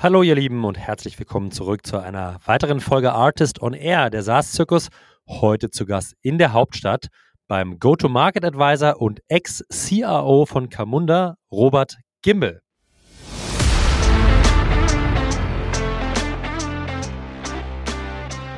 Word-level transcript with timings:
Hallo 0.00 0.22
ihr 0.22 0.36
Lieben 0.36 0.64
und 0.64 0.78
herzlich 0.78 1.18
willkommen 1.18 1.50
zurück 1.50 1.84
zu 1.84 1.98
einer 1.98 2.38
weiteren 2.44 2.78
Folge 2.78 3.12
Artist 3.12 3.60
on 3.60 3.74
Air, 3.74 4.10
der 4.10 4.22
SaaS-Zirkus. 4.22 4.90
Heute 5.26 5.70
zu 5.72 5.86
Gast 5.86 6.14
in 6.22 6.38
der 6.38 6.52
Hauptstadt 6.52 7.08
beim 7.48 7.80
Go-to-Market 7.80 8.44
Advisor 8.44 9.02
und 9.02 9.20
Ex-CRO 9.26 10.46
von 10.46 10.68
Camunda, 10.68 11.34
Robert 11.50 11.96
Gimbel. 12.22 12.62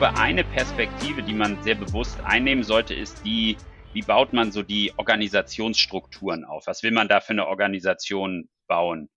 Eine 0.01 0.45
Perspektive, 0.45 1.23
die 1.23 1.33
man 1.33 1.63
sehr 1.63 1.77
bewusst 1.77 2.21
einnehmen 2.23 2.65
sollte, 2.65 2.93
ist 2.93 3.25
die, 3.25 3.57
wie 3.95 4.03
baut 4.03 4.35
man 4.35 4.53
so 4.53 4.63
die 4.63 4.93
Organisationsstrukturen 4.99 6.45
auf? 6.45 6.67
Was 6.67 6.83
will 6.83 6.91
man 6.91 7.09
da 7.09 7.23
für 7.23 7.33
eine 7.33 7.47
Organisation 7.47 8.51
bauen? 8.67 9.09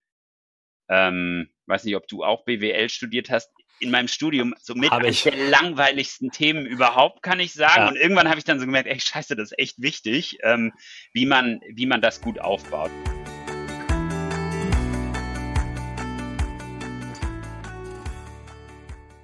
Ähm, 0.88 1.50
weiß 1.68 1.84
nicht, 1.84 1.95
ob 1.95 2.07
du 2.07 2.23
auch 2.23 2.45
BWL 2.45 2.89
studiert 2.89 3.30
hast. 3.30 3.52
In 3.80 3.91
meinem 3.91 4.07
Studium 4.07 4.54
somit 4.62 4.91
eines 4.91 5.23
der 5.23 5.35
langweiligsten 5.35 6.31
Themen 6.31 6.66
überhaupt, 6.66 7.21
kann 7.21 7.40
ich 7.40 7.54
sagen. 7.54 7.81
Ja. 7.81 7.88
Und 7.90 7.95
irgendwann 7.98 8.30
habe 8.30 8.38
ich 8.38 8.45
dann 8.45 8.59
so 8.59 8.66
gemerkt, 8.66 8.88
ey, 8.88 8.99
scheiße, 8.99 9.35
das 9.35 9.52
ist 9.52 9.59
echt 9.59 9.81
wichtig, 9.81 10.38
ähm, 10.44 10.71
wie 11.12 11.26
man, 11.26 11.59
wie 11.70 11.85
man 11.85 12.02
das 12.02 12.21
gut 12.21 12.40
aufbaut. 12.40 12.91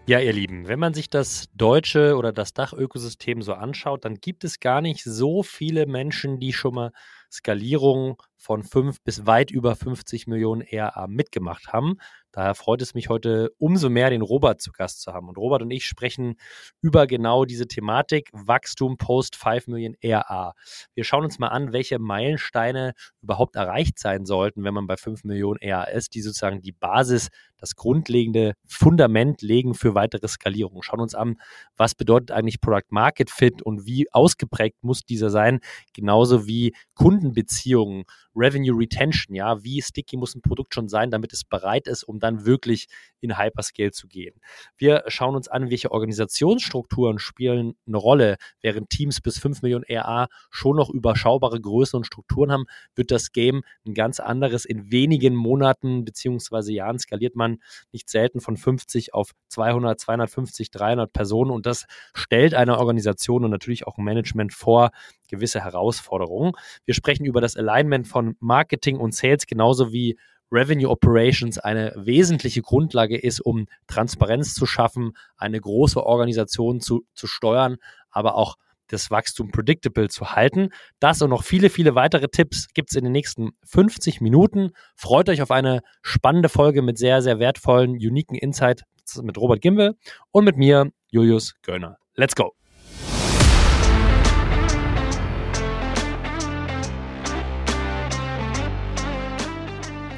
Ja, 0.09 0.17
ihr 0.19 0.33
Lieben, 0.33 0.67
wenn 0.67 0.79
man 0.79 0.95
sich 0.95 1.11
das 1.11 1.49
deutsche 1.53 2.15
oder 2.17 2.33
das 2.33 2.55
Dachökosystem 2.55 3.43
so 3.43 3.53
anschaut, 3.53 4.05
dann 4.05 4.15
gibt 4.15 4.43
es 4.43 4.59
gar 4.59 4.81
nicht 4.81 5.03
so 5.03 5.43
viele 5.43 5.85
Menschen, 5.85 6.39
die 6.39 6.51
schon 6.51 6.73
mal 6.73 6.91
Skalierung 7.31 8.19
von 8.35 8.63
5 8.63 9.03
bis 9.03 9.27
weit 9.27 9.51
über 9.51 9.75
50 9.75 10.25
Millionen 10.25 10.61
ERA 10.61 11.05
mitgemacht 11.05 11.73
haben. 11.73 11.99
Daher 12.31 12.53
freut 12.53 12.81
es 12.81 12.93
mich 12.93 13.09
heute 13.09 13.51
umso 13.57 13.89
mehr, 13.89 14.09
den 14.09 14.21
Robert 14.21 14.61
zu 14.61 14.71
Gast 14.71 15.01
zu 15.01 15.13
haben. 15.13 15.27
Und 15.29 15.37
Robert 15.37 15.61
und 15.61 15.71
ich 15.71 15.85
sprechen 15.85 16.35
über 16.81 17.07
genau 17.07 17.45
diese 17.45 17.67
Thematik 17.67 18.29
Wachstum 18.33 18.97
post 18.97 19.35
5 19.35 19.67
Millionen 19.67 19.95
ERA. 20.01 20.53
Wir 20.93 21.03
schauen 21.03 21.23
uns 21.23 21.39
mal 21.39 21.47
an, 21.47 21.73
welche 21.73 21.97
Meilensteine 21.97 22.93
überhaupt 23.21 23.55
erreicht 23.55 23.97
sein 23.97 24.25
sollten, 24.25 24.63
wenn 24.63 24.73
man 24.73 24.87
bei 24.87 24.97
5 24.97 25.23
Millionen 25.23 25.59
ERA 25.59 25.85
ist, 25.85 26.13
die 26.13 26.21
sozusagen 26.21 26.61
die 26.61 26.71
Basis, 26.71 27.29
das 27.57 27.75
grundlegende 27.75 28.53
Fundament 28.65 29.41
legen 29.41 29.73
für 29.73 29.95
weitere 29.95 30.27
Skalierung. 30.27 30.81
Schauen 30.81 31.01
uns 31.01 31.15
an, 31.15 31.35
was 31.75 31.95
bedeutet 31.95 32.31
eigentlich 32.31 32.61
Product 32.61 32.87
Market 32.89 33.29
Fit 33.29 33.61
und 33.61 33.85
wie 33.85 34.11
ausgeprägt 34.11 34.77
muss 34.81 35.01
dieser 35.01 35.29
sein, 35.29 35.59
genauso 35.93 36.47
wie 36.47 36.73
Kundenbeziehungen, 36.93 38.05
Revenue 38.35 38.77
Retention, 38.77 39.35
ja, 39.35 39.63
wie 39.63 39.81
sticky 39.81 40.17
muss 40.17 40.35
ein 40.35 40.41
Produkt 40.41 40.73
schon 40.73 40.87
sein, 40.87 41.11
damit 41.11 41.33
es 41.33 41.43
bereit 41.43 41.87
ist, 41.87 42.03
um 42.03 42.19
dann 42.19 42.45
wirklich 42.45 42.87
in 43.21 43.37
Hyperscale 43.37 43.91
zu 43.91 44.07
gehen. 44.07 44.35
Wir 44.77 45.03
schauen 45.07 45.35
uns 45.35 45.47
an, 45.47 45.69
welche 45.69 45.91
Organisationsstrukturen 45.91 47.19
spielen 47.19 47.75
eine 47.87 47.97
Rolle. 47.97 48.37
Während 48.61 48.89
Teams 48.89 49.21
bis 49.21 49.39
5 49.39 49.61
Millionen 49.61 49.83
ERA 49.83 50.27
schon 50.49 50.77
noch 50.77 50.89
überschaubare 50.89 51.59
Größen 51.59 51.97
und 51.97 52.05
Strukturen 52.05 52.51
haben, 52.51 52.65
wird 52.95 53.11
das 53.11 53.31
Game 53.31 53.63
ein 53.85 53.93
ganz 53.93 54.19
anderes. 54.19 54.65
In 54.65 54.91
wenigen 54.91 55.35
Monaten 55.35 56.05
bzw. 56.05 56.71
Jahren 56.71 56.99
skaliert 56.99 57.35
man 57.35 57.57
nicht 57.91 58.09
selten 58.09 58.39
von 58.39 58.57
50 58.57 59.13
auf 59.13 59.31
200, 59.49 59.99
250, 59.99 60.71
300 60.71 61.11
Personen 61.11 61.51
und 61.51 61.65
das 61.65 61.85
stellt 62.13 62.53
einer 62.53 62.79
Organisation 62.79 63.43
und 63.43 63.51
natürlich 63.51 63.87
auch 63.87 63.97
Management 63.97 64.53
vor 64.53 64.91
gewisse 65.29 65.63
Herausforderungen. 65.63 66.53
Wir 66.85 66.93
sprechen 66.93 67.25
über 67.25 67.39
das 67.39 67.55
Alignment 67.55 68.07
von 68.07 68.18
Marketing 68.39 68.97
und 68.97 69.13
Sales 69.13 69.45
genauso 69.45 69.91
wie 69.91 70.17
Revenue 70.51 70.89
Operations 70.89 71.59
eine 71.59 71.93
wesentliche 71.95 72.61
Grundlage 72.61 73.17
ist, 73.17 73.39
um 73.39 73.67
Transparenz 73.87 74.53
zu 74.53 74.65
schaffen, 74.65 75.13
eine 75.37 75.59
große 75.59 76.03
Organisation 76.03 76.81
zu, 76.81 77.05
zu 77.13 77.27
steuern, 77.27 77.77
aber 78.09 78.35
auch 78.35 78.55
das 78.87 79.11
Wachstum 79.11 79.51
predictable 79.51 80.09
zu 80.09 80.31
halten. 80.31 80.69
Das 80.99 81.21
und 81.21 81.29
noch 81.29 81.43
viele, 81.43 81.69
viele 81.69 81.95
weitere 81.95 82.27
Tipps 82.27 82.67
gibt 82.73 82.89
es 82.89 82.95
in 82.95 83.03
den 83.03 83.13
nächsten 83.13 83.51
50 83.65 84.19
Minuten. 84.19 84.71
Freut 84.95 85.29
euch 85.29 85.41
auf 85.41 85.51
eine 85.51 85.81
spannende 86.01 86.49
Folge 86.49 86.81
mit 86.81 86.97
sehr, 86.97 87.21
sehr 87.21 87.39
wertvollen, 87.39 87.91
uniken 87.91 88.35
Insight 88.35 88.83
mit 89.21 89.37
Robert 89.37 89.61
Gimbel 89.61 89.95
und 90.31 90.45
mit 90.45 90.57
mir, 90.57 90.91
Julius 91.09 91.55
Göllner. 91.61 91.97
Let's 92.15 92.35
go! 92.35 92.58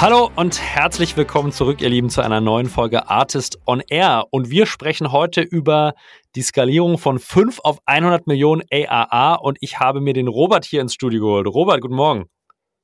Hallo 0.00 0.30
und 0.36 0.62
herzlich 0.62 1.16
willkommen 1.16 1.50
zurück, 1.50 1.80
ihr 1.80 1.88
Lieben, 1.88 2.08
zu 2.08 2.20
einer 2.20 2.40
neuen 2.40 2.66
Folge 2.68 3.08
Artist 3.08 3.58
on 3.66 3.82
Air. 3.88 4.26
Und 4.30 4.48
wir 4.48 4.66
sprechen 4.66 5.10
heute 5.10 5.40
über 5.40 5.94
die 6.36 6.42
Skalierung 6.42 6.98
von 6.98 7.18
5 7.18 7.58
auf 7.64 7.78
100 7.84 8.28
Millionen 8.28 8.62
AAA. 8.72 9.34
Und 9.34 9.58
ich 9.60 9.80
habe 9.80 10.00
mir 10.00 10.12
den 10.12 10.28
Robert 10.28 10.64
hier 10.64 10.82
ins 10.82 10.94
Studio 10.94 11.20
geholt. 11.20 11.48
Robert, 11.48 11.80
guten 11.80 11.96
Morgen. 11.96 12.26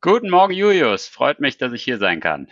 Guten 0.01 0.29
Morgen, 0.29 0.55
Julius. 0.55 1.07
Freut 1.07 1.39
mich, 1.39 1.57
dass 1.57 1.73
ich 1.73 1.85
hier 1.85 1.99
sein 1.99 2.19
kann 2.19 2.49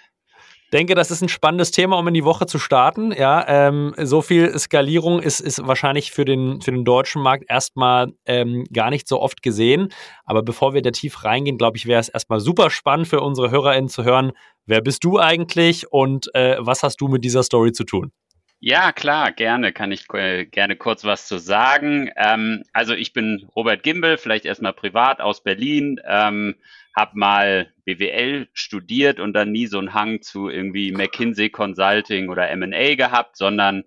denke, 0.73 0.95
das 0.95 1.11
ist 1.11 1.23
ein 1.23 1.29
spannendes 1.29 1.71
Thema, 1.71 1.99
um 1.99 2.09
in 2.09 2.15
die 2.15 2.25
Woche 2.25 2.47
zu 2.47 2.59
starten. 2.59 3.13
Ja, 3.13 3.45
ähm, 3.47 3.95
so 3.99 4.23
viel 4.23 4.59
Skalierung 4.59 5.21
ist, 5.21 5.41
ist 5.41 5.67
wahrscheinlich 5.67 6.13
für 6.13 6.25
den, 6.25 6.61
für 6.61 6.73
den 6.73 6.85
deutschen 6.85 7.23
Markt 7.23 7.45
erstmal 7.49 8.13
ähm, 8.27 8.65
gar 8.73 8.91
nicht 8.91 9.07
so 9.07 9.21
oft 9.21 9.43
gesehen. 9.43 9.89
Aber 10.25 10.43
bevor 10.43 10.75
wir 10.75 10.83
da 10.83 10.91
tief 10.91 11.25
reingehen, 11.25 11.59
glaube 11.59 11.77
ich, 11.77 11.87
wäre 11.87 12.01
es 12.01 12.09
erstmal 12.09 12.41
super 12.41 12.71
spannend 12.71 13.09
für 13.09 13.21
unsere 13.21 13.51
HörerInnen 13.51 13.89
zu 13.89 14.05
hören, 14.05 14.33
Wer 14.65 14.81
bist 14.81 15.03
du 15.03 15.19
eigentlich 15.19 15.91
und 15.91 16.33
äh, 16.35 16.57
was 16.61 16.83
hast 16.83 17.01
du 17.01 17.09
mit 17.09 17.25
dieser 17.25 17.43
Story 17.43 17.73
zu 17.73 17.85
tun? 17.85 18.13
Ja, 18.61 18.93
klar, 18.93 19.33
gerne, 19.33 19.73
kann 19.73 19.91
ich 19.91 20.07
äh, 20.15 20.47
gerne 20.47 20.77
kurz 20.77 21.05
was 21.05 21.27
zu 21.27 21.39
sagen. 21.39 22.11
Ähm, 22.17 22.63
also 22.73 22.95
ich 22.95 23.13
bin 23.13 23.49
Robert 23.57 23.83
Gimbel, 23.83 24.19
vielleicht 24.19 24.45
erstmal 24.45 24.73
privat 24.73 25.21
aus 25.21 25.43
Berlin, 25.43 26.01
ähm, 26.07 26.55
habe 26.95 27.19
mal 27.19 27.73
BWL 27.85 28.49
studiert 28.53 29.21
und 29.21 29.33
dann 29.33 29.53
nie 29.53 29.67
so 29.67 29.79
einen 29.79 29.95
Hang 29.95 30.23
zu 30.23 30.49
irgendwie 30.49 30.93
McKinsey 30.93 31.51
Consulting 31.51 32.29
oder 32.29 32.51
M&A 32.51 32.95
gehabt, 32.95 33.37
sondern 33.37 33.85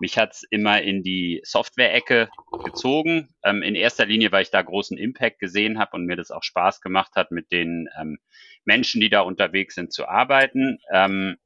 mich 0.00 0.16
hat's 0.16 0.42
immer 0.50 0.80
in 0.80 1.02
die 1.02 1.40
Software-Ecke 1.44 2.30
gezogen. 2.64 3.34
Ähm, 3.44 3.62
in 3.62 3.74
erster 3.74 4.06
Linie, 4.06 4.32
weil 4.32 4.42
ich 4.42 4.50
da 4.50 4.62
großen 4.62 4.96
Impact 4.96 5.38
gesehen 5.38 5.78
habe 5.78 5.96
und 5.96 6.06
mir 6.06 6.16
das 6.16 6.30
auch 6.30 6.42
Spaß 6.42 6.80
gemacht 6.80 7.12
hat, 7.16 7.30
mit 7.30 7.52
den 7.52 7.88
ähm, 8.00 8.18
Menschen, 8.64 9.00
die 9.00 9.10
da 9.10 9.20
unterwegs 9.20 9.74
sind, 9.74 9.92
zu 9.92 10.08
arbeiten. 10.08 10.78
Ähm, 10.92 11.36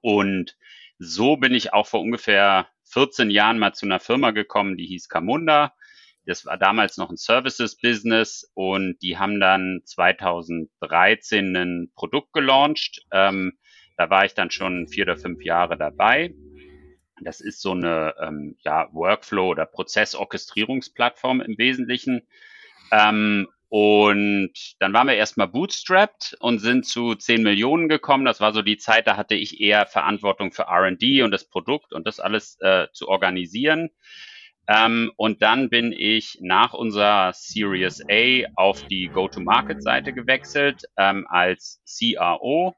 und 0.00 0.56
so 0.98 1.36
bin 1.36 1.54
ich 1.54 1.72
auch 1.74 1.86
vor 1.86 2.00
ungefähr 2.00 2.68
14 2.84 3.30
Jahren 3.30 3.58
mal 3.58 3.74
zu 3.74 3.86
einer 3.86 4.00
Firma 4.00 4.30
gekommen, 4.30 4.76
die 4.76 4.86
hieß 4.86 5.08
Camunda. 5.08 5.74
Das 6.26 6.46
war 6.46 6.56
damals 6.56 6.96
noch 6.96 7.10
ein 7.10 7.16
Services-Business 7.16 8.50
und 8.54 8.96
die 9.02 9.18
haben 9.18 9.40
dann 9.40 9.82
2013 9.84 11.56
ein 11.56 11.92
Produkt 11.94 12.32
gelauncht. 12.32 13.04
Ähm, 13.10 13.58
da 13.96 14.10
war 14.10 14.24
ich 14.24 14.34
dann 14.34 14.50
schon 14.50 14.88
vier 14.88 15.04
oder 15.04 15.16
fünf 15.16 15.42
Jahre 15.44 15.76
dabei. 15.76 16.34
Das 17.22 17.40
ist 17.40 17.60
so 17.60 17.72
eine 17.72 18.14
ähm, 18.20 18.56
ja, 18.64 18.88
Workflow- 18.92 19.50
oder 19.50 19.66
Prozessorchestrierungsplattform 19.66 21.40
im 21.40 21.56
Wesentlichen. 21.58 22.22
Ähm, 22.90 23.48
und 23.68 24.52
dann 24.78 24.92
waren 24.92 25.08
wir 25.08 25.14
erstmal 25.14 25.48
bootstrapped 25.48 26.36
und 26.38 26.60
sind 26.60 26.86
zu 26.86 27.14
10 27.14 27.42
Millionen 27.42 27.88
gekommen. 27.88 28.24
Das 28.24 28.40
war 28.40 28.52
so 28.52 28.62
die 28.62 28.76
Zeit, 28.76 29.06
da 29.06 29.16
hatte 29.16 29.34
ich 29.34 29.60
eher 29.60 29.86
Verantwortung 29.86 30.52
für 30.52 30.66
RD 30.68 31.22
und 31.22 31.32
das 31.32 31.48
Produkt 31.48 31.92
und 31.92 32.06
das 32.06 32.20
alles 32.20 32.56
äh, 32.60 32.86
zu 32.92 33.08
organisieren. 33.08 33.90
Ähm, 34.66 35.12
und 35.16 35.42
dann 35.42 35.68
bin 35.68 35.92
ich 35.92 36.38
nach 36.40 36.72
unserer 36.72 37.32
Series 37.34 38.02
A 38.10 38.46
auf 38.56 38.82
die 38.86 39.08
Go-to-Market-Seite 39.08 40.12
gewechselt 40.12 40.84
ähm, 40.96 41.26
als 41.28 41.82
CRO 41.86 42.74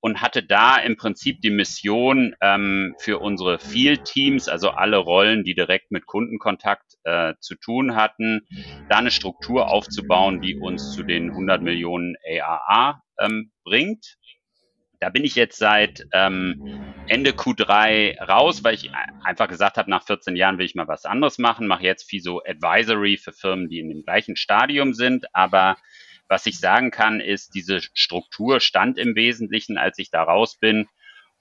und 0.00 0.22
hatte 0.22 0.42
da 0.42 0.78
im 0.78 0.96
Prinzip 0.96 1.40
die 1.40 1.50
Mission 1.50 2.34
ähm, 2.40 2.94
für 2.98 3.18
unsere 3.18 3.58
Field-Teams, 3.58 4.48
also 4.48 4.70
alle 4.70 4.96
Rollen, 4.96 5.44
die 5.44 5.54
direkt 5.54 5.90
mit 5.90 6.06
Kundenkontakt 6.06 6.96
äh, 7.04 7.34
zu 7.40 7.54
tun 7.54 7.94
hatten, 7.94 8.46
da 8.88 8.96
eine 8.96 9.10
Struktur 9.10 9.68
aufzubauen, 9.68 10.40
die 10.40 10.56
uns 10.56 10.92
zu 10.94 11.02
den 11.02 11.30
100 11.30 11.62
Millionen 11.62 12.16
AAA 12.26 13.02
ähm, 13.20 13.52
bringt. 13.62 14.16
Da 15.00 15.08
bin 15.08 15.24
ich 15.24 15.34
jetzt 15.34 15.58
seit 15.58 16.06
ähm, 16.12 16.94
Ende 17.08 17.30
Q3 17.30 18.20
raus, 18.20 18.62
weil 18.62 18.74
ich 18.74 18.90
einfach 19.24 19.48
gesagt 19.48 19.78
habe, 19.78 19.90
nach 19.90 20.04
14 20.04 20.36
Jahren 20.36 20.58
will 20.58 20.66
ich 20.66 20.74
mal 20.74 20.88
was 20.88 21.06
anderes 21.06 21.38
machen, 21.38 21.66
mache 21.66 21.84
jetzt 21.84 22.08
viel 22.08 22.20
so 22.20 22.42
Advisory 22.44 23.16
für 23.16 23.32
Firmen, 23.32 23.70
die 23.70 23.80
in 23.80 23.88
dem 23.88 24.02
gleichen 24.02 24.36
Stadium 24.36 24.92
sind, 24.92 25.34
aber 25.34 25.76
was 26.28 26.46
ich 26.46 26.60
sagen 26.60 26.90
kann, 26.90 27.18
ist, 27.18 27.54
diese 27.54 27.80
Struktur 27.80 28.60
stand 28.60 28.98
im 28.98 29.16
Wesentlichen, 29.16 29.78
als 29.78 29.98
ich 29.98 30.10
da 30.10 30.22
raus 30.22 30.56
bin. 30.56 30.86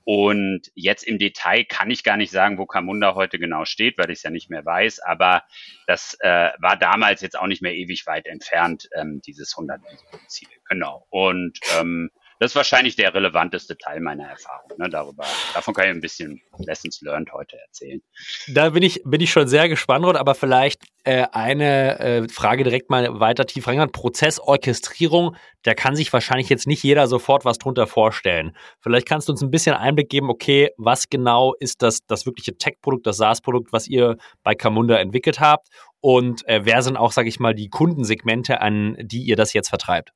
Und 0.03 0.71
jetzt 0.73 1.03
im 1.03 1.19
Detail 1.19 1.63
kann 1.63 1.91
ich 1.91 2.03
gar 2.03 2.17
nicht 2.17 2.31
sagen, 2.31 2.57
wo 2.57 2.65
Camunda 2.65 3.13
heute 3.13 3.37
genau 3.37 3.65
steht, 3.65 3.99
weil 3.99 4.09
ich 4.09 4.17
es 4.19 4.23
ja 4.23 4.31
nicht 4.31 4.49
mehr 4.49 4.65
weiß. 4.65 5.01
Aber 5.01 5.43
das 5.85 6.17
äh, 6.21 6.49
war 6.57 6.75
damals 6.77 7.21
jetzt 7.21 7.37
auch 7.37 7.45
nicht 7.45 7.61
mehr 7.61 7.75
ewig 7.75 8.07
weit 8.07 8.25
entfernt, 8.25 8.89
ähm, 8.95 9.21
dieses 9.23 9.55
100 9.55 9.79
Ziel. 10.27 10.47
Genau. 10.67 11.05
Und 11.11 11.59
ähm, 11.79 12.09
das 12.39 12.51
ist 12.51 12.55
wahrscheinlich 12.55 12.95
der 12.95 13.13
relevanteste 13.13 13.77
Teil 13.77 13.99
meiner 13.99 14.27
Erfahrung. 14.27 14.71
Ne, 14.77 14.89
darüber, 14.89 15.25
davon 15.53 15.73
kann 15.73 15.85
ich 15.85 15.91
ein 15.91 16.01
bisschen 16.01 16.41
Lessons 16.57 17.01
learned 17.01 17.31
heute 17.33 17.57
erzählen. 17.59 18.01
Da 18.47 18.69
bin 18.69 18.81
ich, 18.81 19.01
bin 19.03 19.19
ich 19.19 19.29
schon 19.29 19.47
sehr 19.47 19.67
gespannt, 19.67 20.05
Rod, 20.05 20.15
aber 20.15 20.35
vielleicht 20.35 20.83
äh, 21.03 21.27
eine 21.33 21.99
äh, 21.99 22.29
Frage 22.29 22.63
direkt 22.63 22.89
mal 22.89 23.19
weiter 23.19 23.45
tief 23.45 23.67
reingehen. 23.67 23.91
Prozessorchestrierung, 23.91 25.35
da 25.63 25.73
kann 25.73 25.97
sich 25.97 26.13
wahrscheinlich 26.13 26.47
jetzt 26.47 26.65
nicht 26.65 26.81
jeder 26.81 27.07
sofort 27.07 27.43
was 27.43 27.57
drunter 27.57 27.87
vorstellen. 27.87 28.55
Vielleicht 28.79 29.07
kannst 29.07 29.27
du 29.27 29.33
uns 29.33 29.41
ein 29.41 29.51
bisschen 29.51 29.75
Einblick 29.75 30.09
geben, 30.09 30.29
okay, 30.29 30.69
was 30.77 31.09
genau 31.09 31.53
ist 31.59 31.81
das, 31.81 32.05
das 32.07 32.25
wirkliche 32.25 32.57
Tech-Produkt, 32.57 33.05
das 33.05 33.17
SaaS-Produkt, 33.17 33.73
was 33.73 33.87
ihr 33.87 34.15
bei 34.43 34.55
Camunda 34.55 34.97
entwickelt 34.97 35.41
habt 35.41 35.67
und 36.01 36.47
äh, 36.47 36.61
wer 36.63 36.81
sind 36.81 36.95
auch, 36.95 37.11
sage 37.11 37.27
ich 37.27 37.39
mal, 37.39 37.53
die 37.53 37.69
Kundensegmente, 37.69 38.61
an 38.61 38.95
die 39.01 39.23
ihr 39.23 39.35
das 39.35 39.53
jetzt 39.53 39.69
vertreibt? 39.69 40.13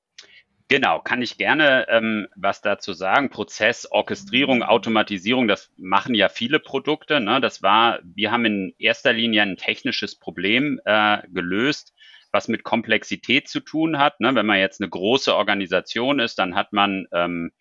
Genau, 0.73 0.97
kann 0.97 1.21
ich 1.21 1.37
gerne 1.37 1.85
ähm, 1.87 2.27
was 2.35 2.61
dazu 2.61 2.93
sagen. 2.93 3.29
Prozess, 3.29 3.85
Orchestrierung, 3.85 4.63
Automatisierung, 4.63 5.47
das 5.47 5.71
machen 5.77 6.15
ja 6.15 6.29
viele 6.29 6.57
Produkte. 6.59 7.19
Ne? 7.19 7.39
Das 7.41 7.61
war, 7.61 7.99
wir 8.03 8.31
haben 8.31 8.43
in 8.45 8.73
erster 8.79 9.13
Linie 9.13 9.43
ein 9.43 9.55
technisches 9.55 10.17
Problem 10.17 10.81
äh, 10.85 11.19
gelöst, 11.27 11.93
was 12.31 12.47
mit 12.47 12.63
Komplexität 12.63 13.47
zu 13.47 13.59
tun 13.59 13.99
hat. 13.99 14.19
Ne? 14.19 14.33
Wenn 14.33 14.47
man 14.47 14.57
jetzt 14.57 14.81
eine 14.81 14.89
große 14.89 15.35
Organisation 15.35 16.19
ist, 16.19 16.39
dann 16.39 16.55
hat 16.55 16.73
man 16.73 17.05
ähm, 17.11 17.51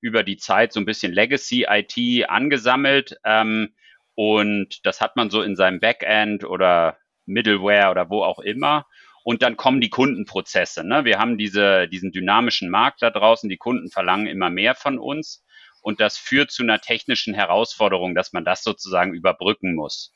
über 0.00 0.22
die 0.22 0.38
Zeit 0.38 0.72
so 0.72 0.80
ein 0.80 0.86
bisschen 0.86 1.12
Legacy 1.12 1.66
IT 1.68 2.30
angesammelt 2.30 3.18
ähm, 3.26 3.74
und 4.14 4.86
das 4.86 5.02
hat 5.02 5.16
man 5.16 5.28
so 5.28 5.42
in 5.42 5.54
seinem 5.54 5.80
Backend 5.80 6.44
oder 6.44 6.96
Middleware 7.26 7.90
oder 7.90 8.08
wo 8.08 8.22
auch 8.22 8.38
immer. 8.38 8.86
Und 9.24 9.42
dann 9.42 9.56
kommen 9.56 9.80
die 9.80 9.90
Kundenprozesse. 9.90 10.86
Ne? 10.86 11.04
Wir 11.06 11.18
haben 11.18 11.38
diese, 11.38 11.88
diesen 11.88 12.12
dynamischen 12.12 12.70
Markt 12.70 13.02
da 13.02 13.10
draußen. 13.10 13.48
Die 13.48 13.56
Kunden 13.56 13.90
verlangen 13.90 14.26
immer 14.26 14.50
mehr 14.50 14.74
von 14.74 14.98
uns. 14.98 15.42
Und 15.80 16.00
das 16.00 16.18
führt 16.18 16.50
zu 16.50 16.62
einer 16.62 16.80
technischen 16.80 17.34
Herausforderung, 17.34 18.14
dass 18.14 18.32
man 18.32 18.44
das 18.44 18.62
sozusagen 18.62 19.14
überbrücken 19.14 19.74
muss. 19.74 20.12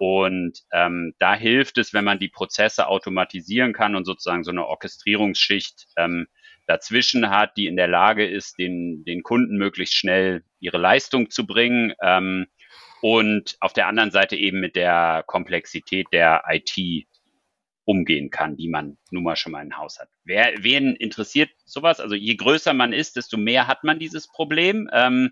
Und 0.00 0.60
ähm, 0.72 1.14
da 1.18 1.34
hilft 1.34 1.78
es, 1.78 1.92
wenn 1.92 2.04
man 2.04 2.18
die 2.18 2.28
Prozesse 2.28 2.88
automatisieren 2.88 3.72
kann 3.72 3.96
und 3.96 4.04
sozusagen 4.04 4.44
so 4.44 4.50
eine 4.50 4.66
Orchestrierungsschicht 4.66 5.86
ähm, 5.96 6.26
dazwischen 6.66 7.30
hat, 7.30 7.56
die 7.56 7.66
in 7.66 7.76
der 7.76 7.88
Lage 7.88 8.26
ist, 8.26 8.58
den, 8.58 9.04
den 9.04 9.22
Kunden 9.22 9.56
möglichst 9.56 9.96
schnell 9.96 10.44
ihre 10.60 10.78
Leistung 10.78 11.30
zu 11.30 11.46
bringen. 11.46 11.94
Ähm, 12.02 12.46
und 13.02 13.56
auf 13.60 13.72
der 13.72 13.86
anderen 13.86 14.10
Seite 14.10 14.36
eben 14.36 14.58
mit 14.58 14.74
der 14.74 15.22
Komplexität 15.26 16.08
der 16.12 16.42
IT 16.48 17.06
umgehen 17.88 18.28
kann, 18.28 18.54
die 18.58 18.68
man 18.68 18.98
nun 19.10 19.22
mal 19.22 19.34
schon 19.34 19.52
mal 19.52 19.64
im 19.64 19.78
Haus 19.78 19.98
hat. 19.98 20.10
Wer, 20.22 20.62
wen 20.62 20.94
interessiert 20.94 21.48
sowas? 21.64 22.00
Also 22.00 22.14
je 22.14 22.34
größer 22.34 22.74
man 22.74 22.92
ist, 22.92 23.16
desto 23.16 23.38
mehr 23.38 23.66
hat 23.66 23.82
man 23.82 23.98
dieses 23.98 24.28
Problem. 24.28 24.90
Ähm, 24.92 25.30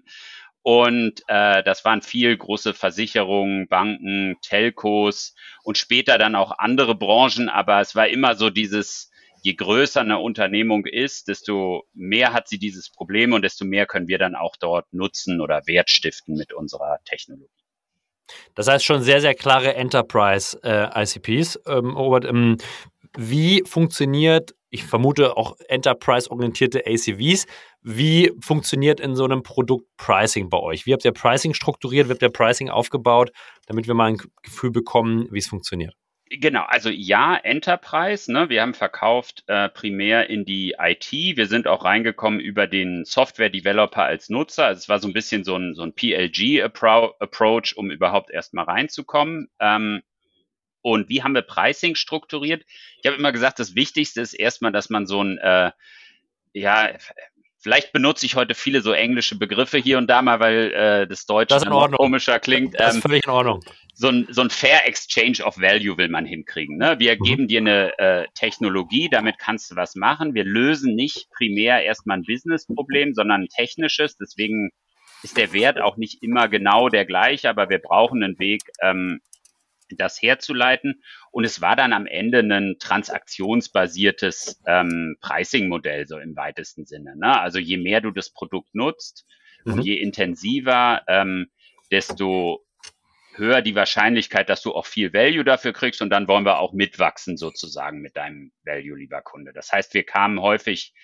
und 0.63 1.21
äh, 1.29 1.63
das 1.63 1.85
waren 1.85 2.01
viel 2.01 2.35
große 2.35 2.73
Versicherungen, 2.73 3.69
Banken, 3.69 4.39
Telcos 4.41 5.35
und 5.65 5.77
später 5.77 6.17
dann 6.17 6.35
auch 6.35 6.57
andere 6.57 6.95
Branchen. 6.95 7.51
Aber 7.51 7.83
es 7.83 7.95
war 7.95 8.09
immer 8.09 8.37
so 8.37 8.49
dieses, 8.49 9.11
je 9.43 9.53
größer 9.53 10.01
eine 10.01 10.19
Unternehmung 10.19 10.87
ist, 10.87 11.29
desto 11.29 11.85
mehr 11.93 12.33
hat 12.33 12.49
sie 12.49 12.59
dieses 12.59 12.91
Problem 12.91 13.35
und 13.35 13.43
desto 13.43 13.67
mehr 13.67 13.85
können 13.85 14.09
wir 14.09 14.19
dann 14.19 14.35
auch 14.35 14.57
dort 14.57 14.91
nutzen 14.95 15.43
oder 15.43 15.67
Wert 15.67 15.91
stiften 15.91 16.37
mit 16.37 16.55
unserer 16.55 17.01
Technologie. 17.05 17.66
Das 18.55 18.69
heißt 18.69 18.85
schon 18.85 19.03
sehr, 19.03 19.21
sehr 19.21 19.35
klare 19.35 19.75
Enterprise-ICPs. 19.75 21.57
Äh, 21.57 21.73
ähm, 21.73 21.91
Robert, 21.91 22.25
ähm, 22.25 22.57
wie 23.17 23.63
funktioniert, 23.67 24.55
ich 24.71 24.85
vermute 24.85 25.37
auch 25.37 25.57
Enterprise-orientierte 25.69 26.85
ACVs, 26.87 27.47
wie 27.83 28.33
funktioniert 28.41 29.01
in 29.01 29.17
so 29.17 29.25
einem 29.25 29.43
Produkt 29.43 29.87
Pricing 29.97 30.51
bei 30.51 30.59
euch? 30.59 30.87
Wie 30.87 30.93
habt 30.93 31.05
ihr 31.05 31.13
Pricing 31.13 31.55
strukturiert, 31.55 32.09
wie 32.09 32.13
habt 32.13 32.23
ihr 32.23 32.31
Pricing 32.31 32.69
aufgebaut, 32.69 33.31
damit 33.67 33.87
wir 33.87 33.95
mal 33.95 34.11
ein 34.11 34.19
Gefühl 34.43 34.71
bekommen, 34.71 35.29
wie 35.31 35.39
es 35.39 35.47
funktioniert? 35.47 35.95
Genau, 36.29 36.65
also 36.65 36.91
ja, 36.91 37.37
Enterprise. 37.37 38.33
Ne? 38.33 38.49
Wir 38.49 38.63
haben 38.63 38.75
verkauft 38.75 39.45
äh, 39.47 39.69
primär 39.69 40.29
in 40.29 40.45
die 40.45 40.75
IT. 40.79 41.13
Wir 41.13 41.47
sind 41.47 41.69
auch 41.69 41.85
reingekommen 41.85 42.41
über 42.41 42.67
den 42.67 43.05
Software-Developer 43.05 44.03
als 44.03 44.29
Nutzer. 44.29 44.67
Also 44.67 44.79
es 44.79 44.89
war 44.89 44.99
so 44.99 45.07
ein 45.07 45.13
bisschen 45.13 45.45
so 45.45 45.55
ein, 45.57 45.75
so 45.75 45.83
ein 45.83 45.93
PLG-Approach, 45.93 47.77
um 47.77 47.93
überhaupt 47.93 48.33
erstmal 48.33 48.65
reinzukommen. 48.65 49.49
Ähm, 49.61 50.03
und 50.83 51.09
wie 51.09 51.23
haben 51.23 51.35
wir 51.35 51.43
Pricing 51.43 51.95
strukturiert? 51.95 52.65
Ich 53.01 53.07
habe 53.07 53.17
immer 53.17 53.33
gesagt, 53.33 53.61
das 53.61 53.77
Wichtigste 53.77 54.21
ist 54.21 54.35
erstmal, 54.35 54.73
dass 54.73 54.91
man 54.91 55.07
so 55.07 55.23
ein, 55.23 55.39
äh, 55.39 55.71
ja, 56.55 56.91
Vielleicht 57.59 57.93
benutze 57.93 58.27
ich 58.27 58.37
heute 58.37 58.55
viele 58.55 58.81
so 58.81 58.93
englische 58.93 59.37
Begriffe 59.37 59.79
hier 59.79 59.99
und 59.99 60.07
da 60.07 60.23
mal, 60.23 60.39
weil 60.39 60.73
äh, 60.73 61.07
das 61.09 61.27
Deutsche 61.27 61.59
das 61.59 61.65
komischer 61.65 62.39
klingt. 62.39 62.79
Das 62.79 62.91
ist 62.91 62.95
ähm, 62.97 63.03
völlig 63.03 63.25
in 63.25 63.31
Ordnung. 63.33 63.65
So 63.99 64.09
ein, 64.09 64.27
so 64.29 64.43
ein 64.43 64.51
Fair 64.51 64.87
Exchange 64.87 65.43
of 65.43 65.59
Value 65.59 65.97
will 65.97 66.11
man 66.11 66.27
hinkriegen. 66.27 66.77
Ne? 66.77 66.97
Wir 66.99 67.15
mhm. 67.15 67.25
geben 67.25 67.49
dir 67.49 67.61
eine 67.61 67.99
äh, 67.99 68.27
Technologie, 68.35 69.09
damit 69.11 69.39
kannst 69.39 69.71
du 69.71 69.77
was 69.77 69.95
machen. 69.95 70.35
Wir 70.35 70.45
lösen 70.45 70.95
nicht 70.95 71.31
primär 71.31 71.83
erstmal 71.83 72.19
ein 72.19 72.25
Business-Problem, 72.25 73.15
sondern 73.15 73.45
ein 73.45 73.49
technisches. 73.49 74.19
Deswegen 74.19 74.71
ist 75.23 75.39
der 75.39 75.55
Wert 75.55 75.81
auch 75.81 75.97
nicht 75.97 76.23
immer 76.23 76.49
genau 76.49 76.91
der 76.91 77.07
gleiche, 77.07 77.49
aber 77.49 77.71
wir 77.71 77.79
brauchen 77.79 78.23
einen 78.23 78.39
Weg, 78.39 78.61
ähm, 78.83 79.21
das 79.91 80.21
herzuleiten. 80.21 81.03
Und 81.31 81.45
es 81.45 81.61
war 81.61 81.75
dann 81.77 81.93
am 81.93 82.07
Ende 82.07 82.41
ein 82.41 82.77
transaktionsbasiertes 82.79 84.63
ähm, 84.67 85.17
Pricing-Modell, 85.21 86.07
so 86.07 86.19
im 86.19 86.37
weitesten 86.37 86.85
Sinne. 86.85 87.17
Ne? 87.17 87.41
Also 87.41 87.59
je 87.59 87.77
mehr 87.79 88.01
du 88.01 88.11
das 88.11 88.31
Produkt 88.31 88.75
nutzt 88.75 89.27
mhm. 89.65 89.73
und 89.73 89.83
je 89.83 89.95
intensiver, 89.95 91.03
ähm, 91.09 91.47
desto 91.91 92.66
höher 93.39 93.63
die 93.63 93.75
Wahrscheinlichkeit, 93.75 94.49
dass 94.49 94.63
du 94.63 94.75
auch 94.75 94.87
viel 94.87 95.13
Value 95.13 95.45
dafür 95.45 95.73
kriegst 95.73 96.03
und 96.03 96.11
dann 96.11 96.29
wollen 96.29 96.45
wir 96.45 96.59
auch 96.59 96.73
mitwachsen 96.73 97.37
sozusagen 97.37 98.01
mit 98.01 98.17
deinem 98.17 98.53
Value, 98.65 98.97
lieber 98.97 99.23
Kunde. 99.23 99.53
Das 99.53 99.73
heißt, 99.73 99.95
wir 99.95 100.05
kamen 100.05 100.41
häufig 100.41 100.95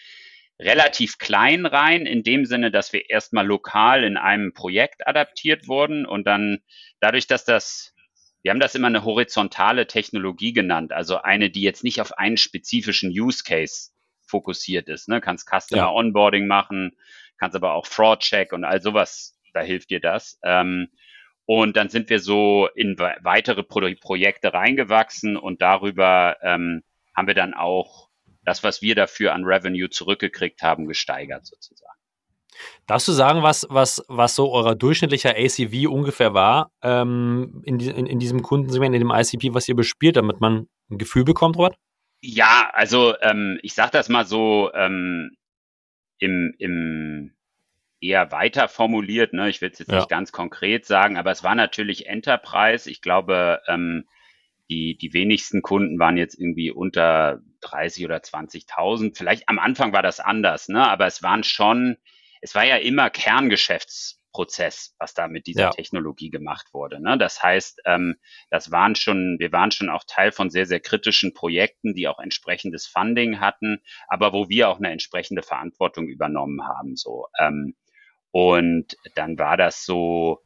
relativ 0.58 1.19
klein 1.19 1.66
rein, 1.66 2.06
in 2.06 2.23
dem 2.23 2.45
Sinne, 2.45 2.71
dass 2.71 2.92
wir 2.92 3.11
erstmal 3.11 3.47
lokal 3.47 4.04
in 4.04 4.16
einem 4.16 4.52
Projekt 4.52 5.06
adaptiert 5.06 5.68
wurden 5.68 6.06
und 6.06 6.26
dann 6.26 6.61
dadurch, 7.00 7.26
dass 7.26 7.45
das 7.45 7.92
wir 8.42 8.50
haben 8.50 8.61
das 8.61 8.75
immer 8.75 8.88
eine 8.88 9.04
horizontale 9.04 9.87
Technologie 9.87 10.52
genannt, 10.52 10.92
also 10.92 11.23
eine, 11.23 11.49
die 11.49 11.62
jetzt 11.62 11.85
nicht 11.85 12.00
auf 12.00 12.18
einen 12.18 12.37
spezifischen 12.37 13.11
Use 13.11 13.45
Case 13.45 13.90
fokussiert 14.26 14.88
ist. 14.88 15.09
Ne? 15.09 15.21
Kannst 15.21 15.49
Customer 15.49 15.83
ja. 15.83 15.90
Onboarding 15.90 16.49
machen, 16.49 16.97
kannst 17.38 17.54
aber 17.54 17.75
auch 17.75 17.87
Fraud 17.87 18.21
Check 18.21 18.52
und 18.52 18.64
all 18.64 18.83
sowas, 18.83 19.38
da 19.52 19.61
hilft 19.61 19.90
dir 19.90 20.00
das. 20.00 20.40
Ähm, 20.42 20.88
und 21.46 21.76
dann 21.76 21.88
sind 21.88 22.11
wir 22.11 22.20
so 22.20 22.68
in 22.75 22.99
weitere 22.99 23.62
Pro 23.62 23.80
Projekte 24.00 24.52
reingewachsen 24.52 25.37
und 25.37 25.61
darüber 25.61 26.37
ähm, 26.42 26.82
haben 27.14 27.26
wir 27.26 27.34
dann 27.34 27.54
auch 27.54 28.08
das, 28.44 28.64
was 28.64 28.82
wir 28.82 28.94
dafür 28.94 29.34
an 29.34 29.44
Revenue 29.44 29.90
zurückgekriegt 29.90 30.62
haben, 30.62 30.87
gesteigert 30.87 31.46
sozusagen. 31.46 31.92
Darfst 32.87 33.08
du 33.08 33.12
sagen, 33.12 33.42
was, 33.42 33.66
was, 33.70 34.04
was 34.08 34.34
so 34.34 34.52
euer 34.52 34.75
durchschnittlicher 34.75 35.30
ACV 35.37 35.88
ungefähr 35.88 36.34
war 36.34 36.70
ähm, 36.82 37.62
in, 37.64 37.78
die, 37.78 37.88
in, 37.88 38.06
in, 38.06 38.18
diesem 38.18 38.42
Kundensegment, 38.42 38.94
in 38.94 39.00
dem 39.00 39.11
ICP, 39.11 39.54
was 39.54 39.68
ihr 39.68 39.75
bespielt, 39.75 40.16
damit 40.16 40.40
man 40.40 40.68
ein 40.90 40.99
Gefühl 40.99 41.25
bekommt, 41.25 41.56
Robert? 41.56 41.76
Ja, 42.20 42.70
also 42.72 43.14
ähm, 43.20 43.58
ich 43.62 43.75
sage 43.75 43.90
das 43.92 44.08
mal 44.08 44.26
so 44.26 44.70
ähm, 44.75 45.37
im, 46.18 46.54
im 46.58 47.34
eher 48.02 48.32
weiter 48.32 48.68
formuliert. 48.68 49.32
Ne? 49.32 49.49
Ich 49.49 49.61
will 49.61 49.71
es 49.71 49.78
jetzt 49.78 49.90
ja. 49.90 49.99
nicht 49.99 50.09
ganz 50.09 50.32
konkret 50.32 50.87
sagen, 50.87 51.16
aber 51.16 51.30
es 51.30 51.42
war 51.42 51.54
natürlich 51.54 52.06
Enterprise. 52.06 52.90
Ich 52.90 53.00
glaube, 53.00 53.61
ähm, 53.68 54.09
die, 54.71 54.97
die 54.97 55.12
wenigsten 55.12 55.62
Kunden 55.62 55.99
waren 55.99 56.16
jetzt 56.16 56.38
irgendwie 56.38 56.71
unter 56.71 57.40
30 57.61 58.04
oder 58.04 58.16
20.000. 58.16 59.16
Vielleicht 59.16 59.49
am 59.49 59.59
Anfang 59.59 59.92
war 59.92 60.02
das 60.02 60.21
anders, 60.21 60.68
ne? 60.68 60.87
aber 60.87 61.06
es 61.06 61.23
waren 61.23 61.44
schon 61.44 61.97
es 62.42 62.54
war 62.56 62.64
ja 62.64 62.76
immer 62.76 63.09
Kerngeschäftsprozess, 63.09 64.97
was 64.99 65.14
da 65.14 65.28
mit 65.28 65.47
dieser 65.47 65.62
ja. 65.62 65.71
Technologie 65.71 66.28
gemacht 66.28 66.75
wurde. 66.75 67.00
Ne? 67.00 67.16
Das 67.16 67.40
heißt, 67.42 67.82
ähm, 67.87 68.16
das 68.50 68.73
waren 68.73 68.97
schon, 68.97 69.37
wir 69.38 69.52
waren 69.52 69.71
schon 69.71 69.88
auch 69.88 70.02
Teil 70.06 70.32
von 70.32 70.50
sehr, 70.50 70.66
sehr 70.66 70.80
kritischen 70.80 71.35
Projekten, 71.35 71.94
die 71.94 72.09
auch 72.09 72.18
entsprechendes 72.18 72.87
Funding 72.87 73.38
hatten, 73.38 73.80
aber 74.09 74.32
wo 74.32 74.49
wir 74.49 74.68
auch 74.68 74.78
eine 74.78 74.90
entsprechende 74.90 75.42
Verantwortung 75.42 76.09
übernommen 76.09 76.66
haben. 76.66 76.97
So 76.97 77.28
ähm, 77.38 77.76
und 78.32 78.96
dann 79.14 79.38
war 79.38 79.56
das 79.56 79.84
so, 79.84 80.40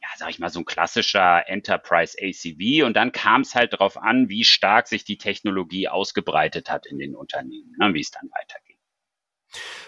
ja, 0.00 0.08
sag 0.16 0.30
ich 0.30 0.38
mal, 0.38 0.50
so 0.50 0.60
ein 0.60 0.64
klassischer 0.64 1.48
Enterprise 1.48 2.16
ACV. 2.20 2.84
Und 2.84 2.94
dann 2.94 3.12
kam 3.12 3.40
es 3.40 3.54
halt 3.54 3.72
darauf 3.72 3.96
an, 3.96 4.28
wie 4.28 4.44
stark 4.44 4.88
sich 4.88 5.04
die 5.04 5.18
Technologie 5.18 5.88
ausgebreitet 5.88 6.70
hat 6.70 6.86
in 6.86 6.98
den 6.98 7.16
Unternehmen, 7.16 7.74
ne, 7.78 7.92
wie 7.92 8.00
es 8.00 8.10
dann 8.10 8.30
weitergeht. 8.30 8.76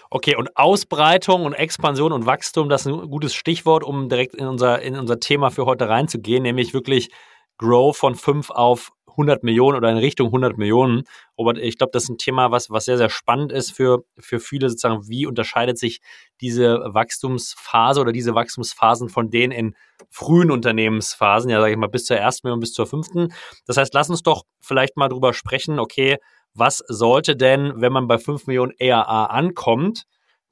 Okay, 0.09 0.35
und 0.35 0.55
Ausbreitung 0.57 1.45
und 1.45 1.53
Expansion 1.53 2.11
und 2.11 2.25
Wachstum, 2.25 2.69
das 2.69 2.85
ist 2.85 2.91
ein 2.91 3.09
gutes 3.09 3.33
Stichwort, 3.33 3.83
um 3.83 4.09
direkt 4.09 4.35
in 4.35 4.45
unser, 4.45 4.81
in 4.81 4.97
unser 4.97 5.19
Thema 5.19 5.49
für 5.49 5.65
heute 5.65 5.87
reinzugehen, 5.87 6.43
nämlich 6.43 6.73
wirklich 6.73 7.09
Grow 7.57 7.95
von 7.95 8.15
5 8.15 8.49
auf 8.49 8.91
100 9.13 9.43
Millionen 9.43 9.77
oder 9.77 9.89
in 9.89 9.97
Richtung 9.97 10.27
100 10.27 10.57
Millionen. 10.57 11.03
Robert, 11.37 11.57
ich 11.57 11.77
glaube, 11.77 11.91
das 11.91 12.03
ist 12.03 12.09
ein 12.09 12.17
Thema, 12.17 12.51
was, 12.51 12.69
was 12.69 12.85
sehr, 12.85 12.97
sehr 12.97 13.09
spannend 13.09 13.51
ist 13.51 13.71
für, 13.71 14.03
für 14.19 14.39
viele 14.39 14.69
sozusagen. 14.69 15.07
Wie 15.07 15.25
unterscheidet 15.25 15.77
sich 15.77 16.01
diese 16.41 16.81
Wachstumsphase 16.93 18.01
oder 18.01 18.11
diese 18.11 18.35
Wachstumsphasen 18.35 19.09
von 19.09 19.29
denen 19.29 19.51
in 19.51 19.75
frühen 20.09 20.51
Unternehmensphasen, 20.51 21.49
ja, 21.49 21.59
sage 21.59 21.71
ich 21.71 21.77
mal, 21.77 21.87
bis 21.87 22.05
zur 22.05 22.17
ersten 22.17 22.47
Million, 22.47 22.59
bis 22.59 22.73
zur 22.73 22.85
fünften? 22.85 23.33
Das 23.65 23.77
heißt, 23.77 23.93
lass 23.93 24.09
uns 24.09 24.23
doch 24.23 24.43
vielleicht 24.59 24.97
mal 24.97 25.09
drüber 25.09 25.33
sprechen, 25.33 25.79
okay, 25.79 26.17
was 26.53 26.83
sollte 26.87 27.35
denn, 27.35 27.73
wenn 27.77 27.93
man 27.93 28.07
bei 28.07 28.17
5 28.17 28.47
Millionen 28.47 28.73
ERA 28.77 29.25
ankommt, 29.25 30.03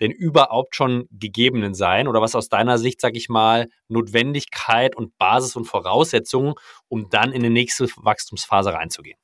denn 0.02 0.12
überhaupt 0.12 0.76
schon 0.76 1.08
gegebenen 1.12 1.74
sein 1.74 2.08
oder 2.08 2.22
was 2.22 2.36
aus 2.36 2.50
deiner 2.50 2.78
Sicht, 2.78 3.00
sag 3.00 3.16
ich 3.16 3.30
mal, 3.30 3.68
Notwendigkeit 3.88 4.96
und 4.96 5.18
Basis 5.18 5.56
und 5.56 5.66
Voraussetzungen, 5.66 6.56
um 6.88 7.10
dann 7.10 7.32
in 7.32 7.44
die 7.44 7.50
nächste 7.50 7.88
Wachstumsphase 7.98 8.74
reinzugehen? 8.74 9.18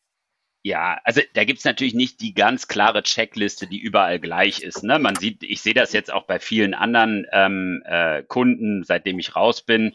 Ja, 0.63 0.99
also 1.03 1.21
da 1.33 1.45
gibt's 1.45 1.63
natürlich 1.63 1.93
nicht 1.93 2.19
die 2.19 2.33
ganz 2.33 2.67
klare 2.67 3.01
Checkliste, 3.01 3.67
die 3.67 3.79
überall 3.79 4.19
gleich 4.19 4.59
ist. 4.59 4.83
Ne? 4.83 4.99
Man 4.99 5.15
sieht, 5.15 5.41
ich 5.43 5.61
sehe 5.61 5.73
das 5.73 5.93
jetzt 5.93 6.11
auch 6.11 6.27
bei 6.27 6.39
vielen 6.39 6.73
anderen 6.73 7.25
ähm, 7.31 7.81
äh, 7.85 8.23
Kunden, 8.23 8.83
seitdem 8.83 9.17
ich 9.17 9.35
raus 9.35 9.61
bin. 9.61 9.93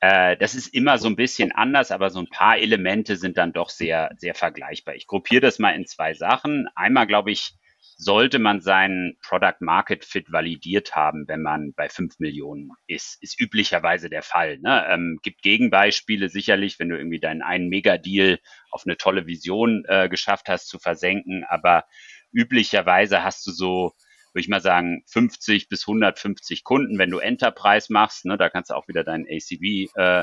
Äh, 0.00 0.36
das 0.36 0.56
ist 0.56 0.74
immer 0.74 0.98
so 0.98 1.08
ein 1.08 1.14
bisschen 1.14 1.52
anders, 1.52 1.92
aber 1.92 2.10
so 2.10 2.18
ein 2.18 2.28
paar 2.28 2.58
Elemente 2.58 3.16
sind 3.16 3.38
dann 3.38 3.52
doch 3.52 3.68
sehr, 3.70 4.10
sehr 4.16 4.34
vergleichbar. 4.34 4.96
Ich 4.96 5.06
gruppiere 5.06 5.42
das 5.42 5.58
mal 5.58 5.70
in 5.70 5.86
zwei 5.86 6.14
Sachen. 6.14 6.68
Einmal, 6.74 7.06
glaube 7.06 7.30
ich, 7.30 7.52
sollte 8.00 8.38
man 8.38 8.60
seinen 8.60 9.18
Product 9.22 9.56
Market 9.58 10.04
Fit 10.04 10.30
validiert 10.30 10.94
haben, 10.94 11.26
wenn 11.26 11.42
man 11.42 11.72
bei 11.74 11.88
fünf 11.88 12.20
Millionen 12.20 12.70
ist. 12.86 13.20
Ist 13.20 13.40
üblicherweise 13.40 14.08
der 14.08 14.22
Fall. 14.22 14.58
Ne? 14.58 14.86
Ähm, 14.88 15.18
gibt 15.22 15.42
Gegenbeispiele 15.42 16.28
sicherlich, 16.28 16.78
wenn 16.78 16.90
du 16.90 16.96
irgendwie 16.96 17.18
deinen 17.18 17.42
einen 17.42 17.68
Mega-Deal 17.68 18.38
auf 18.70 18.84
eine 18.86 18.96
tolle 18.96 19.26
Vision 19.26 19.84
äh, 19.88 20.08
geschafft 20.08 20.48
hast 20.48 20.68
zu 20.68 20.78
versenken, 20.78 21.44
aber 21.48 21.84
üblicherweise 22.32 23.24
hast 23.24 23.44
du 23.48 23.50
so, 23.50 23.94
würde 24.32 24.42
ich 24.42 24.48
mal 24.48 24.60
sagen, 24.60 25.02
50 25.08 25.68
bis 25.68 25.82
150 25.88 26.62
Kunden, 26.62 26.98
wenn 26.98 27.10
du 27.10 27.18
Enterprise 27.18 27.92
machst, 27.92 28.26
ne, 28.26 28.38
da 28.38 28.48
kannst 28.48 28.70
du 28.70 28.74
auch 28.74 28.86
wieder 28.86 29.02
deinen 29.02 29.26
ACV 29.26 29.90
äh, 29.96 30.22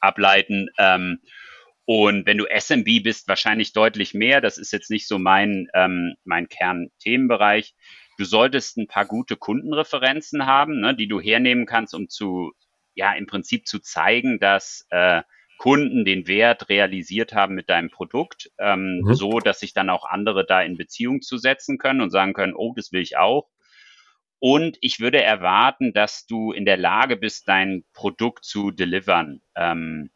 ableiten. 0.00 0.70
Ähm, 0.78 1.18
und 1.86 2.24
wenn 2.26 2.38
du 2.38 2.46
SMB 2.46 3.02
bist, 3.02 3.28
wahrscheinlich 3.28 3.72
deutlich 3.72 4.14
mehr. 4.14 4.40
Das 4.40 4.58
ist 4.58 4.72
jetzt 4.72 4.90
nicht 4.90 5.06
so 5.06 5.18
mein, 5.18 5.68
ähm, 5.74 6.14
mein 6.24 6.48
Kernthemenbereich. 6.48 7.74
Du 8.16 8.24
solltest 8.24 8.78
ein 8.78 8.86
paar 8.86 9.06
gute 9.06 9.36
Kundenreferenzen 9.36 10.46
haben, 10.46 10.80
ne, 10.80 10.94
die 10.94 11.08
du 11.08 11.20
hernehmen 11.20 11.66
kannst, 11.66 11.94
um 11.94 12.08
zu, 12.08 12.52
ja, 12.94 13.12
im 13.12 13.26
Prinzip 13.26 13.66
zu 13.66 13.80
zeigen, 13.80 14.38
dass 14.38 14.86
äh, 14.90 15.22
Kunden 15.58 16.04
den 16.04 16.26
Wert 16.26 16.68
realisiert 16.68 17.32
haben 17.34 17.54
mit 17.54 17.68
deinem 17.68 17.90
Produkt, 17.90 18.50
ähm, 18.58 19.00
mhm. 19.02 19.14
so 19.14 19.40
dass 19.40 19.60
sich 19.60 19.72
dann 19.72 19.90
auch 19.90 20.04
andere 20.04 20.46
da 20.46 20.62
in 20.62 20.76
Beziehung 20.76 21.20
zu 21.20 21.36
setzen 21.38 21.78
können 21.78 22.00
und 22.00 22.10
sagen 22.10 22.32
können, 22.32 22.54
oh, 22.54 22.72
das 22.74 22.92
will 22.92 23.02
ich 23.02 23.16
auch. 23.16 23.48
Und 24.38 24.78
ich 24.80 25.00
würde 25.00 25.22
erwarten, 25.22 25.92
dass 25.92 26.26
du 26.26 26.52
in 26.52 26.64
der 26.64 26.76
Lage 26.76 27.16
bist, 27.16 27.48
dein 27.48 27.84
Produkt 27.92 28.44
zu 28.44 28.70
delivern. 28.70 29.40
Ähm, 29.56 30.10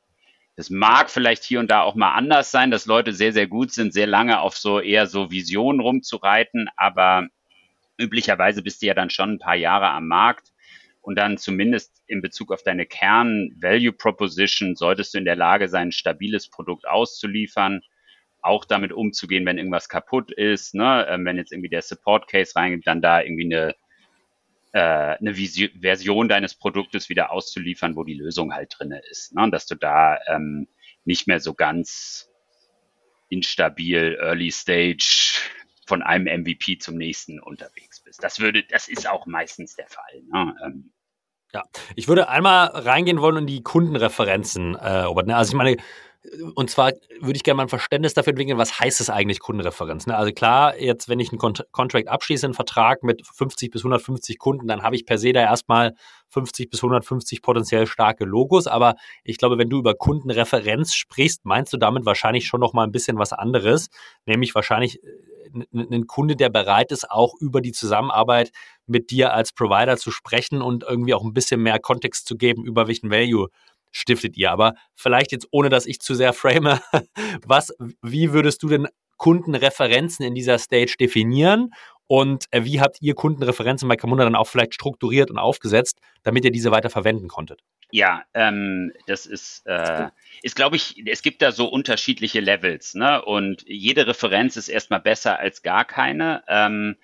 das 0.59 0.71
mag 0.71 1.09
vielleicht 1.09 1.45
hier 1.45 1.61
und 1.61 1.71
da 1.71 1.83
auch 1.83 1.95
mal 1.95 2.15
anders 2.15 2.51
sein, 2.51 2.73
dass 2.73 2.85
Leute 2.85 3.13
sehr, 3.13 3.33
sehr 3.33 3.47
gut 3.47 3.71
sind, 3.71 3.93
sehr 3.93 4.09
lange 4.09 4.41
auf 4.41 4.57
so 4.57 4.81
eher 4.81 5.07
so 5.07 5.31
Visionen 5.31 5.81
rumzureiten, 5.81 6.69
aber 6.77 7.29
üblicherweise 7.97 8.61
bist 8.61 8.83
du 8.83 8.87
ja 8.87 8.95
dann 8.95 9.09
schon 9.09 9.35
ein 9.35 9.39
paar 9.39 9.55
Jahre 9.55 9.91
am 9.91 10.09
Markt 10.09 10.49
und 11.01 11.17
dann 11.17 11.39
zumindest 11.39 12.03
in 12.09 12.23
Bezug 12.23 12.51
auf 12.51 12.65
deine 12.65 12.87
Kern-Value-Proposition 12.87 14.75
solltest 14.75 15.15
du 15.15 15.19
in 15.19 15.27
der 15.27 15.37
Lage 15.37 15.69
sein, 15.69 15.89
ein 15.89 15.93
stabiles 15.93 16.51
Produkt 16.51 16.89
auszuliefern, 16.89 17.83
auch 18.43 18.65
damit 18.65 18.93
umzugehen, 18.93 19.47
wenn 19.47 19.59
irgendwas 19.59 19.89
kaputt 19.89 20.33
ist, 20.33 20.75
ne? 20.75 21.07
Ähm, 21.09 21.25
wenn 21.25 21.37
jetzt 21.37 21.53
irgendwie 21.53 21.71
der 21.71 21.83
Support-Case 21.83 22.57
reingeht, 22.57 22.85
dann 22.85 23.01
da 23.01 23.23
irgendwie 23.23 23.45
eine 23.45 23.77
äh, 24.73 24.81
eine 24.81 25.37
Vision, 25.37 25.71
Version 25.81 26.29
deines 26.29 26.55
Produktes 26.55 27.09
wieder 27.09 27.33
auszuliefern, 27.33 27.97
wo 27.97 28.05
die 28.05 28.15
Lösung 28.15 28.55
halt 28.55 28.75
drinne 28.79 29.01
ist. 29.11 29.35
Ne? 29.35 29.43
Und 29.43 29.53
dass 29.53 29.67
du 29.67 29.75
da 29.75 30.19
ähm, 30.29 30.69
nicht 31.05 31.27
mehr 31.27 31.41
so 31.41 31.55
ganz 31.55 32.31
instabil, 33.31 34.19
early 34.21 34.51
stage 34.51 35.41
von 35.87 36.03
einem 36.03 36.43
MVP 36.43 36.79
zum 36.79 36.97
nächsten 36.97 37.41
unterwegs 37.41 38.03
bist. 38.03 38.23
Das 38.23 38.41
würde, 38.41 38.63
das 38.63 38.89
ist 38.89 39.09
auch 39.09 39.27
meistens 39.27 39.75
der 39.75 39.89
Fall. 39.89 40.23
Ne? 40.31 40.55
Ähm, 40.65 40.93
ja, 41.55 41.63
ich 41.97 42.09
würde 42.09 42.29
einmal 42.29 42.67
reingehen 42.67 43.23
wollen 43.23 43.39
in 43.39 43.47
die 43.47 43.63
Kundenreferenzen, 43.63 44.75
äh, 44.75 44.99
Robert. 45.01 45.27
Ne? 45.27 45.37
Also 45.37 45.53
ich 45.53 45.57
meine, 45.57 45.79
und 46.55 46.71
zwar 46.71 46.93
würde 47.21 47.37
ich 47.37 47.43
gerne 47.43 47.57
mal 47.57 47.63
ein 47.65 47.69
Verständnis 47.69 48.15
dafür 48.15 48.31
entwickeln, 48.31 48.59
was 48.59 48.81
heißt 48.81 49.01
es 49.01 49.11
eigentlich 49.11 49.41
Kundenreferenz? 49.41 50.07
Ne? 50.07 50.17
Also 50.17 50.33
klar, 50.33 50.79
jetzt, 50.79 51.09
wenn 51.09 51.21
ich 51.21 51.31
einen 51.31 51.39
Kont 51.39 51.67
Contract 51.73 52.09
abschließe, 52.09 52.47
einen 52.47 52.55
Vertrag 52.55 53.03
mit 53.03 53.27
50 53.27 53.71
bis 53.71 53.83
150 53.83 54.39
Kunden, 54.39 54.67
dann 54.69 54.83
habe 54.83 54.97
ich 54.97 55.07
per 55.07 55.19
se 55.19 55.33
da 55.33 55.41
erstmal 55.41 55.95
50 56.31 56.71
bis 56.71 56.81
150 56.81 57.43
potenziell 57.43 57.87
starke 57.87 58.25
Logos. 58.25 58.67
Aber 58.67 58.95
ich 59.25 59.39
glaube, 59.39 59.59
wenn 59.59 59.71
du 59.71 59.79
über 59.79 59.95
Kundenreferenz 59.95 60.95
sprichst, 60.95 61.45
meinst 61.45 61.73
du 61.73 61.77
damit 61.77 62.05
wahrscheinlich 62.05 62.47
schon 62.47 62.61
noch 62.61 62.73
mal 62.73 62.85
ein 62.85 62.93
bisschen 62.93 63.19
was 63.19 63.33
anderes, 63.33 63.89
nämlich 64.27 64.55
wahrscheinlich 64.55 65.03
äh, 65.03 65.65
einen 65.73 66.07
Kunde, 66.07 66.37
der 66.37 66.51
bereit 66.51 66.93
ist, 66.93 67.11
auch 67.11 67.33
über 67.41 67.61
die 67.61 67.73
Zusammenarbeit 67.73 68.51
mit 68.87 69.11
dir 69.11 69.33
als 69.33 69.53
Provider 69.53 69.97
zu 69.97 70.11
sprechen 70.11 70.61
und 70.61 70.85
irgendwie 70.85 71.15
auch 71.15 71.25
ein 71.25 71.33
bisschen 71.33 71.63
mehr 71.63 71.79
Kontext 71.79 72.27
zu 72.27 72.37
geben, 72.37 72.65
über 72.65 72.87
welchen 72.87 73.11
Value 73.11 73.49
stiftet 73.91 74.37
ihr. 74.37 74.51
Aber 74.51 74.75
vielleicht 74.95 75.33
jetzt, 75.33 75.49
ohne 75.51 75.69
dass 75.69 75.87
ich 75.87 76.01
zu 76.01 76.15
sehr 76.15 76.33
frame, 76.33 76.79
was, 77.47 77.73
wie 78.03 78.33
würdest 78.33 78.63
du 78.63 78.69
denn 78.69 78.89
Kundenreferenzen 79.17 80.25
in 80.25 80.35
dieser 80.35 80.59
Stage 80.59 80.97
definieren? 80.99 81.71
Und 82.07 82.47
äh, 82.53 82.65
wie 82.65 82.81
habt 82.81 83.03
ihr 83.03 83.15
Kundenreferenzen 83.15 83.87
bei 83.89 83.97
Camunda 83.97 84.25
dann 84.25 84.35
auch 84.35 84.47
vielleicht 84.47 84.75
strukturiert 84.75 85.31
und 85.31 85.39
aufgesetzt, 85.39 86.01
damit 86.23 86.45
ihr 86.45 86.51
diese 86.51 86.71
weiter 86.71 86.89
verwenden 86.89 87.29
konntet? 87.29 87.61
Ja, 87.91 88.25
ähm, 88.33 88.93
das 89.07 89.27
ist, 89.27 89.63
äh, 89.67 90.09
ist 90.43 90.57
glaube 90.57 90.77
ich, 90.77 91.03
es 91.07 91.23
gibt 91.23 91.43
da 91.43 91.53
so 91.53 91.67
unterschiedliche 91.67 92.41
Levels, 92.41 92.95
ne? 92.95 93.23
Und 93.23 93.63
jede 93.67 94.07
Referenz 94.07 94.57
ist 94.57 94.69
erstmal 94.69 95.01
besser 95.01 95.39
als 95.39 95.63
gar 95.63 95.85
keine. 95.85 96.43
Ähm, 96.49 96.97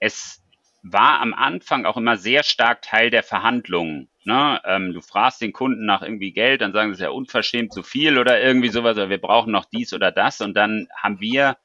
es 0.00 0.39
war 0.82 1.20
am 1.20 1.34
Anfang 1.34 1.84
auch 1.84 1.96
immer 1.96 2.16
sehr 2.16 2.42
stark 2.42 2.82
Teil 2.82 3.10
der 3.10 3.22
Verhandlungen. 3.22 4.08
Ne? 4.24 4.60
Ähm, 4.64 4.92
du 4.92 5.00
fragst 5.00 5.40
den 5.40 5.52
Kunden 5.52 5.84
nach 5.84 6.02
irgendwie 6.02 6.32
Geld, 6.32 6.60
dann 6.60 6.72
sagen 6.72 6.90
sie, 6.90 6.92
es 6.92 6.98
ist 6.98 7.04
ja 7.04 7.10
unverschämt 7.10 7.72
zu 7.72 7.82
viel 7.82 8.18
oder 8.18 8.40
irgendwie 8.40 8.68
sowas, 8.68 8.96
oder 8.96 9.10
wir 9.10 9.20
brauchen 9.20 9.52
noch 9.52 9.66
dies 9.66 9.92
oder 9.92 10.10
das. 10.10 10.40
Und 10.40 10.54
dann 10.54 10.88
haben 10.96 11.20
wir, 11.20 11.58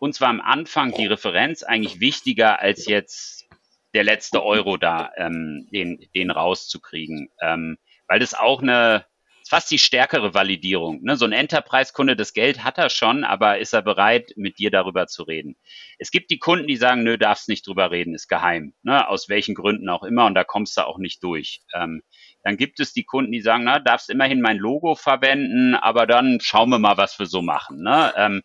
uns 0.00 0.20
war 0.20 0.28
am 0.28 0.40
Anfang 0.40 0.92
die 0.92 1.06
Referenz 1.06 1.62
eigentlich 1.62 2.00
wichtiger 2.00 2.60
als 2.60 2.86
jetzt 2.86 3.48
der 3.94 4.04
letzte 4.04 4.44
Euro 4.44 4.76
da, 4.76 5.10
ähm, 5.16 5.68
den, 5.72 5.98
den 6.14 6.30
rauszukriegen. 6.30 7.30
Ähm, 7.40 7.78
weil 8.06 8.20
das 8.20 8.34
auch 8.34 8.62
eine, 8.62 9.04
fast 9.48 9.70
die 9.70 9.78
stärkere 9.78 10.34
Validierung. 10.34 11.02
Ne? 11.02 11.16
So 11.16 11.24
ein 11.24 11.32
Enterprise-Kunde, 11.32 12.16
das 12.16 12.32
Geld 12.32 12.64
hat 12.64 12.78
er 12.78 12.90
schon, 12.90 13.24
aber 13.24 13.58
ist 13.58 13.72
er 13.72 13.82
bereit, 13.82 14.32
mit 14.36 14.58
dir 14.58 14.70
darüber 14.70 15.06
zu 15.06 15.22
reden? 15.22 15.56
Es 15.98 16.10
gibt 16.10 16.30
die 16.30 16.38
Kunden, 16.38 16.66
die 16.66 16.76
sagen, 16.76 17.02
nö, 17.02 17.18
darfst 17.18 17.48
nicht 17.48 17.66
drüber 17.66 17.90
reden, 17.90 18.14
ist 18.14 18.28
geheim. 18.28 18.74
Ne? 18.82 19.08
Aus 19.08 19.28
welchen 19.28 19.54
Gründen 19.54 19.88
auch 19.88 20.02
immer 20.04 20.26
und 20.26 20.34
da 20.34 20.44
kommst 20.44 20.76
du 20.76 20.86
auch 20.86 20.98
nicht 20.98 21.22
durch. 21.22 21.60
Ähm, 21.74 22.02
dann 22.44 22.56
gibt 22.56 22.80
es 22.80 22.92
die 22.92 23.04
Kunden, 23.04 23.32
die 23.32 23.40
sagen, 23.40 23.64
na, 23.64 23.78
darfst 23.78 24.10
immerhin 24.10 24.40
mein 24.40 24.58
Logo 24.58 24.94
verwenden, 24.94 25.74
aber 25.74 26.06
dann 26.06 26.38
schauen 26.40 26.70
wir 26.70 26.78
mal, 26.78 26.96
was 26.96 27.18
wir 27.18 27.26
so 27.26 27.42
machen. 27.42 27.82
Ne? 27.82 28.12
Ähm, 28.16 28.42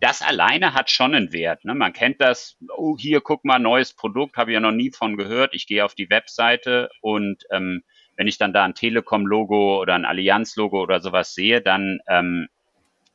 das 0.00 0.22
alleine 0.22 0.74
hat 0.74 0.90
schon 0.90 1.14
einen 1.14 1.32
Wert. 1.32 1.64
Ne? 1.64 1.74
Man 1.74 1.92
kennt 1.92 2.20
das, 2.20 2.56
oh, 2.76 2.96
hier, 2.98 3.20
guck 3.20 3.44
mal, 3.44 3.58
neues 3.58 3.92
Produkt, 3.92 4.36
habe 4.36 4.50
ich 4.50 4.54
ja 4.54 4.60
noch 4.60 4.72
nie 4.72 4.90
von 4.90 5.16
gehört. 5.16 5.54
Ich 5.54 5.66
gehe 5.66 5.84
auf 5.84 5.94
die 5.94 6.08
Webseite 6.08 6.88
und 7.02 7.44
ähm, 7.50 7.82
wenn 8.20 8.28
ich 8.28 8.36
dann 8.36 8.52
da 8.52 8.64
ein 8.64 8.74
Telekom-Logo 8.74 9.80
oder 9.80 9.94
ein 9.94 10.04
Allianz-Logo 10.04 10.82
oder 10.82 11.00
sowas 11.00 11.34
sehe, 11.34 11.62
dann 11.62 12.00
ähm, 12.06 12.48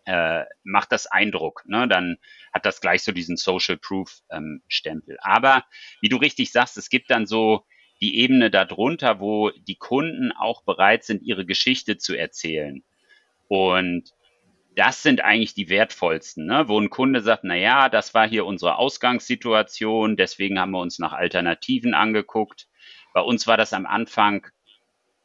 äh, 0.05 0.45
macht 0.63 0.91
das 0.91 1.05
Eindruck. 1.05 1.61
Ne? 1.67 1.87
Dann 1.87 2.17
hat 2.51 2.65
das 2.65 2.81
gleich 2.81 3.03
so 3.03 3.11
diesen 3.11 3.37
Social 3.37 3.77
Proof-Stempel. 3.77 5.13
Ähm, 5.13 5.19
Aber 5.21 5.63
wie 6.01 6.09
du 6.09 6.17
richtig 6.17 6.51
sagst, 6.51 6.75
es 6.77 6.89
gibt 6.89 7.11
dann 7.11 7.27
so 7.27 7.67
die 8.01 8.17
Ebene 8.17 8.49
darunter, 8.49 9.19
wo 9.19 9.51
die 9.51 9.75
Kunden 9.75 10.31
auch 10.31 10.63
bereit 10.63 11.03
sind, 11.03 11.21
ihre 11.21 11.45
Geschichte 11.45 11.99
zu 11.99 12.17
erzählen. 12.17 12.83
Und 13.47 14.09
das 14.75 15.03
sind 15.03 15.21
eigentlich 15.21 15.53
die 15.53 15.69
wertvollsten, 15.69 16.47
ne? 16.47 16.67
wo 16.67 16.79
ein 16.79 16.89
Kunde 16.89 17.21
sagt, 17.21 17.43
na 17.43 17.55
ja, 17.55 17.89
das 17.89 18.15
war 18.15 18.27
hier 18.27 18.47
unsere 18.47 18.79
Ausgangssituation, 18.79 20.17
deswegen 20.17 20.59
haben 20.59 20.71
wir 20.71 20.81
uns 20.81 20.97
nach 20.97 21.13
Alternativen 21.13 21.93
angeguckt. 21.93 22.67
Bei 23.13 23.21
uns 23.21 23.45
war 23.45 23.55
das 23.55 23.71
am 23.71 23.85
Anfang 23.85 24.47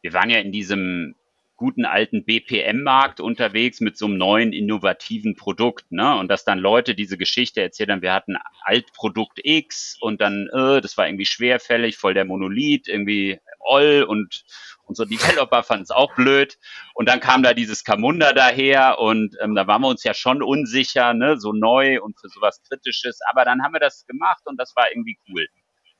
wir 0.02 0.12
waren 0.12 0.30
ja 0.30 0.38
in 0.38 0.52
diesem 0.52 1.14
guten 1.60 1.84
alten 1.84 2.24
BPM-Markt 2.24 3.20
unterwegs 3.20 3.82
mit 3.82 3.98
so 3.98 4.06
einem 4.06 4.16
neuen 4.16 4.54
innovativen 4.54 5.36
Produkt, 5.36 5.92
ne? 5.92 6.16
Und 6.16 6.28
dass 6.28 6.42
dann 6.42 6.58
Leute 6.58 6.94
diese 6.94 7.18
Geschichte 7.18 7.60
erzählen, 7.60 8.00
wir 8.00 8.14
hatten 8.14 8.38
Altprodukt 8.62 9.40
X 9.44 9.98
und 10.00 10.22
dann, 10.22 10.48
äh, 10.54 10.80
das 10.80 10.96
war 10.96 11.06
irgendwie 11.06 11.26
schwerfällig, 11.26 11.98
voll 11.98 12.14
der 12.14 12.24
Monolith, 12.24 12.88
irgendwie 12.88 13.40
Oll 13.58 14.06
und 14.08 14.42
unsere 14.84 15.06
Developer 15.06 15.62
fanden 15.62 15.82
es 15.82 15.90
auch 15.90 16.14
blöd. 16.14 16.56
Und 16.94 17.10
dann 17.10 17.20
kam 17.20 17.42
da 17.42 17.52
dieses 17.52 17.84
Camunda 17.84 18.32
daher 18.32 18.98
und 18.98 19.36
ähm, 19.42 19.54
da 19.54 19.66
waren 19.66 19.82
wir 19.82 19.88
uns 19.88 20.02
ja 20.02 20.14
schon 20.14 20.42
unsicher, 20.42 21.12
ne, 21.12 21.38
so 21.38 21.52
neu 21.52 22.00
und 22.00 22.18
für 22.18 22.30
sowas 22.30 22.62
Kritisches. 22.66 23.18
Aber 23.30 23.44
dann 23.44 23.62
haben 23.62 23.74
wir 23.74 23.80
das 23.80 24.06
gemacht 24.06 24.42
und 24.46 24.56
das 24.58 24.72
war 24.76 24.90
irgendwie 24.90 25.18
cool. 25.28 25.46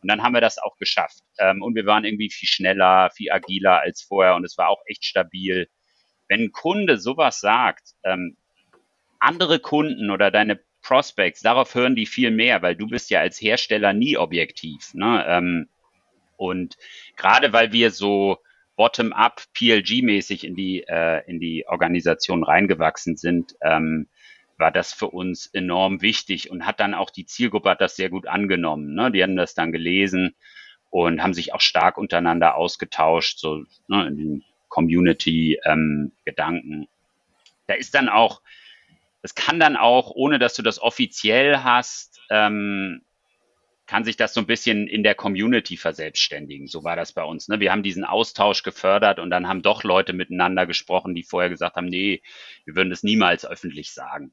Und 0.03 0.09
dann 0.09 0.23
haben 0.23 0.35
wir 0.35 0.41
das 0.41 0.59
auch 0.59 0.77
geschafft. 0.79 1.23
Ähm, 1.39 1.63
und 1.63 1.75
wir 1.75 1.87
waren 1.87 2.05
irgendwie 2.05 2.31
viel 2.31 2.49
schneller, 2.49 3.11
viel 3.11 3.31
agiler 3.31 3.81
als 3.81 4.03
vorher 4.03 4.35
und 4.35 4.45
es 4.45 4.57
war 4.57 4.69
auch 4.69 4.83
echt 4.87 5.05
stabil. 5.05 5.69
Wenn 6.29 6.45
ein 6.45 6.53
Kunde 6.53 6.99
sowas 6.99 7.41
sagt, 7.41 7.95
ähm, 8.05 8.37
andere 9.19 9.59
Kunden 9.59 10.11
oder 10.11 10.31
deine 10.31 10.61
Prospects, 10.83 11.41
darauf 11.43 11.75
hören 11.75 11.95
die 11.95 12.07
viel 12.07 12.31
mehr, 12.31 12.63
weil 12.63 12.77
du 12.77 12.87
bist 12.87 13.11
ja 13.11 13.21
als 13.21 13.41
Hersteller 13.41 13.93
nie 13.93 14.17
objektiv. 14.17 14.95
Ne? 14.95 15.25
Ähm, 15.29 15.69
und 16.37 16.77
gerade 17.17 17.53
weil 17.53 17.73
wir 17.73 17.91
so 17.91 18.39
bottom-up, 18.77 19.43
PLG-mäßig 19.55 20.45
in 20.45 20.55
die 20.55 20.83
äh, 20.89 21.23
in 21.27 21.39
die 21.39 21.67
Organisation 21.69 22.43
reingewachsen 22.43 23.19
sind, 23.19 23.55
ähm, 23.61 24.09
war 24.61 24.71
das 24.71 24.93
für 24.93 25.09
uns 25.09 25.47
enorm 25.47 26.03
wichtig 26.03 26.51
und 26.51 26.67
hat 26.67 26.81
dann 26.81 26.95
auch 26.95 27.11
die 27.11 27.27
Zielgruppe 27.27 27.71
hat 27.71 27.81
das 27.81 27.97
sehr 27.97 28.11
gut 28.11 28.29
angenommen. 28.29 28.95
Ne? 28.95 29.11
Die 29.11 29.23
haben 29.23 29.37
das 29.37 29.55
dann 29.55 29.73
gelesen 29.73 30.35
und 30.91 31.23
haben 31.23 31.35
sich 31.35 31.55
auch 31.55 31.61
stark 31.61 31.99
untereinander 31.99 32.57
ausgetauscht, 32.57 33.39
so 33.39 33.65
ne, 33.89 34.07
in 34.07 34.17
den 34.17 34.45
Community-Gedanken. 34.69 36.73
Ähm, 36.73 36.89
da 37.67 37.75
ist 37.75 37.95
dann 37.95 38.09
auch, 38.09 38.41
das 39.23 39.35
kann 39.35 39.61
dann 39.61 39.77
auch, 39.77 40.11
ohne 40.11 40.39
dass 40.39 40.55
du 40.55 40.63
das 40.63 40.81
offiziell 40.81 41.59
hast, 41.59 42.21
ähm, 42.31 43.03
kann 43.87 44.05
sich 44.05 44.17
das 44.17 44.33
so 44.35 44.41
ein 44.41 44.47
bisschen 44.47 44.87
in 44.87 45.03
der 45.03 45.17
Community 45.17 45.77
verselbstständigen. 45.77 46.69
So 46.69 46.85
war 46.85 46.95
das 46.95 47.13
bei 47.13 47.25
uns. 47.25 47.49
Ne? 47.49 47.59
Wir 47.59 47.73
haben 47.73 47.83
diesen 47.83 48.05
Austausch 48.05 48.63
gefördert 48.63 49.19
und 49.19 49.31
dann 49.31 49.49
haben 49.49 49.63
doch 49.63 49.83
Leute 49.83 50.13
miteinander 50.13 50.65
gesprochen, 50.65 51.17
die 51.17 51.25
vorher 51.25 51.51
gesagt 51.51 51.75
haben, 51.75 51.89
nee, 51.89 52.23
wir 52.65 52.77
würden 52.77 52.91
das 52.91 53.03
niemals 53.03 53.45
öffentlich 53.45 53.93
sagen. 53.93 54.33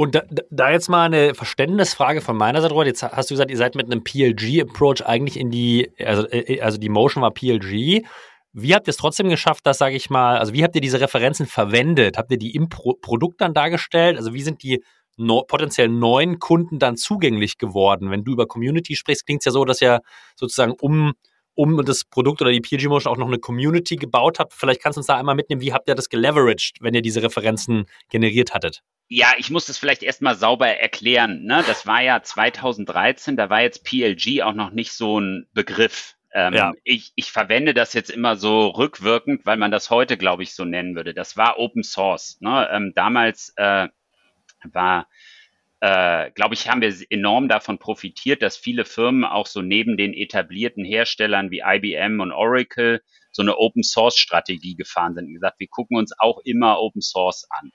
Und 0.00 0.14
da, 0.14 0.22
da, 0.50 0.70
jetzt 0.70 0.88
mal 0.88 1.06
eine 1.06 1.34
Verständnisfrage 1.34 2.20
von 2.20 2.36
meiner 2.36 2.60
Seite, 2.62 2.72
Robert. 2.72 2.86
Jetzt 2.86 3.02
hast 3.02 3.30
du 3.30 3.34
gesagt, 3.34 3.50
ihr 3.50 3.56
seid 3.56 3.74
mit 3.74 3.86
einem 3.86 4.04
PLG-Approach 4.04 5.04
eigentlich 5.04 5.36
in 5.36 5.50
die, 5.50 5.90
also, 5.98 6.24
äh, 6.28 6.60
also 6.60 6.78
die 6.78 6.88
Motion 6.88 7.20
war 7.20 7.32
PLG. 7.32 8.04
Wie 8.52 8.74
habt 8.74 8.86
ihr 8.86 8.90
es 8.90 8.96
trotzdem 8.96 9.28
geschafft, 9.28 9.66
dass, 9.66 9.78
sage 9.78 9.96
ich 9.96 10.08
mal, 10.08 10.38
also 10.38 10.52
wie 10.52 10.62
habt 10.62 10.76
ihr 10.76 10.80
diese 10.80 11.00
Referenzen 11.00 11.46
verwendet? 11.46 12.16
Habt 12.16 12.30
ihr 12.30 12.38
die 12.38 12.54
im 12.54 12.68
Pro 12.68 12.94
Produkt 12.94 13.40
dann 13.40 13.54
dargestellt? 13.54 14.16
Also 14.16 14.34
wie 14.34 14.42
sind 14.42 14.62
die 14.62 14.84
no 15.16 15.42
potenziell 15.42 15.88
neuen 15.88 16.38
Kunden 16.38 16.78
dann 16.78 16.96
zugänglich 16.96 17.58
geworden? 17.58 18.12
Wenn 18.12 18.22
du 18.22 18.32
über 18.32 18.46
Community 18.46 18.94
sprichst, 18.94 19.26
klingt 19.26 19.40
es 19.40 19.46
ja 19.46 19.52
so, 19.52 19.64
dass 19.64 19.82
ihr 19.82 20.00
sozusagen 20.36 20.74
um 20.80 21.14
um 21.58 21.84
das 21.84 22.04
Produkt 22.04 22.40
oder 22.40 22.52
die 22.52 22.60
PLG 22.60 22.86
Motion 22.86 23.12
auch 23.12 23.16
noch 23.16 23.26
eine 23.26 23.40
Community 23.40 23.96
gebaut 23.96 24.38
habt. 24.38 24.52
Vielleicht 24.54 24.80
kannst 24.80 24.96
du 24.96 25.00
uns 25.00 25.08
da 25.08 25.16
einmal 25.16 25.34
mitnehmen, 25.34 25.60
wie 25.60 25.72
habt 25.72 25.88
ihr 25.88 25.96
das 25.96 26.08
geleveraged, 26.08 26.76
wenn 26.80 26.94
ihr 26.94 27.02
diese 27.02 27.20
Referenzen 27.20 27.86
generiert 28.10 28.54
hattet? 28.54 28.84
Ja, 29.08 29.32
ich 29.38 29.50
muss 29.50 29.66
das 29.66 29.76
vielleicht 29.76 30.04
erstmal 30.04 30.36
sauber 30.36 30.68
erklären. 30.68 31.42
Ne? 31.42 31.64
Das 31.66 31.84
war 31.84 32.00
ja 32.00 32.22
2013, 32.22 33.36
da 33.36 33.50
war 33.50 33.62
jetzt 33.62 33.82
PLG 33.82 34.42
auch 34.42 34.52
noch 34.52 34.70
nicht 34.70 34.92
so 34.92 35.18
ein 35.18 35.48
Begriff. 35.52 36.14
Ähm, 36.32 36.54
ja. 36.54 36.72
ich, 36.84 37.10
ich 37.16 37.32
verwende 37.32 37.74
das 37.74 37.92
jetzt 37.92 38.10
immer 38.10 38.36
so 38.36 38.68
rückwirkend, 38.68 39.44
weil 39.44 39.56
man 39.56 39.72
das 39.72 39.90
heute, 39.90 40.16
glaube 40.16 40.44
ich, 40.44 40.54
so 40.54 40.64
nennen 40.64 40.94
würde. 40.94 41.12
Das 41.12 41.36
war 41.36 41.58
Open 41.58 41.82
Source. 41.82 42.38
Ne? 42.40 42.68
Ähm, 42.70 42.92
damals 42.94 43.52
äh, 43.56 43.88
war, 44.62 45.08
äh, 45.80 46.30
glaube 46.32 46.54
ich, 46.54 46.68
haben 46.68 46.80
wir 46.80 46.92
enorm 47.10 47.48
davon 47.48 47.78
profitiert, 47.78 48.42
dass 48.42 48.56
viele 48.56 48.84
Firmen 48.84 49.24
auch 49.24 49.46
so 49.46 49.62
neben 49.62 49.96
den 49.96 50.12
etablierten 50.12 50.84
Herstellern 50.84 51.50
wie 51.50 51.62
IBM 51.64 52.20
und 52.20 52.32
Oracle 52.32 53.00
so 53.30 53.42
eine 53.42 53.56
Open 53.58 53.82
Source 53.82 54.18
Strategie 54.18 54.74
gefahren 54.74 55.14
sind 55.14 55.26
und 55.26 55.34
gesagt, 55.34 55.60
wir 55.60 55.68
gucken 55.68 55.96
uns 55.96 56.12
auch 56.18 56.40
immer 56.44 56.80
Open 56.80 57.02
Source 57.02 57.46
an. 57.50 57.70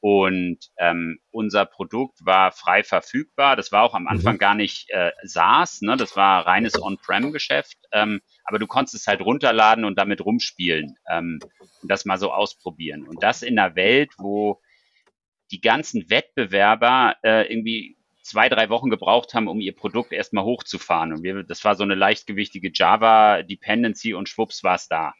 Und 0.00 0.58
ähm, 0.78 1.18
unser 1.30 1.66
Produkt 1.66 2.24
war 2.24 2.52
frei 2.52 2.84
verfügbar. 2.84 3.56
Das 3.56 3.72
war 3.72 3.82
auch 3.82 3.94
am. 3.94 4.06
Anfang 4.06 4.34
mhm. 4.34 4.38
gar 4.38 4.54
nicht 4.54 4.88
äh, 4.90 5.10
SaaS, 5.24 5.80
ne? 5.82 5.96
das 5.96 6.16
war 6.16 6.46
reines 6.46 6.80
On-Prem-Geschäft. 6.80 7.76
Ähm, 7.92 8.20
aber 8.44 8.58
du 8.58 8.66
konntest 8.66 8.94
es 8.94 9.06
halt 9.06 9.20
runterladen 9.20 9.84
und 9.84 9.98
damit 9.98 10.24
rumspielen 10.24 10.96
ähm, 11.10 11.40
und 11.82 11.90
das 11.90 12.04
mal 12.04 12.18
so 12.18 12.32
ausprobieren. 12.32 13.08
Und 13.08 13.22
das 13.22 13.42
in 13.42 13.58
einer 13.58 13.74
Welt, 13.74 14.12
wo 14.18 14.60
die 15.50 15.60
ganzen 15.60 16.10
Wettbewerber 16.10 17.16
äh, 17.22 17.50
irgendwie 17.52 17.96
zwei, 18.22 18.48
drei 18.48 18.68
Wochen 18.68 18.90
gebraucht 18.90 19.34
haben, 19.34 19.48
um 19.48 19.60
ihr 19.60 19.74
Produkt 19.74 20.12
erstmal 20.12 20.44
hochzufahren. 20.44 21.12
Und 21.12 21.22
wir, 21.22 21.44
das 21.44 21.64
war 21.64 21.76
so 21.76 21.84
eine 21.84 21.94
leichtgewichtige 21.94 22.70
Java-Dependency 22.74 24.14
und 24.14 24.28
schwupps 24.28 24.64
war 24.64 24.74
es 24.74 24.88
da. 24.88 25.14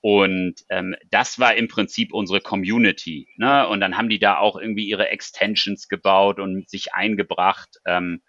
Und 0.00 0.56
ähm, 0.68 0.96
das 1.10 1.38
war 1.38 1.54
im 1.54 1.68
Prinzip 1.68 2.12
unsere 2.12 2.40
Community. 2.40 3.28
Ne? 3.36 3.68
Und 3.68 3.80
dann 3.80 3.96
haben 3.96 4.08
die 4.08 4.18
da 4.18 4.38
auch 4.38 4.56
irgendwie 4.56 4.88
ihre 4.88 5.08
Extensions 5.08 5.88
gebaut 5.88 6.40
und 6.40 6.68
sich 6.68 6.94
eingebracht. 6.94 7.78
Ähm, 7.86 8.22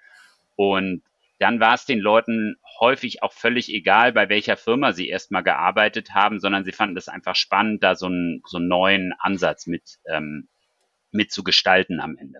und 0.55 1.01
dann 1.39 1.59
war 1.59 1.73
es 1.73 1.85
den 1.85 1.99
Leuten 1.99 2.57
häufig 2.79 3.23
auch 3.23 3.33
völlig 3.33 3.73
egal, 3.73 4.13
bei 4.13 4.29
welcher 4.29 4.55
Firma 4.55 4.93
sie 4.93 5.09
erstmal 5.09 5.43
gearbeitet 5.43 6.13
haben, 6.13 6.39
sondern 6.39 6.63
sie 6.63 6.71
fanden 6.71 6.95
es 6.95 7.07
einfach 7.07 7.35
spannend, 7.35 7.81
da 7.81 7.95
so 7.95 8.05
einen, 8.05 8.43
so 8.45 8.57
einen 8.57 8.67
neuen 8.67 9.13
Ansatz 9.17 9.65
mit, 9.65 9.97
ähm, 10.07 10.47
mit 11.13 11.31
zu 11.31 11.43
gestalten 11.43 11.99
am 11.99 12.17
Ende. 12.17 12.39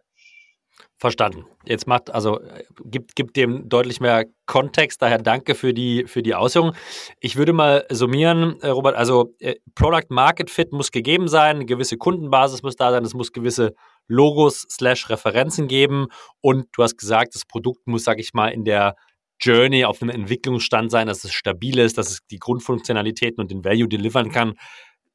Verstanden. 0.97 1.45
Jetzt 1.65 1.85
macht, 1.85 2.11
also 2.11 2.39
gibt, 2.85 3.15
gibt 3.15 3.35
dem 3.35 3.67
deutlich 3.67 3.99
mehr 3.99 4.25
Kontext, 4.45 5.01
daher 5.01 5.17
danke 5.17 5.53
für 5.53 5.73
die, 5.73 6.05
für 6.07 6.23
die 6.23 6.33
Ausführung. 6.33 6.73
Ich 7.19 7.35
würde 7.35 7.51
mal 7.51 7.85
summieren, 7.89 8.59
äh, 8.61 8.69
Robert, 8.69 8.95
also 8.95 9.35
äh, 9.39 9.55
Product 9.75 10.07
Market 10.09 10.49
Fit 10.49 10.71
muss 10.71 10.91
gegeben 10.91 11.27
sein, 11.27 11.57
eine 11.57 11.65
gewisse 11.65 11.97
Kundenbasis 11.97 12.63
muss 12.63 12.77
da 12.77 12.91
sein, 12.91 13.03
es 13.03 13.13
muss 13.13 13.33
gewisse 13.33 13.75
Logos 14.07 14.65
slash 14.69 15.09
Referenzen 15.09 15.67
geben 15.67 16.07
und 16.39 16.67
du 16.71 16.83
hast 16.83 16.97
gesagt, 16.97 17.35
das 17.35 17.43
Produkt 17.45 17.85
muss, 17.85 18.05
sag 18.05 18.19
ich 18.19 18.33
mal, 18.33 18.47
in 18.49 18.63
der 18.63 18.95
Journey 19.41 19.83
auf 19.83 20.01
einem 20.01 20.11
Entwicklungsstand 20.11 20.89
sein, 20.89 21.07
dass 21.07 21.25
es 21.25 21.33
stabil 21.33 21.79
ist, 21.79 21.97
dass 21.97 22.11
es 22.11 22.19
die 22.31 22.39
Grundfunktionalitäten 22.39 23.41
und 23.41 23.51
den 23.51 23.65
Value 23.65 23.89
delivern 23.89 24.31
kann 24.31 24.53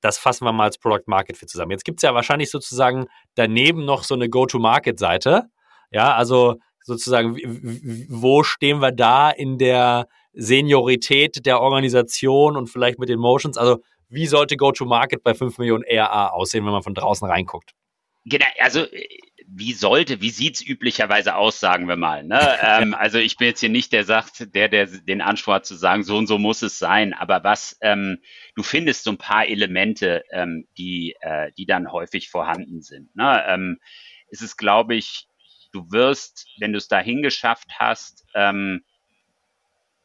das 0.00 0.18
fassen 0.18 0.44
wir 0.44 0.52
mal 0.52 0.64
als 0.64 0.78
Product 0.78 1.04
Market 1.06 1.36
Fit 1.36 1.50
zusammen. 1.50 1.72
Jetzt 1.72 1.84
gibt 1.84 1.98
es 1.98 2.02
ja 2.02 2.14
wahrscheinlich 2.14 2.50
sozusagen 2.50 3.06
daneben 3.34 3.84
noch 3.84 4.04
so 4.04 4.14
eine 4.14 4.28
Go-to-Market-Seite. 4.28 5.44
Ja, 5.90 6.14
also 6.14 6.56
sozusagen, 6.82 7.36
wo 8.08 8.42
stehen 8.42 8.80
wir 8.80 8.92
da 8.92 9.30
in 9.30 9.58
der 9.58 10.08
Seniorität 10.32 11.44
der 11.46 11.60
Organisation 11.60 12.56
und 12.56 12.68
vielleicht 12.68 12.98
mit 12.98 13.08
den 13.08 13.18
Motions? 13.18 13.58
Also, 13.58 13.78
wie 14.08 14.26
sollte 14.26 14.56
Go-to-Market 14.56 15.22
bei 15.22 15.34
5 15.34 15.58
Millionen 15.58 15.84
ERA 15.84 16.28
aussehen, 16.28 16.64
wenn 16.64 16.72
man 16.72 16.82
von 16.82 16.94
draußen 16.94 17.28
reinguckt? 17.28 17.72
Genau, 18.24 18.46
also 18.58 18.86
wie 19.50 19.72
sollte, 19.72 20.20
wie 20.20 20.30
sieht's 20.30 20.60
üblicherweise 20.60 21.34
aus, 21.34 21.58
sagen 21.58 21.88
wir 21.88 21.96
mal. 21.96 22.22
Ne? 22.22 22.40
ähm, 22.62 22.94
also 22.94 23.18
ich 23.18 23.36
bin 23.36 23.48
jetzt 23.48 23.60
hier 23.60 23.68
nicht 23.68 23.92
der 23.92 24.04
sagt, 24.04 24.54
der, 24.54 24.68
der 24.68 24.86
den 24.86 25.20
Anspruch 25.20 25.54
hat 25.54 25.66
zu 25.66 25.74
sagen, 25.74 26.02
so 26.02 26.16
und 26.16 26.26
so 26.26 26.38
muss 26.38 26.62
es 26.62 26.78
sein. 26.78 27.14
Aber 27.14 27.44
was 27.44 27.78
ähm, 27.80 28.18
du 28.54 28.62
findest 28.62 29.04
so 29.04 29.10
ein 29.10 29.18
paar 29.18 29.46
Elemente, 29.46 30.24
ähm, 30.30 30.66
die, 30.76 31.14
äh, 31.20 31.50
die 31.56 31.66
dann 31.66 31.90
häufig 31.90 32.28
vorhanden 32.28 32.82
sind. 32.82 33.14
Ne? 33.16 33.44
Ähm, 33.46 33.78
es 34.30 34.42
ist, 34.42 34.56
glaube 34.56 34.94
ich, 34.94 35.26
du 35.72 35.90
wirst, 35.90 36.46
wenn 36.58 36.72
du 36.72 36.78
es 36.78 36.88
dahin 36.88 37.22
geschafft 37.22 37.68
hast, 37.78 38.26
ähm, 38.34 38.82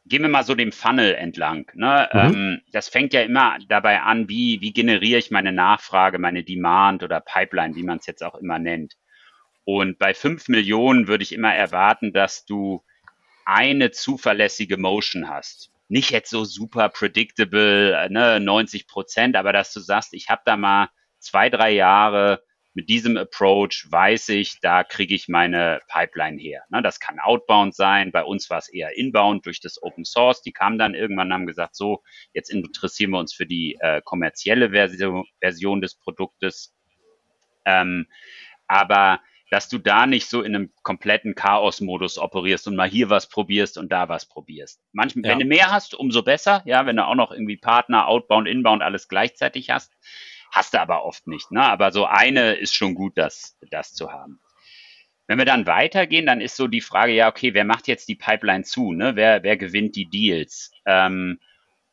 gehen 0.06 0.22
wir 0.22 0.28
mal 0.28 0.44
so 0.44 0.54
dem 0.54 0.72
Funnel 0.72 1.14
entlang. 1.14 1.70
Ne? 1.74 2.08
Mhm. 2.12 2.20
Ähm, 2.20 2.60
das 2.72 2.88
fängt 2.88 3.12
ja 3.12 3.22
immer 3.22 3.58
dabei 3.68 4.00
an, 4.00 4.28
wie, 4.28 4.60
wie 4.60 4.72
generiere 4.72 5.18
ich 5.18 5.30
meine 5.30 5.52
Nachfrage, 5.52 6.18
meine 6.18 6.44
Demand 6.44 7.02
oder 7.02 7.20
Pipeline, 7.20 7.74
wie 7.74 7.82
man 7.82 7.98
es 7.98 8.06
jetzt 8.06 8.22
auch 8.22 8.34
immer 8.34 8.58
nennt. 8.58 8.94
Und 9.64 9.98
bei 9.98 10.14
fünf 10.14 10.48
Millionen 10.48 11.08
würde 11.08 11.22
ich 11.22 11.32
immer 11.32 11.54
erwarten, 11.54 12.12
dass 12.12 12.44
du 12.44 12.84
eine 13.44 13.90
zuverlässige 13.90 14.76
Motion 14.76 15.28
hast. 15.28 15.70
Nicht 15.88 16.10
jetzt 16.10 16.30
so 16.30 16.44
super 16.44 16.88
predictable, 16.88 18.08
ne, 18.10 18.40
90 18.40 18.86
Prozent, 18.86 19.36
aber 19.36 19.52
dass 19.52 19.72
du 19.72 19.80
sagst, 19.80 20.14
ich 20.14 20.28
habe 20.28 20.42
da 20.44 20.56
mal 20.56 20.88
zwei, 21.18 21.50
drei 21.50 21.70
Jahre 21.72 22.42
mit 22.74 22.88
diesem 22.88 23.16
Approach 23.16 23.86
weiß 23.88 24.30
ich, 24.30 24.58
da 24.60 24.82
kriege 24.82 25.14
ich 25.14 25.28
meine 25.28 25.80
Pipeline 25.88 26.40
her. 26.40 26.64
Ne, 26.70 26.82
das 26.82 26.98
kann 26.98 27.20
outbound 27.20 27.74
sein. 27.74 28.10
Bei 28.10 28.24
uns 28.24 28.50
war 28.50 28.58
es 28.58 28.68
eher 28.68 28.96
inbound 28.98 29.46
durch 29.46 29.60
das 29.60 29.80
Open 29.80 30.04
Source. 30.04 30.42
Die 30.42 30.52
kamen 30.52 30.78
dann 30.78 30.94
irgendwann 30.94 31.32
haben 31.32 31.46
gesagt, 31.46 31.76
so, 31.76 32.02
jetzt 32.32 32.50
interessieren 32.50 33.12
wir 33.12 33.20
uns 33.20 33.32
für 33.32 33.46
die 33.46 33.76
äh, 33.78 34.02
kommerzielle 34.04 34.70
Version, 34.70 35.24
Version 35.40 35.80
des 35.80 35.94
Produktes. 35.94 36.74
Ähm, 37.64 38.08
aber 38.66 39.20
dass 39.50 39.68
du 39.68 39.78
da 39.78 40.06
nicht 40.06 40.28
so 40.28 40.42
in 40.42 40.54
einem 40.54 40.72
kompletten 40.82 41.34
Chaos-Modus 41.34 42.18
operierst 42.18 42.66
und 42.66 42.76
mal 42.76 42.88
hier 42.88 43.10
was 43.10 43.28
probierst 43.28 43.78
und 43.78 43.92
da 43.92 44.08
was 44.08 44.26
probierst. 44.26 44.80
Manchmal, 44.92 45.24
ja. 45.24 45.30
wenn 45.30 45.40
du 45.40 45.46
mehr 45.46 45.70
hast, 45.70 45.94
umso 45.94 46.22
besser. 46.22 46.62
Ja, 46.64 46.86
wenn 46.86 46.96
du 46.96 47.06
auch 47.06 47.14
noch 47.14 47.30
irgendwie 47.30 47.56
Partner, 47.56 48.08
Outbound, 48.08 48.48
Inbound 48.48 48.82
alles 48.82 49.08
gleichzeitig 49.08 49.70
hast, 49.70 49.92
hast 50.50 50.74
du 50.74 50.80
aber 50.80 51.04
oft 51.04 51.26
nicht. 51.26 51.50
Ne? 51.50 51.62
Aber 51.62 51.92
so 51.92 52.06
eine 52.06 52.54
ist 52.54 52.74
schon 52.74 52.94
gut, 52.94 53.18
das, 53.18 53.58
das 53.70 53.92
zu 53.92 54.12
haben. 54.12 54.40
Wenn 55.26 55.38
wir 55.38 55.46
dann 55.46 55.66
weitergehen, 55.66 56.26
dann 56.26 56.40
ist 56.40 56.56
so 56.56 56.66
die 56.68 56.82
Frage, 56.82 57.12
ja, 57.12 57.28
okay, 57.28 57.54
wer 57.54 57.64
macht 57.64 57.88
jetzt 57.88 58.08
die 58.08 58.14
Pipeline 58.14 58.64
zu? 58.64 58.92
Ne? 58.92 59.16
Wer, 59.16 59.42
wer 59.42 59.56
gewinnt 59.56 59.96
die 59.96 60.08
Deals? 60.08 60.70
Ähm, 60.84 61.40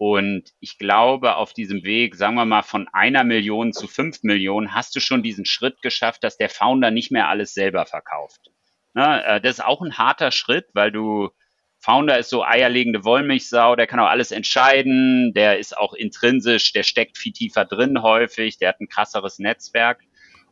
und 0.01 0.49
ich 0.59 0.79
glaube, 0.79 1.35
auf 1.35 1.53
diesem 1.53 1.83
Weg, 1.83 2.15
sagen 2.15 2.33
wir 2.33 2.45
mal, 2.45 2.63
von 2.63 2.87
einer 2.91 3.23
Million 3.23 3.71
zu 3.71 3.87
fünf 3.87 4.23
Millionen, 4.23 4.73
hast 4.73 4.95
du 4.95 4.99
schon 4.99 5.21
diesen 5.21 5.45
Schritt 5.45 5.83
geschafft, 5.83 6.23
dass 6.23 6.37
der 6.37 6.49
Founder 6.49 6.89
nicht 6.89 7.11
mehr 7.11 7.29
alles 7.29 7.53
selber 7.53 7.85
verkauft. 7.85 8.49
Ne? 8.95 9.23
Äh, 9.23 9.41
das 9.41 9.59
ist 9.59 9.63
auch 9.63 9.79
ein 9.79 9.99
harter 9.99 10.31
Schritt, 10.31 10.69
weil 10.73 10.91
du, 10.91 11.29
Founder 11.77 12.17
ist 12.17 12.31
so 12.31 12.43
eierlegende 12.43 13.03
Wollmilchsau, 13.03 13.75
der 13.75 13.85
kann 13.85 13.99
auch 13.99 14.09
alles 14.09 14.31
entscheiden, 14.31 15.35
der 15.35 15.59
ist 15.59 15.77
auch 15.77 15.93
intrinsisch, 15.93 16.73
der 16.73 16.81
steckt 16.81 17.19
viel 17.19 17.33
tiefer 17.33 17.65
drin 17.65 18.01
häufig, 18.01 18.57
der 18.57 18.69
hat 18.69 18.81
ein 18.81 18.89
krasseres 18.89 19.37
Netzwerk. 19.37 20.01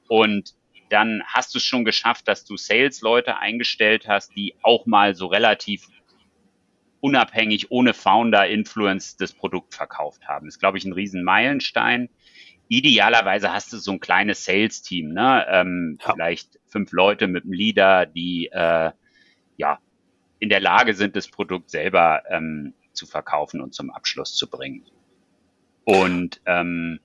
Und 0.07 0.53
dann 0.91 1.23
hast 1.25 1.55
du 1.55 1.57
es 1.57 1.63
schon 1.63 1.85
geschafft, 1.85 2.27
dass 2.27 2.45
du 2.45 2.55
Sales-Leute 2.55 3.37
eingestellt 3.37 4.07
hast, 4.07 4.35
die 4.35 4.53
auch 4.61 4.85
mal 4.85 5.15
so 5.15 5.25
relativ 5.25 5.87
unabhängig, 7.01 7.71
ohne 7.71 7.93
Founder-Influence 7.93 9.17
das 9.17 9.33
Produkt 9.33 9.73
verkauft 9.73 10.27
haben. 10.27 10.45
Das 10.45 10.55
ist, 10.55 10.59
glaube 10.59 10.77
ich, 10.77 10.85
ein 10.85 10.93
riesen 10.93 11.23
Meilenstein. 11.23 12.09
Idealerweise 12.67 13.51
hast 13.51 13.73
du 13.73 13.77
so 13.77 13.91
ein 13.91 13.99
kleines 13.99 14.45
Sales-Team, 14.45 15.13
ne? 15.13 15.45
Ähm, 15.49 15.97
ja. 16.01 16.13
vielleicht 16.13 16.59
fünf 16.67 16.91
Leute 16.91 17.27
mit 17.27 17.43
einem 17.43 17.53
Leader, 17.53 18.05
die 18.05 18.49
äh, 18.51 18.91
ja 19.57 19.79
in 20.39 20.49
der 20.49 20.59
Lage 20.59 20.93
sind, 20.93 21.15
das 21.15 21.27
Produkt 21.27 21.69
selber 21.69 22.23
ähm, 22.29 22.73
zu 22.93 23.05
verkaufen 23.05 23.61
und 23.61 23.73
zum 23.73 23.89
Abschluss 23.89 24.35
zu 24.35 24.49
bringen. 24.49 24.85
Und 25.83 26.41
ähm, 26.45 26.99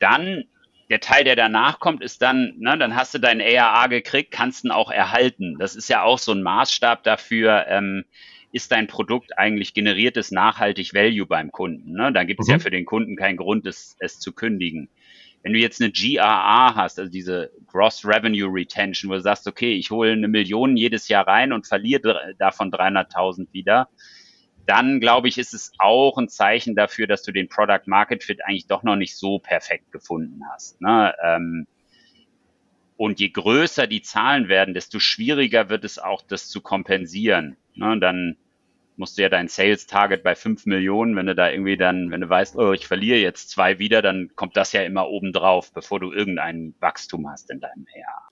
dann 0.00 0.44
der 0.90 1.00
Teil, 1.00 1.24
der 1.24 1.36
danach 1.36 1.80
kommt, 1.80 2.02
ist 2.02 2.22
dann, 2.22 2.54
ne, 2.58 2.76
dann 2.78 2.96
hast 2.96 3.14
du 3.14 3.18
dein 3.18 3.40
ARA 3.40 3.88
gekriegt, 3.88 4.30
kannst 4.30 4.64
ihn 4.64 4.70
auch 4.70 4.90
erhalten. 4.90 5.56
Das 5.58 5.76
ist 5.76 5.88
ja 5.88 6.02
auch 6.02 6.18
so 6.18 6.32
ein 6.32 6.42
Maßstab 6.42 7.02
dafür, 7.04 7.66
ähm, 7.68 8.04
ist 8.52 8.72
dein 8.72 8.86
Produkt 8.86 9.38
eigentlich 9.38 9.74
generiertes 9.74 10.30
nachhaltig 10.30 10.94
Value 10.94 11.26
beim 11.26 11.52
Kunden. 11.52 11.92
Ne? 11.92 12.12
Da 12.12 12.24
gibt 12.24 12.40
es 12.40 12.46
mhm. 12.46 12.52
ja 12.52 12.58
für 12.58 12.70
den 12.70 12.84
Kunden 12.84 13.16
keinen 13.16 13.36
Grund, 13.36 13.66
es, 13.66 13.96
es 13.98 14.18
zu 14.18 14.32
kündigen. 14.32 14.88
Wenn 15.42 15.52
du 15.52 15.58
jetzt 15.58 15.80
eine 15.80 15.92
GRR 15.92 16.74
hast, 16.74 16.98
also 16.98 17.10
diese 17.10 17.52
Gross 17.66 18.04
Revenue 18.04 18.52
Retention, 18.52 19.10
wo 19.10 19.14
du 19.14 19.20
sagst, 19.20 19.46
okay, 19.46 19.74
ich 19.74 19.90
hole 19.90 20.12
eine 20.12 20.28
Million 20.28 20.76
jedes 20.76 21.08
Jahr 21.08 21.26
rein 21.26 21.52
und 21.52 21.66
verliere 21.66 22.34
davon 22.38 22.72
300.000 22.72 23.52
wieder, 23.52 23.88
dann 24.66 25.00
glaube 25.00 25.28
ich, 25.28 25.38
ist 25.38 25.54
es 25.54 25.72
auch 25.78 26.18
ein 26.18 26.28
Zeichen 26.28 26.74
dafür, 26.74 27.06
dass 27.06 27.22
du 27.22 27.32
den 27.32 27.48
Product 27.48 27.86
Market 27.86 28.24
Fit 28.24 28.44
eigentlich 28.44 28.66
doch 28.66 28.82
noch 28.82 28.96
nicht 28.96 29.16
so 29.16 29.38
perfekt 29.38 29.92
gefunden 29.92 30.42
hast. 30.52 30.80
Ne? 30.80 31.14
Ähm, 31.24 31.66
und 32.98 33.20
je 33.20 33.28
größer 33.28 33.86
die 33.86 34.02
Zahlen 34.02 34.48
werden, 34.48 34.74
desto 34.74 34.98
schwieriger 34.98 35.68
wird 35.68 35.84
es 35.84 36.00
auch, 36.00 36.20
das 36.20 36.48
zu 36.48 36.60
kompensieren. 36.60 37.56
Ne? 37.74 37.96
Dann 38.00 38.36
musst 38.96 39.16
du 39.16 39.22
ja 39.22 39.28
dein 39.28 39.46
Sales-Target 39.46 40.24
bei 40.24 40.34
fünf 40.34 40.66
Millionen, 40.66 41.14
wenn 41.14 41.26
du 41.26 41.36
da 41.36 41.48
irgendwie 41.48 41.76
dann, 41.76 42.10
wenn 42.10 42.20
du 42.20 42.28
weißt, 42.28 42.56
oh, 42.56 42.72
ich 42.72 42.88
verliere 42.88 43.18
jetzt 43.18 43.50
zwei 43.50 43.78
wieder, 43.78 44.02
dann 44.02 44.32
kommt 44.34 44.56
das 44.56 44.72
ja 44.72 44.82
immer 44.82 45.08
oben 45.08 45.32
drauf, 45.32 45.72
bevor 45.72 46.00
du 46.00 46.12
irgendein 46.12 46.74
Wachstum 46.80 47.30
hast 47.30 47.50
in 47.50 47.60
deinem 47.60 47.86
Jahr. 47.96 48.28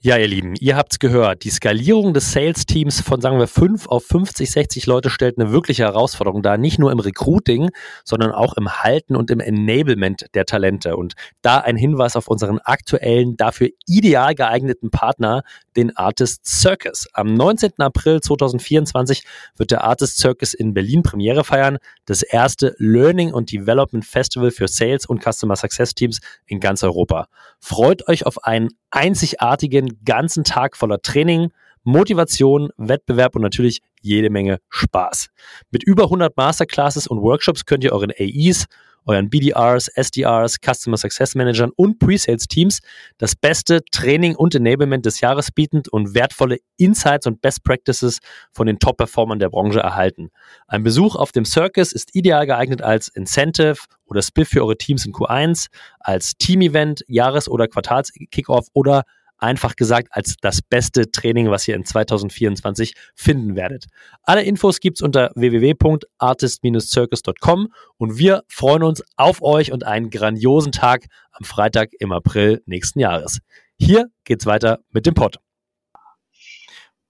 Ja, 0.00 0.16
ihr 0.16 0.28
Lieben, 0.28 0.54
ihr 0.60 0.76
habt's 0.76 1.00
gehört. 1.00 1.42
Die 1.42 1.50
Skalierung 1.50 2.14
des 2.14 2.30
Sales-Teams 2.30 3.00
von, 3.00 3.20
sagen 3.20 3.40
wir, 3.40 3.48
5 3.48 3.88
auf 3.88 4.04
50, 4.04 4.48
60 4.48 4.86
Leute 4.86 5.10
stellt 5.10 5.40
eine 5.40 5.50
wirkliche 5.50 5.82
Herausforderung 5.82 6.40
dar. 6.40 6.56
Nicht 6.56 6.78
nur 6.78 6.92
im 6.92 7.00
Recruiting, 7.00 7.70
sondern 8.04 8.30
auch 8.30 8.54
im 8.56 8.70
Halten 8.70 9.16
und 9.16 9.28
im 9.32 9.40
Enablement 9.40 10.26
der 10.34 10.46
Talente. 10.46 10.96
Und 10.96 11.14
da 11.42 11.58
ein 11.58 11.76
Hinweis 11.76 12.14
auf 12.14 12.28
unseren 12.28 12.60
aktuellen, 12.60 13.36
dafür 13.36 13.70
ideal 13.88 14.36
geeigneten 14.36 14.92
Partner, 14.92 15.42
den 15.74 15.96
Artist 15.96 16.46
Circus. 16.46 17.08
Am 17.12 17.34
19. 17.34 17.72
April 17.78 18.20
2024 18.20 19.24
wird 19.56 19.72
der 19.72 19.82
Artist 19.82 20.18
Circus 20.18 20.54
in 20.54 20.74
Berlin 20.74 21.02
Premiere 21.02 21.42
feiern. 21.42 21.78
Das 22.04 22.22
erste 22.22 22.76
Learning 22.78 23.32
und 23.32 23.50
Development 23.50 24.04
Festival 24.04 24.52
für 24.52 24.68
Sales 24.68 25.06
und 25.06 25.24
Customer 25.24 25.56
Success 25.56 25.92
Teams 25.92 26.20
in 26.46 26.60
ganz 26.60 26.84
Europa. 26.84 27.26
Freut 27.58 28.06
euch 28.06 28.26
auf 28.26 28.44
einen 28.44 28.68
einzigartigen 28.90 29.87
ganzen 30.04 30.44
Tag 30.44 30.76
voller 30.76 31.00
Training, 31.00 31.50
Motivation, 31.84 32.70
Wettbewerb 32.76 33.36
und 33.36 33.42
natürlich 33.42 33.80
jede 34.02 34.30
Menge 34.30 34.58
Spaß. 34.68 35.28
Mit 35.70 35.82
über 35.84 36.04
100 36.04 36.36
Masterclasses 36.36 37.06
und 37.06 37.22
Workshops 37.22 37.64
könnt 37.64 37.84
ihr 37.84 37.92
euren 37.92 38.10
AEs, 38.10 38.66
euren 39.08 39.30
BDRs, 39.30 39.88
SDRs, 39.88 40.58
Customer 40.60 40.98
Success 40.98 41.34
Managern 41.34 41.70
und 41.76 41.98
Pre-Sales 41.98 42.46
Teams 42.46 42.80
das 43.16 43.34
beste 43.34 43.82
Training 43.90 44.36
und 44.36 44.54
Enablement 44.54 45.06
des 45.06 45.20
Jahres 45.20 45.50
bietend 45.50 45.88
und 45.88 46.14
wertvolle 46.14 46.58
Insights 46.76 47.26
und 47.26 47.40
Best 47.40 47.64
Practices 47.64 48.18
von 48.52 48.66
den 48.66 48.78
Top-Performern 48.78 49.38
der 49.38 49.48
Branche 49.48 49.80
erhalten. 49.80 50.28
Ein 50.66 50.82
Besuch 50.82 51.16
auf 51.16 51.32
dem 51.32 51.46
Circus 51.46 51.92
ist 51.92 52.14
ideal 52.14 52.46
geeignet 52.46 52.82
als 52.82 53.08
Incentive 53.08 53.78
oder 54.04 54.20
Spiff 54.20 54.50
für 54.50 54.62
eure 54.62 54.76
Teams 54.76 55.06
in 55.06 55.12
Q1, 55.12 55.68
als 56.00 56.36
Team-Event, 56.36 57.02
Jahres- 57.08 57.48
oder 57.48 57.66
Quartals-Kickoff 57.66 58.66
oder 58.74 59.04
einfach 59.38 59.76
gesagt 59.76 60.08
als 60.10 60.36
das 60.40 60.62
beste 60.62 61.10
Training, 61.10 61.50
was 61.50 61.66
ihr 61.66 61.74
in 61.74 61.84
2024 61.84 62.94
finden 63.14 63.56
werdet. 63.56 63.86
Alle 64.22 64.42
Infos 64.42 64.80
gibt's 64.80 65.00
unter 65.02 65.30
www.artist-circus.com 65.34 67.72
und 67.96 68.18
wir 68.18 68.44
freuen 68.48 68.82
uns 68.82 69.02
auf 69.16 69.40
euch 69.42 69.72
und 69.72 69.84
einen 69.84 70.10
grandiosen 70.10 70.72
Tag 70.72 71.06
am 71.32 71.44
Freitag 71.44 71.92
im 71.98 72.12
April 72.12 72.62
nächsten 72.66 73.00
Jahres. 73.00 73.38
Hier 73.78 74.10
geht's 74.24 74.44
weiter 74.46 74.80
mit 74.90 75.06
dem 75.06 75.14
Pod. 75.14 75.38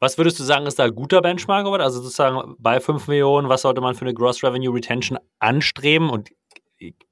Was 0.01 0.17
würdest 0.17 0.39
du 0.39 0.45
sagen, 0.45 0.65
ist 0.67 0.79
da 0.79 0.85
ein 0.85 0.95
guter 0.95 1.21
Benchmark? 1.21 1.67
Also 1.81 2.01
sozusagen 2.01 2.55
bei 2.59 2.79
5 2.79 3.09
Millionen, 3.09 3.49
was 3.49 3.63
sollte 3.63 3.81
man 3.81 3.97
für 3.97 4.03
eine 4.03 4.15
Gross 4.15 4.45
Revenue 4.45 4.73
Retention 4.73 5.19
anstreben? 5.41 6.09
Und 6.09 6.31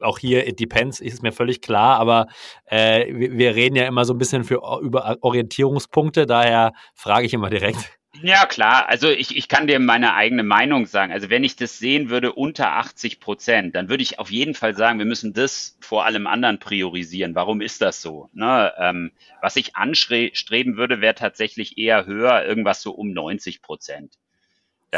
auch 0.01 0.19
hier, 0.19 0.47
it 0.47 0.61
depends, 0.61 1.01
ist 1.01 1.23
mir 1.23 1.33
völlig 1.33 1.61
klar, 1.61 1.99
aber 1.99 2.27
äh, 2.67 3.07
wir, 3.13 3.55
reden 3.55 3.77
ja 3.77 3.87
immer 3.87 4.05
so 4.05 4.15
ein 4.15 4.19
bisschen 4.19 4.45
für, 4.45 4.61
über 4.83 5.17
Orientierungspunkte, 5.21 6.27
daher 6.27 6.73
frage 6.95 7.27
ich 7.27 7.35
immer 7.35 7.51
direkt. 7.51 7.99
Ja, 8.23 8.47
klar. 8.47 8.89
Also 8.89 9.11
ich, 9.11 9.37
ich 9.37 9.49
kann 9.49 9.67
dir 9.67 9.79
meine 9.79 10.15
eigene 10.15 10.43
Meinung 10.43 10.87
sagen. 10.87 11.13
Also 11.13 11.29
wenn 11.29 11.45
ich 11.45 11.57
das 11.57 11.79
sehen 11.79 12.09
würde 12.09 12.33
unter 12.33 12.73
80 12.73 13.21
Prozent, 13.21 13.75
dann 13.75 13.89
würde 13.89 14.03
ich 14.03 14.19
auf 14.19 14.31
jeden 14.31 14.55
Fall 14.55 14.75
sagen, 14.75 14.99
wir 14.99 15.07
müssen 15.07 15.35
das 15.35 15.77
vor 15.81 16.07
allem 16.07 16.27
anderen 16.27 16.59
priorisieren. 16.59 17.35
Warum 17.35 17.61
ist 17.61 17.83
das 17.83 18.01
so? 18.01 18.31
Ne? 18.33 18.73
Ähm, 18.79 19.13
was 19.43 19.57
ich 19.57 19.77
anstreben 19.77 20.77
würde, 20.77 21.01
wäre 21.01 21.15
tatsächlich 21.15 21.77
eher 21.77 22.07
höher, 22.07 22.45
irgendwas 22.45 22.81
so 22.81 22.93
um 22.93 23.13
90 23.13 23.61
Prozent. 23.61 24.15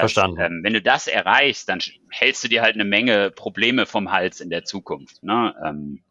Das, 0.00 0.12
Verstanden. 0.12 0.40
Ähm, 0.40 0.60
wenn 0.62 0.72
du 0.72 0.82
das 0.82 1.06
erreichst, 1.06 1.68
dann 1.68 1.80
hältst 2.10 2.44
du 2.44 2.48
dir 2.48 2.62
halt 2.62 2.74
eine 2.74 2.84
Menge 2.84 3.30
Probleme 3.30 3.86
vom 3.86 4.10
Hals 4.10 4.40
in 4.40 4.50
der 4.50 4.64
Zukunft. 4.64 5.22
Ne? 5.22 5.54
Ähm, 5.64 6.02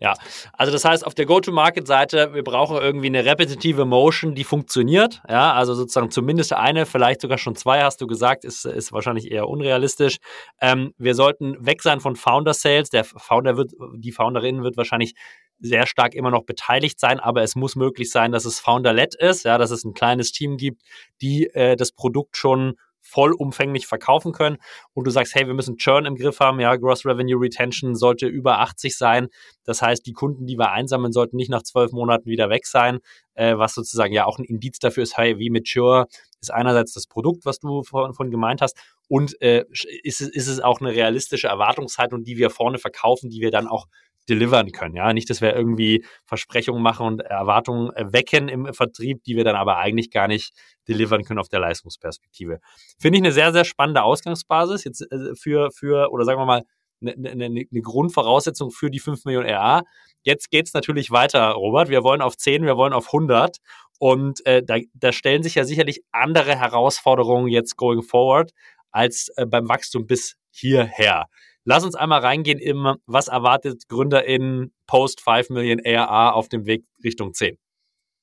ja, 0.00 0.14
also 0.52 0.72
das 0.72 0.84
heißt, 0.84 1.06
auf 1.06 1.14
der 1.14 1.26
Go-to-Market-Seite, 1.26 2.34
wir 2.34 2.42
brauchen 2.42 2.76
irgendwie 2.76 3.06
eine 3.06 3.24
repetitive 3.24 3.84
Motion, 3.84 4.34
die 4.34 4.44
funktioniert. 4.44 5.22
Ja, 5.28 5.52
also 5.52 5.74
sozusagen 5.74 6.10
zumindest 6.10 6.52
eine, 6.52 6.86
vielleicht 6.86 7.20
sogar 7.20 7.38
schon 7.38 7.56
zwei, 7.56 7.82
hast 7.82 8.00
du 8.00 8.06
gesagt, 8.06 8.44
ist, 8.44 8.64
ist 8.64 8.92
wahrscheinlich 8.92 9.30
eher 9.30 9.48
unrealistisch. 9.48 10.18
Ähm, 10.60 10.92
wir 10.98 11.14
sollten 11.14 11.64
weg 11.64 11.82
sein 11.82 12.00
von 12.00 12.16
Founder-Sales. 12.16 12.90
Der 12.90 13.04
Founder 13.04 13.56
wird, 13.56 13.72
die 13.96 14.12
Founderin 14.12 14.62
wird 14.62 14.76
wahrscheinlich 14.76 15.14
sehr 15.58 15.86
stark 15.86 16.14
immer 16.14 16.30
noch 16.30 16.44
beteiligt 16.44 17.00
sein, 17.00 17.18
aber 17.18 17.42
es 17.42 17.56
muss 17.56 17.76
möglich 17.76 18.10
sein, 18.10 18.30
dass 18.30 18.44
es 18.44 18.60
Founder-led 18.60 19.14
ist, 19.14 19.44
ja, 19.44 19.56
dass 19.56 19.70
es 19.70 19.84
ein 19.84 19.94
kleines 19.94 20.32
Team 20.32 20.58
gibt, 20.58 20.82
die 21.22 21.46
äh, 21.54 21.76
das 21.76 21.92
Produkt 21.92 22.36
schon 22.36 22.74
vollumfänglich 23.06 23.86
verkaufen 23.86 24.32
können. 24.32 24.58
Und 24.94 25.06
du 25.06 25.10
sagst, 25.10 25.34
hey, 25.34 25.46
wir 25.46 25.54
müssen 25.54 25.76
Churn 25.76 26.06
im 26.06 26.16
Griff 26.16 26.40
haben, 26.40 26.60
ja, 26.60 26.76
Gross 26.76 27.06
Revenue 27.06 27.40
Retention 27.40 27.94
sollte 27.94 28.26
über 28.26 28.60
80 28.60 28.96
sein. 28.96 29.28
Das 29.64 29.82
heißt, 29.82 30.06
die 30.06 30.12
Kunden, 30.12 30.46
die 30.46 30.58
wir 30.58 30.72
einsammeln, 30.72 31.12
sollten 31.12 31.36
nicht 31.36 31.50
nach 31.50 31.62
zwölf 31.62 31.92
Monaten 31.92 32.26
wieder 32.26 32.50
weg 32.50 32.66
sein, 32.66 32.98
äh, 33.34 33.56
was 33.56 33.74
sozusagen 33.74 34.12
ja 34.12 34.26
auch 34.26 34.38
ein 34.38 34.44
Indiz 34.44 34.78
dafür 34.78 35.02
ist, 35.02 35.16
hey, 35.16 35.38
wie 35.38 35.50
mature 35.50 36.06
ist 36.40 36.52
einerseits 36.52 36.92
das 36.92 37.06
Produkt, 37.06 37.44
was 37.44 37.58
du 37.58 37.82
von, 37.82 38.14
von 38.14 38.30
gemeint 38.30 38.60
hast, 38.60 38.76
und 39.08 39.40
äh, 39.40 39.64
ist, 40.02 40.20
ist 40.20 40.48
es 40.48 40.60
auch 40.60 40.80
eine 40.80 40.92
realistische 40.92 41.48
Erwartungshaltung, 41.48 42.24
die 42.24 42.36
wir 42.36 42.50
vorne 42.50 42.78
verkaufen, 42.78 43.30
die 43.30 43.40
wir 43.40 43.50
dann 43.50 43.68
auch 43.68 43.86
delivern 44.28 44.72
können. 44.72 44.96
Ja, 44.96 45.12
nicht, 45.12 45.30
dass 45.30 45.40
wir 45.40 45.54
irgendwie 45.54 46.04
Versprechungen 46.24 46.82
machen 46.82 47.06
und 47.06 47.20
Erwartungen 47.20 47.90
wecken 47.96 48.48
im 48.48 48.72
Vertrieb, 48.74 49.22
die 49.24 49.36
wir 49.36 49.44
dann 49.44 49.56
aber 49.56 49.78
eigentlich 49.78 50.10
gar 50.10 50.28
nicht 50.28 50.52
delivern 50.88 51.24
können 51.24 51.38
auf 51.38 51.48
der 51.48 51.60
Leistungsperspektive. 51.60 52.58
Finde 52.98 53.18
ich 53.18 53.24
eine 53.24 53.32
sehr, 53.32 53.52
sehr 53.52 53.64
spannende 53.64 54.02
Ausgangsbasis 54.02 54.84
jetzt 54.84 55.00
äh, 55.10 55.34
für, 55.34 55.70
für, 55.70 56.10
oder 56.12 56.24
sagen 56.24 56.40
wir 56.40 56.46
mal, 56.46 56.62
eine, 57.00 57.30
eine, 57.30 57.44
eine 57.44 57.82
Grundvoraussetzung 57.82 58.70
für 58.70 58.90
die 58.90 59.00
5 59.00 59.24
Millionen 59.24 59.48
RA. 59.50 59.82
Jetzt 60.22 60.50
geht's 60.50 60.72
natürlich 60.72 61.10
weiter, 61.10 61.50
Robert. 61.50 61.88
Wir 61.88 62.02
wollen 62.02 62.22
auf 62.22 62.36
10, 62.36 62.64
wir 62.64 62.76
wollen 62.76 62.92
auf 62.92 63.06
100. 63.08 63.58
Und 63.98 64.44
äh, 64.46 64.62
da, 64.62 64.78
da 64.94 65.12
stellen 65.12 65.42
sich 65.42 65.54
ja 65.54 65.64
sicherlich 65.64 66.02
andere 66.12 66.58
Herausforderungen 66.58 67.48
jetzt 67.48 67.76
going 67.76 68.02
forward 68.02 68.52
als 68.90 69.28
äh, 69.36 69.46
beim 69.46 69.68
Wachstum 69.68 70.06
bis 70.06 70.36
hierher. 70.50 71.26
Lass 71.68 71.82
uns 71.82 71.96
einmal 71.96 72.20
reingehen 72.20 72.60
im, 72.60 72.96
was 73.06 73.26
erwartet 73.26 73.88
GründerInnen 73.88 74.72
post 74.86 75.20
5 75.20 75.50
Million 75.50 75.80
ARA 75.84 76.30
auf 76.30 76.48
dem 76.48 76.64
Weg 76.64 76.84
Richtung 77.02 77.34
10? 77.34 77.58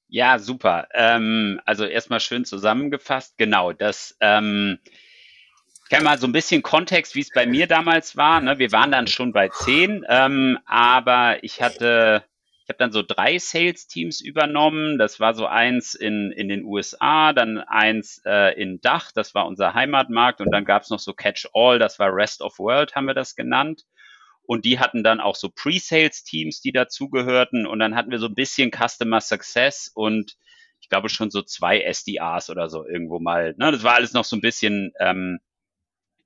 Ja, 0.08 0.40
super. 0.40 0.88
Ähm, 0.94 1.60
also 1.66 1.84
erstmal 1.84 2.22
schön 2.22 2.46
zusammengefasst. 2.46 3.38
Genau, 3.38 3.74
das 3.74 4.16
ähm, 4.22 4.80
ich 5.84 5.90
kann 5.90 6.06
mal 6.06 6.18
so 6.18 6.26
ein 6.26 6.32
bisschen 6.32 6.64
Kontext, 6.64 7.16
wie 7.16 7.20
es 7.20 7.32
bei 7.32 7.46
mir 7.46 7.68
damals 7.68 8.16
war. 8.16 8.40
Ne? 8.40 8.60
Wir 8.60 8.72
waren 8.72 8.92
dann 8.92 9.08
schon 9.08 9.34
bei 9.34 9.50
10, 9.50 10.06
ähm, 10.08 10.58
aber 10.66 11.44
ich 11.44 11.62
hatte 11.62 12.24
ich 12.64 12.70
habe 12.70 12.78
dann 12.78 12.94
so 12.94 13.04
drei 13.04 13.38
Sales-Teams 13.40 14.22
übernommen. 14.22 14.98
Das 14.98 15.20
war 15.20 15.34
so 15.34 15.46
eins 15.46 15.96
in, 15.96 16.32
in 16.32 16.48
den 16.48 16.64
USA, 16.64 17.34
dann 17.34 17.58
eins 17.58 18.22
äh, 18.26 18.60
in 18.60 18.80
Dach, 18.80 19.12
das 19.12 19.36
war 19.36 19.46
unser 19.48 19.74
Heimatmarkt 19.74 20.40
und 20.40 20.50
dann 20.52 20.64
gab 20.64 20.84
es 20.84 20.90
noch 20.90 21.00
so 21.00 21.14
Catch-All, 21.14 21.78
das 21.78 22.00
war 22.00 22.16
Rest 22.16 22.42
of 22.42 22.60
World, 22.60 22.96
haben 22.96 23.06
wir 23.06 23.14
das 23.14 23.36
genannt. 23.36 23.84
Und 24.46 24.64
die 24.64 24.80
hatten 24.80 25.04
dann 25.04 25.20
auch 25.20 25.36
so 25.36 25.50
Pre-Sales-Teams, 25.50 26.62
die 26.62 26.72
dazugehörten. 26.72 27.66
Und 27.66 27.80
dann 27.80 27.96
hatten 27.96 28.12
wir 28.12 28.20
so 28.20 28.28
ein 28.28 28.36
bisschen 28.36 28.72
Customer 28.72 29.22
Success 29.22 29.92
und 29.94 30.38
ich 30.80 30.90
glaube 30.90 31.10
schon 31.10 31.32
so 31.32 31.42
zwei 31.42 31.82
SDRs 31.82 32.50
oder 32.50 32.70
so 32.70 32.86
irgendwo 32.86 33.20
mal. 33.20 33.56
Ne? 33.58 33.72
Das 33.72 33.84
war 33.84 33.96
alles 33.96 34.14
noch 34.14 34.26
so 34.26 34.36
ein 34.36 34.42
bisschen 34.42 34.94
ähm, 35.00 35.40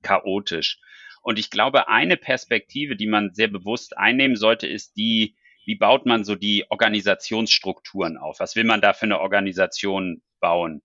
chaotisch. 0.02 0.78
Und 1.22 1.38
ich 1.38 1.50
glaube, 1.50 1.88
eine 1.88 2.16
Perspektive, 2.16 2.96
die 2.96 3.06
man 3.06 3.34
sehr 3.34 3.48
bewusst 3.48 3.96
einnehmen 3.96 4.36
sollte, 4.36 4.66
ist 4.66 4.96
die, 4.96 5.36
wie 5.68 5.74
baut 5.74 6.06
man 6.06 6.24
so 6.24 6.34
die 6.34 6.64
Organisationsstrukturen 6.70 8.16
auf? 8.16 8.40
Was 8.40 8.56
will 8.56 8.64
man 8.64 8.80
da 8.80 8.94
für 8.94 9.02
eine 9.02 9.20
Organisation 9.20 10.22
bauen? 10.40 10.80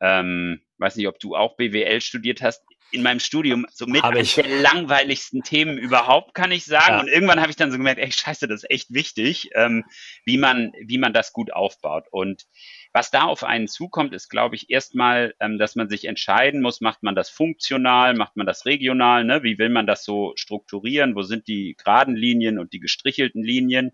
Ähm, 0.00 0.60
weiß 0.78 0.94
nicht, 0.94 1.08
ob 1.08 1.18
du 1.18 1.34
auch 1.34 1.56
BWL 1.56 2.00
studiert 2.00 2.40
hast. 2.40 2.62
In 2.92 3.02
meinem 3.02 3.18
Studium 3.18 3.66
somit 3.72 4.04
eines 4.04 4.36
der 4.36 4.46
langweiligsten 4.46 5.42
Themen 5.42 5.76
überhaupt, 5.76 6.34
kann 6.34 6.52
ich 6.52 6.66
sagen. 6.66 6.94
Ja. 6.94 7.00
Und 7.00 7.08
irgendwann 7.08 7.40
habe 7.40 7.50
ich 7.50 7.56
dann 7.56 7.72
so 7.72 7.78
gemerkt, 7.78 8.00
ey, 8.00 8.12
scheiße, 8.12 8.46
das 8.46 8.62
ist 8.62 8.70
echt 8.70 8.94
wichtig, 8.94 9.50
ähm, 9.56 9.84
wie 10.24 10.38
man, 10.38 10.70
wie 10.86 10.98
man 10.98 11.12
das 11.12 11.32
gut 11.32 11.52
aufbaut. 11.52 12.06
Und 12.12 12.46
was 12.92 13.10
da 13.10 13.22
auf 13.22 13.44
einen 13.44 13.68
zukommt, 13.68 14.12
ist, 14.12 14.28
glaube 14.28 14.56
ich, 14.56 14.70
erstmal, 14.70 15.34
ähm, 15.40 15.58
dass 15.58 15.76
man 15.76 15.88
sich 15.88 16.06
entscheiden 16.06 16.60
muss, 16.60 16.80
macht 16.80 17.02
man 17.02 17.14
das 17.14 17.30
funktional, 17.30 18.14
macht 18.14 18.36
man 18.36 18.46
das 18.46 18.66
regional, 18.66 19.24
ne? 19.24 19.42
wie 19.42 19.58
will 19.58 19.68
man 19.68 19.86
das 19.86 20.04
so 20.04 20.32
strukturieren, 20.36 21.14
wo 21.14 21.22
sind 21.22 21.46
die 21.46 21.76
geraden 21.76 22.16
Linien 22.16 22.58
und 22.58 22.72
die 22.72 22.80
gestrichelten 22.80 23.44
Linien. 23.44 23.92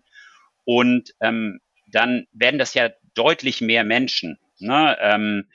Und 0.65 1.13
ähm, 1.21 1.59
dann 1.87 2.27
werden 2.33 2.59
das 2.59 2.73
ja 2.73 2.89
deutlich 3.13 3.61
mehr 3.61 3.83
Menschen. 3.83 4.39
Ne? 4.59 4.97
Ähm, 4.99 5.49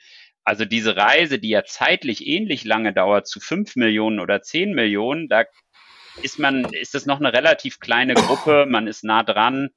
also 0.45 0.65
diese 0.65 0.95
Reise, 0.95 1.39
die 1.39 1.49
ja 1.49 1.63
zeitlich 1.65 2.25
ähnlich 2.25 2.63
lange 2.63 2.93
dauert, 2.93 3.27
zu 3.27 3.39
fünf 3.39 3.75
Millionen 3.75 4.19
oder 4.19 4.41
zehn 4.41 4.73
Millionen, 4.73 5.27
da 5.27 5.45
ist 6.21 6.39
man, 6.39 6.65
ist 6.65 6.93
das 6.93 7.05
noch 7.05 7.19
eine 7.19 7.33
relativ 7.33 7.79
kleine 7.79 8.13
Gruppe, 8.13 8.65
man 8.67 8.87
ist 8.87 9.03
nah 9.03 9.23
dran. 9.23 9.69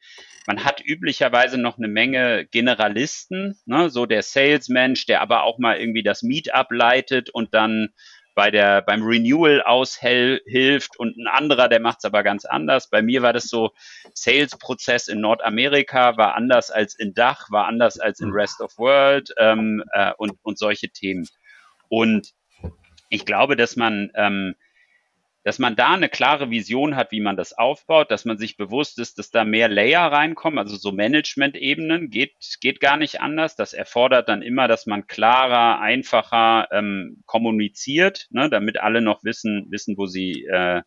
Man 0.47 0.65
hat 0.65 0.81
üblicherweise 0.85 1.59
noch 1.59 1.79
eine 1.79 1.89
Menge 1.89 2.47
Generalisten, 2.47 3.59
ne, 3.65 3.91
so 3.91 4.07
der 4.07 4.23
Salesmensch, 4.23 5.07
der 5.07 5.21
aber 5.21 5.43
auch 5.43 5.59
mal 5.59 5.79
irgendwie 5.79 6.03
das 6.03 6.23
Meetup 6.23 6.71
leitet 6.71 7.31
und 7.31 7.53
dann 7.55 7.91
bei 8.37 8.51
der, 8.51 8.83
beim 8.83 9.03
Renewal 9.03 9.63
aushilft 9.63 10.99
und 10.99 11.17
ein 11.17 11.27
anderer, 11.27 11.69
der 11.69 11.81
macht 11.81 11.99
es 11.99 12.05
aber 12.05 12.23
ganz 12.23 12.45
anders. 12.45 12.91
Bei 12.91 13.01
mir 13.01 13.23
war 13.23 13.33
das 13.33 13.45
so, 13.45 13.71
Sales-Prozess 14.13 15.09
in 15.09 15.21
Nordamerika 15.23 16.19
war 16.19 16.35
anders 16.35 16.71
als 16.71 16.95
in 16.95 17.15
Dach, 17.15 17.51
war 17.51 17.67
anders 17.67 17.99
als 17.99 18.21
in 18.21 18.31
Rest 18.31 18.61
of 18.61 18.77
World 18.77 19.33
ähm, 19.39 19.83
äh, 19.93 20.13
und, 20.19 20.33
und 20.43 20.59
solche 20.59 20.91
Themen. 20.91 21.27
Und 21.89 22.35
ich 23.09 23.25
glaube, 23.25 23.57
dass 23.57 23.75
man 23.75 24.11
ähm, 24.15 24.55
dass 25.47 25.61
man 25.61 25.77
da 25.77 25.93
eine 25.93 26.09
klare 26.09 26.51
Vision 26.51 26.97
hat, 26.97 27.13
wie 27.13 27.21
man 27.21 27.37
das 27.37 27.53
aufbaut, 27.53 28.11
dass 28.11 28.25
man 28.25 28.37
sich 28.37 28.57
bewusst 28.57 28.99
ist, 28.99 29.17
dass 29.17 29.31
da 29.31 29.45
mehr 29.45 29.69
Layer 29.69 30.11
reinkommen, 30.11 30.59
also 30.59 30.75
so 30.75 30.91
Management-Ebenen, 30.91 32.11
geht, 32.11 32.35
geht 32.61 32.81
gar 32.81 32.97
nicht 32.97 33.21
anders. 33.21 33.55
Das 33.55 33.73
erfordert 33.73 34.29
dann 34.29 34.43
immer, 34.43 34.67
dass 34.67 34.87
man 34.87 35.07
klarer, 35.07 35.81
einfacher 35.81 36.67
ähm, 36.73 37.23
kommuniziert, 37.27 38.27
ne, 38.31 38.51
damit 38.51 38.81
alle 38.81 39.01
noch 39.01 39.23
wissen, 39.23 39.69
wissen, 39.71 39.97
wo 39.97 40.07
sie 40.07 40.45
äh, 40.53 40.83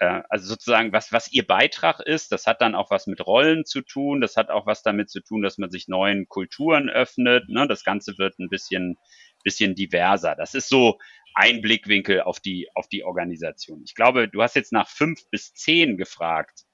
äh, 0.00 0.20
also 0.28 0.48
sozusagen, 0.48 0.92
was, 0.92 1.10
was 1.10 1.32
ihr 1.32 1.46
Beitrag 1.46 2.00
ist, 2.00 2.30
das 2.30 2.46
hat 2.46 2.60
dann 2.60 2.74
auch 2.74 2.90
was 2.90 3.06
mit 3.06 3.26
Rollen 3.26 3.64
zu 3.64 3.80
tun, 3.80 4.20
das 4.20 4.36
hat 4.36 4.50
auch 4.50 4.66
was 4.66 4.82
damit 4.82 5.08
zu 5.08 5.22
tun, 5.22 5.40
dass 5.40 5.56
man 5.56 5.70
sich 5.70 5.88
neuen 5.88 6.28
Kulturen 6.28 6.90
öffnet. 6.90 7.48
Ne? 7.48 7.66
Das 7.68 7.84
Ganze 7.84 8.18
wird 8.18 8.38
ein 8.38 8.50
bisschen, 8.50 8.96
bisschen 9.44 9.74
diverser. 9.74 10.34
Das 10.34 10.54
ist 10.54 10.68
so 10.68 10.98
ein 11.34 11.60
Blickwinkel 11.62 12.22
auf 12.22 12.40
die, 12.40 12.68
auf 12.74 12.88
die 12.88 13.04
Organisation. 13.04 13.82
Ich 13.84 13.94
glaube, 13.94 14.28
du 14.28 14.42
hast 14.42 14.56
jetzt 14.56 14.72
nach 14.72 14.88
fünf 14.88 15.20
bis 15.30 15.54
zehn 15.54 15.96
gefragt. 15.96 16.64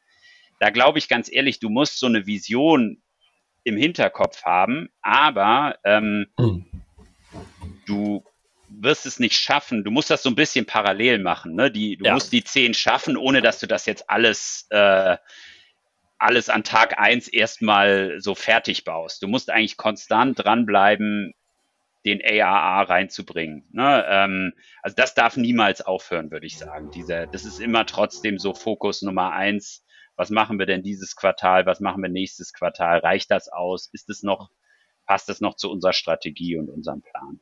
Da 0.61 0.71
glaube 0.71 0.99
ich 0.99 1.09
ganz 1.09 1.31
ehrlich, 1.31 1.61
du 1.61 1.69
musst 1.69 1.99
so 1.99 2.07
eine 2.07 2.27
Vision 2.27 3.03
im 3.65 3.77
Hinterkopf 3.77 4.45
haben, 4.45 4.89
aber 5.03 5.79
ähm, 5.85 6.27
mhm. 6.39 6.67
du 7.87 8.25
wirst 8.69 9.07
es 9.07 9.19
nicht 9.19 9.37
schaffen. 9.37 9.85
Du 9.85 9.91
musst 9.91 10.11
das 10.11 10.23
so 10.23 10.31
ein 10.31 10.35
bisschen 10.35 10.67
parallel 10.67 11.19
machen. 11.19 11.55
Ne? 11.55 11.71
Die, 11.71 11.97
du 11.97 12.05
ja. 12.05 12.15
musst 12.15 12.33
die 12.33 12.45
zehn 12.45 12.75
schaffen, 12.75 13.17
ohne 13.17 13.41
dass 13.41 13.61
du 13.61 13.67
das 13.67 13.87
jetzt 13.87 14.11
alles, 14.11 14.67
äh, 14.71 15.17
alles 16.19 16.49
an 16.49 16.65
Tag 16.65 16.99
eins 16.99 17.29
erstmal 17.29 18.21
so 18.21 18.35
fertig 18.35 18.85
baust. 18.85 19.23
Du 19.23 19.29
musst 19.29 19.51
eigentlich 19.51 19.77
konstant 19.77 20.39
dranbleiben, 20.39 21.35
den 22.05 22.21
AAA 22.23 22.83
reinzubringen. 22.83 23.69
Ne? 23.71 24.05
Ähm, 24.09 24.53
also 24.83 24.95
das 24.97 25.15
darf 25.15 25.37
niemals 25.37 25.81
aufhören, 25.81 26.31
würde 26.31 26.47
ich 26.47 26.59
sagen. 26.59 26.91
Diese, 26.91 27.29
das 27.31 27.45
ist 27.45 27.61
immer 27.61 27.87
trotzdem 27.87 28.39
so 28.39 28.55
Fokus 28.55 29.03
Nummer 29.03 29.33
eins. 29.33 29.85
Was 30.17 30.31
machen 30.31 30.59
wir 30.59 30.67
denn 30.67 30.83
dieses 30.83 31.17
Quartal? 31.17 31.67
Was 31.67 31.81
machen 31.81 32.03
wir 32.03 32.09
nächstes 32.09 32.53
Quartal? 32.53 32.99
Reicht 32.99 33.31
das 33.31 33.49
aus? 33.49 33.89
Ist 33.93 34.11
es 34.11 34.23
noch, 34.23 34.51
passt 35.07 35.29
es 35.29 35.41
noch 35.41 35.55
zu 35.55 35.71
unserer 35.71 35.93
Strategie 35.93 36.57
und 36.57 36.71
unserem 36.71 37.03
Plan? 37.03 37.41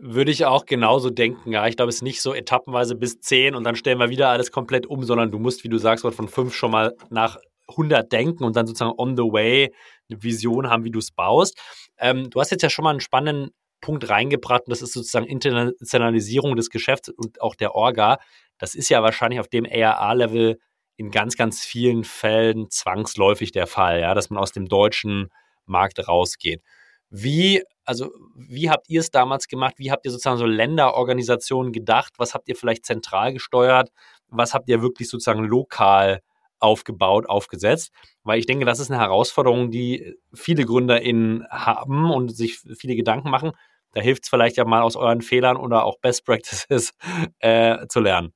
Würde 0.00 0.32
ich 0.32 0.44
auch 0.44 0.66
genauso 0.66 1.10
denken. 1.10 1.52
Ja, 1.52 1.66
ich 1.68 1.76
glaube, 1.76 1.90
es 1.90 1.96
ist 1.96 2.02
nicht 2.02 2.20
so 2.20 2.34
etappenweise 2.34 2.96
bis 2.96 3.20
zehn 3.20 3.54
und 3.54 3.64
dann 3.64 3.76
stellen 3.76 3.98
wir 3.98 4.08
wieder 4.08 4.28
alles 4.28 4.50
komplett 4.50 4.86
um, 4.86 5.04
sondern 5.04 5.30
du 5.30 5.38
musst, 5.38 5.62
wie 5.62 5.68
du 5.68 5.78
sagst, 5.78 6.02
von 6.02 6.28
fünf 6.28 6.54
schon 6.54 6.72
mal 6.72 6.96
nach 7.10 7.38
100 7.68 8.10
denken 8.10 8.44
und 8.44 8.56
dann 8.56 8.66
sozusagen 8.66 8.94
on 8.96 9.16
the 9.16 9.22
way 9.22 9.74
eine 10.08 10.22
Vision 10.22 10.68
haben, 10.68 10.84
wie 10.84 10.90
du 10.90 10.98
es 10.98 11.10
baust. 11.10 11.58
Ähm, 11.98 12.30
du 12.30 12.40
hast 12.40 12.50
jetzt 12.50 12.62
ja 12.62 12.70
schon 12.70 12.84
mal 12.84 12.90
einen 12.90 13.00
spannenden 13.00 13.50
Punkt 13.80 14.08
reingebracht 14.08 14.62
und 14.66 14.70
das 14.70 14.82
ist 14.82 14.92
sozusagen 14.92 15.26
Internationalisierung 15.26 16.56
des 16.56 16.70
Geschäfts 16.70 17.08
und 17.08 17.40
auch 17.40 17.54
der 17.54 17.74
Orga. 17.74 18.18
Das 18.58 18.74
ist 18.74 18.88
ja 18.88 19.02
wahrscheinlich 19.02 19.40
auf 19.40 19.48
dem 19.48 19.66
ARA-Level 19.66 20.58
in 20.96 21.10
ganz, 21.10 21.36
ganz 21.36 21.64
vielen 21.64 22.04
Fällen 22.04 22.70
zwangsläufig 22.70 23.52
der 23.52 23.66
Fall, 23.66 24.00
ja, 24.00 24.14
dass 24.14 24.30
man 24.30 24.38
aus 24.38 24.52
dem 24.52 24.66
deutschen 24.66 25.28
Markt 25.66 26.08
rausgeht. 26.08 26.62
Wie, 27.10 27.62
also, 27.84 28.10
wie 28.34 28.70
habt 28.70 28.88
ihr 28.88 29.00
es 29.00 29.10
damals 29.10 29.46
gemacht? 29.46 29.74
Wie 29.76 29.90
habt 29.90 30.04
ihr 30.06 30.10
sozusagen 30.10 30.38
so 30.38 30.46
Länderorganisationen 30.46 31.72
gedacht? 31.72 32.14
Was 32.16 32.34
habt 32.34 32.48
ihr 32.48 32.56
vielleicht 32.56 32.86
zentral 32.86 33.32
gesteuert? 33.32 33.90
Was 34.28 34.54
habt 34.54 34.68
ihr 34.68 34.82
wirklich 34.82 35.08
sozusagen 35.08 35.44
lokal 35.44 36.22
aufgebaut, 36.58 37.28
aufgesetzt, 37.28 37.92
weil 38.22 38.38
ich 38.38 38.46
denke, 38.46 38.64
das 38.64 38.80
ist 38.80 38.90
eine 38.90 39.00
Herausforderung, 39.00 39.70
die 39.70 40.16
viele 40.34 40.64
GründerInnen 40.64 41.46
haben 41.50 42.10
und 42.10 42.36
sich 42.36 42.58
viele 42.78 42.96
Gedanken 42.96 43.30
machen. 43.30 43.52
Da 43.92 44.00
hilft 44.00 44.24
es 44.24 44.28
vielleicht 44.28 44.56
ja 44.56 44.64
mal 44.64 44.82
aus 44.82 44.96
euren 44.96 45.22
Fehlern 45.22 45.56
oder 45.56 45.84
auch 45.84 45.98
Best 46.00 46.26
Practices 46.26 46.92
äh, 47.38 47.86
zu 47.88 48.00
lernen. 48.00 48.32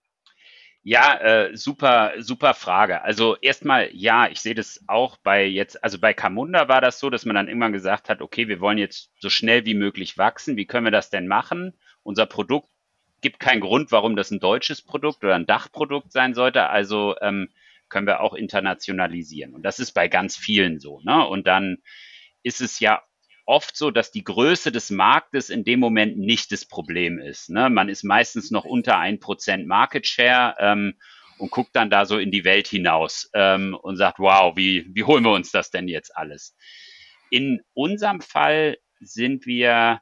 Ja, 0.83 1.19
äh, 1.21 1.57
super, 1.57 2.15
super 2.19 2.55
Frage. 2.55 3.03
Also 3.03 3.37
erstmal, 3.37 3.91
ja, 3.93 4.29
ich 4.29 4.41
sehe 4.41 4.55
das 4.55 4.83
auch 4.87 5.19
bei 5.19 5.45
jetzt, 5.45 5.85
also 5.85 5.99
bei 5.99 6.15
Camunda 6.15 6.69
war 6.69 6.81
das 6.81 6.99
so, 6.99 7.11
dass 7.11 7.27
man 7.27 7.35
dann 7.35 7.49
irgendwann 7.49 7.75
gesagt 7.75 8.09
hat, 8.09 8.23
okay, 8.23 8.49
wir 8.49 8.61
wollen 8.61 8.79
jetzt 8.79 9.11
so 9.21 9.29
schnell 9.29 9.67
wie 9.67 9.75
möglich 9.75 10.17
wachsen. 10.17 10.57
Wie 10.57 10.65
können 10.65 10.87
wir 10.87 10.91
das 10.91 11.11
denn 11.11 11.29
machen? 11.29 11.75
Unser 12.03 12.25
Produkt 12.25 12.71
gibt 13.21 13.41
keinen 13.41 13.61
Grund, 13.61 13.93
warum 13.93 14.17
das 14.17 14.31
ein 14.31 14.41
deutsches 14.41 14.81
Produkt 14.81 15.23
oder 15.23 15.35
ein 15.35 15.45
Dachprodukt 15.45 16.13
sein 16.13 16.33
sollte. 16.33 16.69
Also 16.69 17.15
ähm, 17.21 17.51
können 17.91 18.07
wir 18.07 18.21
auch 18.21 18.35
internationalisieren. 18.35 19.55
Und 19.55 19.63
das 19.63 19.79
ist 19.79 19.93
bei 19.93 20.09
ganz 20.09 20.37
vielen 20.37 20.81
so. 20.81 21.01
Ne? 21.03 21.27
Und 21.27 21.47
dann 21.47 21.79
ist 22.43 22.61
es 22.61 22.81
ja 22.81 23.03
oft 23.47 23.77
so, 23.77 23.91
dass 23.91 24.13
die 24.13 24.25
Größe 24.25 24.73
des 24.73 24.91
Marktes 24.91 25.51
in 25.51 25.65
dem 25.65 25.81
Moment 25.81 26.17
nicht 26.17 26.53
das 26.53 26.65
Problem 26.65 27.19
ist. 27.19 27.51
Ne? 27.51 27.69
Man 27.69 27.89
ist 27.89 28.05
meistens 28.05 28.51
noch 28.51 28.65
unter 28.65 28.99
ein 28.99 29.19
Prozent 29.19 29.67
Market 29.67 30.07
Share 30.07 30.55
ähm, 30.61 30.95
und 31.39 31.51
guckt 31.51 31.75
dann 31.75 31.91
da 31.91 32.07
so 32.07 32.19
in 32.19 32.31
die 32.31 32.45
Welt 32.45 32.69
hinaus 32.69 33.29
ähm, 33.35 33.75
und 33.75 33.97
sagt, 33.97 34.19
wow, 34.19 34.57
wie, 34.57 34.87
wie 34.95 35.05
holen 35.05 35.25
wir 35.25 35.33
uns 35.33 35.51
das 35.51 35.71
denn 35.71 35.89
jetzt 35.89 36.17
alles? 36.17 36.57
In 37.31 37.61
unserem 37.75 38.21
Fall 38.21 38.79
sind 39.01 39.47
wir 39.47 40.01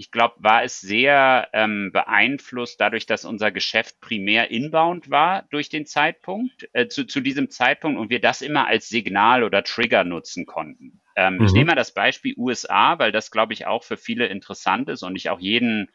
ich 0.00 0.10
glaube, 0.10 0.36
war 0.38 0.64
es 0.64 0.80
sehr 0.80 1.50
ähm, 1.52 1.90
beeinflusst 1.92 2.80
dadurch, 2.80 3.04
dass 3.04 3.26
unser 3.26 3.50
Geschäft 3.50 4.00
primär 4.00 4.50
inbound 4.50 5.10
war 5.10 5.42
durch 5.50 5.68
den 5.68 5.84
Zeitpunkt, 5.84 6.70
äh, 6.72 6.88
zu, 6.88 7.04
zu 7.04 7.20
diesem 7.20 7.50
Zeitpunkt 7.50 8.00
und 8.00 8.08
wir 8.08 8.18
das 8.18 8.40
immer 8.40 8.66
als 8.66 8.88
Signal 8.88 9.44
oder 9.44 9.62
Trigger 9.62 10.04
nutzen 10.04 10.46
konnten. 10.46 11.02
Ähm, 11.16 11.36
mhm. 11.36 11.44
Ich 11.44 11.52
nehme 11.52 11.66
mal 11.66 11.74
das 11.74 11.92
Beispiel 11.92 12.32
USA, 12.38 12.98
weil 12.98 13.12
das, 13.12 13.30
glaube 13.30 13.52
ich, 13.52 13.66
auch 13.66 13.84
für 13.84 13.98
viele 13.98 14.28
interessant 14.28 14.88
ist 14.88 15.02
und 15.02 15.16
ich 15.16 15.28
auch 15.28 15.38
jeden 15.38 15.90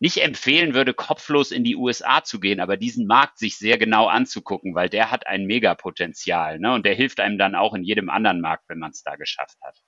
nicht 0.00 0.16
empfehlen 0.16 0.74
würde, 0.74 0.92
kopflos 0.92 1.52
in 1.52 1.62
die 1.62 1.76
USA 1.76 2.24
zu 2.24 2.40
gehen, 2.40 2.58
aber 2.58 2.76
diesen 2.76 3.06
Markt 3.06 3.38
sich 3.38 3.56
sehr 3.58 3.78
genau 3.78 4.08
anzugucken, 4.08 4.74
weil 4.74 4.88
der 4.88 5.12
hat 5.12 5.28
ein 5.28 5.46
Megapotenzial 5.46 6.58
ne? 6.58 6.74
und 6.74 6.84
der 6.84 6.96
hilft 6.96 7.20
einem 7.20 7.38
dann 7.38 7.54
auch 7.54 7.74
in 7.74 7.84
jedem 7.84 8.10
anderen 8.10 8.40
Markt, 8.40 8.64
wenn 8.66 8.80
man 8.80 8.90
es 8.90 9.04
da 9.04 9.14
geschafft 9.14 9.56
hat. 9.62 9.78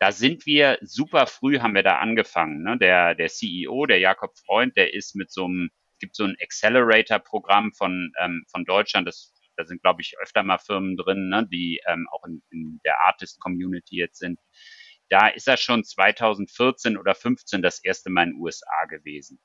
Da 0.00 0.10
sind 0.10 0.46
wir 0.46 0.78
super 0.80 1.28
früh, 1.28 1.60
haben 1.60 1.74
wir 1.74 1.84
da 1.84 1.98
angefangen. 1.98 2.62
Ne? 2.64 2.76
Der, 2.78 3.14
der 3.14 3.28
CEO, 3.28 3.86
der 3.86 3.98
Jakob 3.98 4.36
Freund, 4.36 4.76
der 4.76 4.92
ist 4.92 5.14
mit 5.14 5.30
so 5.30 5.44
einem, 5.44 5.70
es 5.92 5.98
gibt 6.00 6.16
so 6.16 6.24
ein 6.24 6.36
Accelerator-Programm 6.42 7.72
von, 7.72 8.12
ähm, 8.20 8.44
von 8.50 8.64
Deutschland, 8.64 9.06
das, 9.06 9.32
da 9.56 9.64
sind, 9.64 9.82
glaube 9.82 10.02
ich, 10.02 10.18
öfter 10.20 10.42
mal 10.42 10.58
Firmen 10.58 10.96
drin, 10.96 11.28
ne? 11.28 11.46
die 11.52 11.80
ähm, 11.86 12.08
auch 12.10 12.24
in, 12.24 12.42
in 12.50 12.80
der 12.84 12.96
Artist-Community 13.06 13.96
jetzt 13.96 14.18
sind 14.18 14.40
da 15.10 15.26
ist 15.28 15.48
er 15.48 15.56
schon 15.56 15.84
2014 15.84 16.96
oder 16.96 17.14
15 17.14 17.62
das 17.62 17.84
erste 17.84 18.10
Mal 18.10 18.28
in 18.28 18.30
den 18.30 18.40
USA 18.40 18.86
gewesen. 18.88 19.40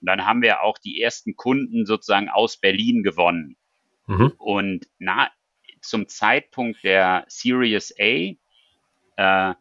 Und 0.00 0.06
dann 0.08 0.24
haben 0.24 0.42
wir 0.42 0.62
auch 0.62 0.78
die 0.78 1.02
ersten 1.02 1.34
Kunden 1.36 1.84
sozusagen 1.84 2.28
aus 2.28 2.58
Berlin 2.58 3.02
gewonnen. 3.02 3.56
Mhm. 4.06 4.32
Und 4.38 4.86
na, 4.98 5.30
zum 5.82 6.08
Zeitpunkt 6.08 6.82
der 6.84 7.24
Series 7.28 7.92
A 7.98 8.36
äh, 9.16 9.54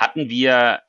hatten 0.00 0.30
wir 0.30 0.80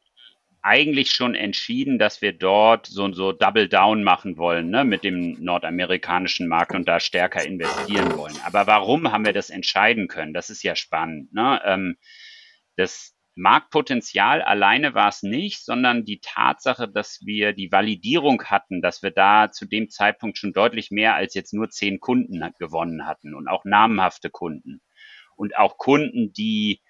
eigentlich 0.63 1.11
schon 1.11 1.35
entschieden, 1.35 1.99
dass 1.99 2.21
wir 2.21 2.33
dort 2.33 2.85
so, 2.85 3.11
so 3.13 3.31
Double 3.31 3.67
Down 3.67 4.03
machen 4.03 4.37
wollen 4.37 4.69
ne, 4.69 4.85
mit 4.85 5.03
dem 5.03 5.43
nordamerikanischen 5.43 6.47
Markt 6.47 6.75
und 6.75 6.87
da 6.87 6.99
stärker 6.99 7.43
investieren 7.43 8.15
wollen. 8.15 8.35
Aber 8.45 8.67
warum 8.67 9.11
haben 9.11 9.25
wir 9.25 9.33
das 9.33 9.49
entscheiden 9.49 10.07
können? 10.07 10.33
Das 10.33 10.49
ist 10.49 10.63
ja 10.63 10.75
spannend. 10.75 11.33
Ne? 11.33 11.59
Ähm, 11.65 11.97
das, 12.77 13.15
Marktpotenzial 13.35 14.41
alleine 14.41 14.93
war 14.93 15.07
es 15.07 15.23
nicht, 15.23 15.63
sondern 15.63 16.03
die 16.03 16.19
Tatsache, 16.19 16.89
dass 16.89 17.25
wir 17.25 17.53
die 17.53 17.71
Validierung 17.71 18.43
hatten, 18.43 18.81
dass 18.81 19.03
wir 19.03 19.11
da 19.11 19.51
zu 19.51 19.65
dem 19.65 19.89
Zeitpunkt 19.89 20.37
schon 20.37 20.51
deutlich 20.51 20.91
mehr 20.91 21.15
als 21.15 21.33
jetzt 21.33 21.53
nur 21.53 21.69
zehn 21.69 21.99
Kunden 21.99 22.43
gewonnen 22.59 23.07
hatten 23.07 23.33
und 23.33 23.47
auch 23.47 23.63
namhafte 23.63 24.29
Kunden 24.29 24.81
und 25.37 25.57
auch 25.57 25.77
Kunden, 25.77 26.33
die 26.33 26.81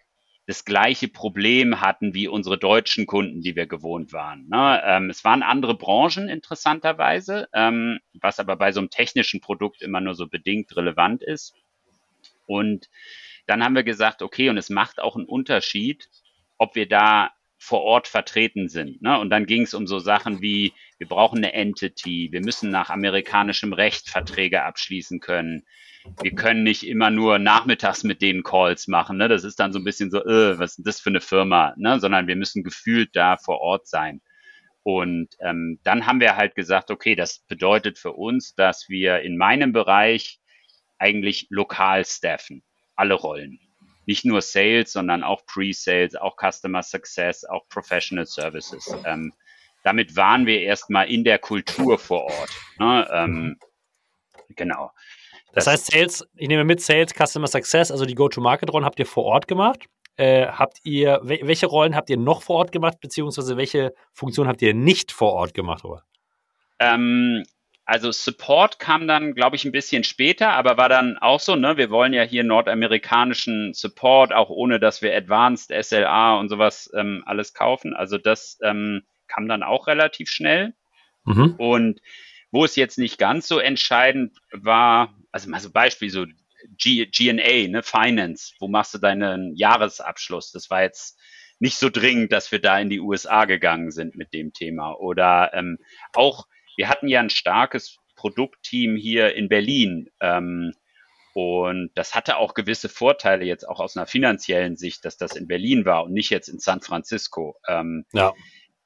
das 0.52 0.66
gleiche 0.66 1.08
Problem 1.08 1.80
hatten 1.80 2.14
wie 2.14 2.28
unsere 2.28 2.58
deutschen 2.58 3.06
Kunden, 3.06 3.40
die 3.40 3.56
wir 3.56 3.68
gewohnt 3.68 4.12
waren. 4.12 4.50
Ne? 4.50 4.82
Ähm, 4.86 5.10
es 5.10 5.24
waren 5.24 5.44
andere 5.44 5.78
Branchen 5.78 6.28
interessanterweise, 6.28 7.48
ähm, 7.54 8.00
was 8.14 8.38
aber 8.38 8.58
bei 8.58 8.74
so 8.74 8.82
einem 8.82 8.90
technischen 8.90 9.40
Produkt 9.40 9.82
immer 9.82 10.02
nur 10.02 10.14
so 10.14 10.28
bedingt 10.28 10.76
relevant 10.76 11.24
ist. 11.24 11.54
Und 12.48 12.90
dann 13.48 13.64
haben 13.64 13.76
wir 13.76 13.84
gesagt, 13.84 14.22
okay, 14.22 14.50
und 14.50 14.58
es 14.58 14.70
macht 14.70 15.00
auch 15.00 15.16
einen 15.16 15.24
Unterschied, 15.24 16.10
ob 16.58 16.76
wir 16.76 16.86
da 16.86 17.32
vor 17.62 17.84
Ort 17.84 18.08
vertreten 18.08 18.70
sind. 18.70 19.04
Ne? 19.04 19.20
Und 19.20 19.30
dann 19.30 19.46
ging 19.46 19.62
es 19.62 19.76
um 19.76 19.86
so 19.86 20.00
Sachen 20.00 20.42
wie, 20.42 20.74
wir 20.98 21.08
brauchen 21.08 21.38
eine 21.38 21.54
Entity, 21.54 22.30
wir 22.32 22.42
müssen 22.42 22.72
nach 22.72 22.90
amerikanischem 22.90 23.72
Recht 23.72 24.10
Verträge 24.10 24.64
abschließen 24.64 25.20
können. 25.20 25.64
Wir 26.24 26.34
können 26.34 26.64
nicht 26.64 26.88
immer 26.88 27.12
nur 27.12 27.38
nachmittags 27.38 28.04
mit 28.04 28.24
denen 28.24 28.42
Calls 28.42 28.88
machen. 28.88 29.18
Ne? 29.18 29.28
Das 29.28 29.44
ist 29.44 29.60
dann 29.60 29.74
so 29.74 29.78
ein 29.78 29.84
bisschen 29.84 30.10
so, 30.10 30.26
äh, 30.26 30.58
was 30.58 30.80
ist 30.80 30.88
das 30.88 31.00
für 31.00 31.12
eine 31.12 31.22
Firma? 31.22 31.76
Ne? 31.78 32.00
Sondern 32.00 32.26
wir 32.26 32.36
müssen 32.36 32.64
gefühlt 32.64 33.16
da 33.16 33.38
vor 33.38 33.62
Ort 33.62 33.88
sein. 33.88 34.22
Und 34.82 35.30
ähm, 35.40 35.80
dann 35.84 36.08
haben 36.08 36.20
wir 36.20 36.38
halt 36.38 36.56
gesagt, 36.56 36.90
okay, 36.90 37.14
das 37.14 37.46
bedeutet 37.48 38.00
für 38.00 38.14
uns, 38.14 38.56
dass 38.56 38.90
wir 38.90 39.20
in 39.20 39.38
meinem 39.38 39.72
Bereich 39.72 40.40
eigentlich 40.98 41.46
lokal 41.52 42.06
staffen, 42.06 42.64
alle 42.96 43.14
Rollen 43.14 43.60
nicht 44.06 44.26
nur 44.26 44.42
Sales, 44.42 44.94
sondern 44.94 45.24
auch 45.24 45.46
Pre-Sales, 45.46 46.16
auch 46.16 46.36
Customer 46.38 46.84
Success, 46.84 47.46
auch 47.46 47.68
Professional 47.70 48.26
Services. 48.26 48.94
Ähm, 49.06 49.34
damit 49.84 50.16
waren 50.16 50.46
wir 50.46 50.62
erstmal 50.62 51.10
in 51.10 51.24
der 51.24 51.40
Kultur 51.40 51.98
vor 51.98 52.24
Ort. 52.24 52.52
Ne? 52.80 53.08
Ähm, 53.12 53.60
genau. 54.56 54.92
Das, 55.54 55.66
das, 55.66 55.74
heißt, 55.74 55.92
Sales, 55.92 56.28
ich 56.36 56.48
nehme 56.48 56.64
mit 56.64 56.82
Sales, 56.82 57.14
Customer 57.14 57.48
Success, 57.48 57.92
also 57.92 58.06
die 58.06 58.16
Go-to-Market-Rollen 58.16 58.86
habt 58.86 59.00
ihr 59.00 59.06
vor 59.06 59.26
Ort 59.26 59.48
gemacht. 59.48 59.86
Äh, 60.18 60.48
habt 60.48 60.80
ihr, 60.84 61.20
welche 61.24 61.68
Rollen 61.68 61.96
habt 61.96 62.10
ihr 62.10 62.18
noch 62.18 62.44
vor 62.44 62.58
Ort 62.58 62.72
gemacht, 62.72 63.00
beziehungsweise 63.02 63.58
welche 63.58 63.94
Funktionen 64.14 64.50
habt 64.50 64.62
ihr 64.62 64.74
nicht 64.74 65.12
vor 65.12 65.34
Ort 65.34 65.54
gemacht? 65.54 65.84
Ähm, 66.80 67.44
also 67.86 68.12
Support 68.12 68.80
kam 68.80 69.08
dann, 69.08 69.34
glaube 69.34 69.56
ich, 69.56 69.66
ein 69.66 69.72
bisschen 69.72 70.04
später, 70.04 70.52
aber 70.54 70.78
war 70.78 70.90
dann 70.90 71.18
auch 71.18 71.40
so, 71.40 71.56
ne? 71.56 71.78
Wir 71.78 71.90
wollen 71.90 72.14
ja 72.14 72.24
hier 72.24 72.44
nordamerikanischen 72.44 73.74
Support, 73.74 74.34
auch 74.34 74.50
ohne 74.50 74.80
dass 74.80 75.02
wir 75.02 75.16
Advanced 75.16 75.72
SLA 75.72 76.38
und 76.38 76.50
sowas 76.50 76.90
ähm, 76.96 77.24
alles 77.26 77.54
kaufen. 77.54 77.94
Also 77.94 78.18
das 78.18 78.60
ähm, 78.64 79.04
kam 79.28 79.48
dann 79.48 79.64
auch 79.64 79.88
relativ 79.88 80.30
schnell. 80.30 80.74
Mhm. 81.26 81.56
Und 81.58 82.02
wo 82.52 82.66
es 82.66 82.76
jetzt 82.76 82.98
nicht 82.98 83.18
ganz 83.18 83.48
so 83.48 83.60
entscheidend 83.60 84.38
war, 84.52 85.16
also 85.32 85.50
mal 85.50 85.60
so 85.60 85.72
Beispiel, 85.72 86.10
so 86.10 86.26
G 86.78 87.08
GNA, 87.08 87.70
ne, 87.70 87.82
Finance, 87.84 88.54
wo 88.60 88.68
machst 88.68 88.94
du 88.94 89.00
deinen 89.00 89.56
Jahresabschluss? 89.56 90.52
Das 90.52 90.70
war 90.70 90.84
jetzt 90.84 91.20
nicht 91.60 91.78
so 91.78 91.90
dringend, 91.90 92.32
dass 92.32 92.52
wir 92.52 92.60
da 92.60 92.80
in 92.80 92.90
die 92.90 93.00
USA 93.00 93.46
gegangen 93.46 93.92
sind 93.92 94.16
mit 94.16 94.34
dem 94.34 94.54
Thema. 94.54 94.94
Oder 94.94 95.52
ähm, 95.54 95.78
auch 96.14 96.48
wir 96.78 96.90
hatten 96.90 97.08
ja 97.08 97.20
ein 97.20 97.30
starkes 97.30 97.98
Produktteam 98.16 98.96
hier 98.96 99.36
in 99.36 99.50
Berlin. 99.50 100.10
Ähm, 100.20 100.74
und 101.34 101.92
das 101.96 102.14
hatte 102.14 102.38
auch 102.38 102.54
gewisse 102.54 102.90
Vorteile 102.90 103.46
jetzt 103.46 103.68
auch 103.68 103.80
aus 103.80 103.96
einer 103.96 104.06
finanziellen 104.06 104.76
Sicht, 104.76 105.06
dass 105.06 105.18
das 105.18 105.36
in 105.36 105.48
Berlin 105.48 105.86
war 105.86 106.04
und 106.04 106.14
nicht 106.14 106.30
jetzt 106.30 106.50
in 106.50 106.60
San 106.60 106.82
Francisco. 106.82 107.56
Ähm, 107.68 108.06
ja. 108.14 108.34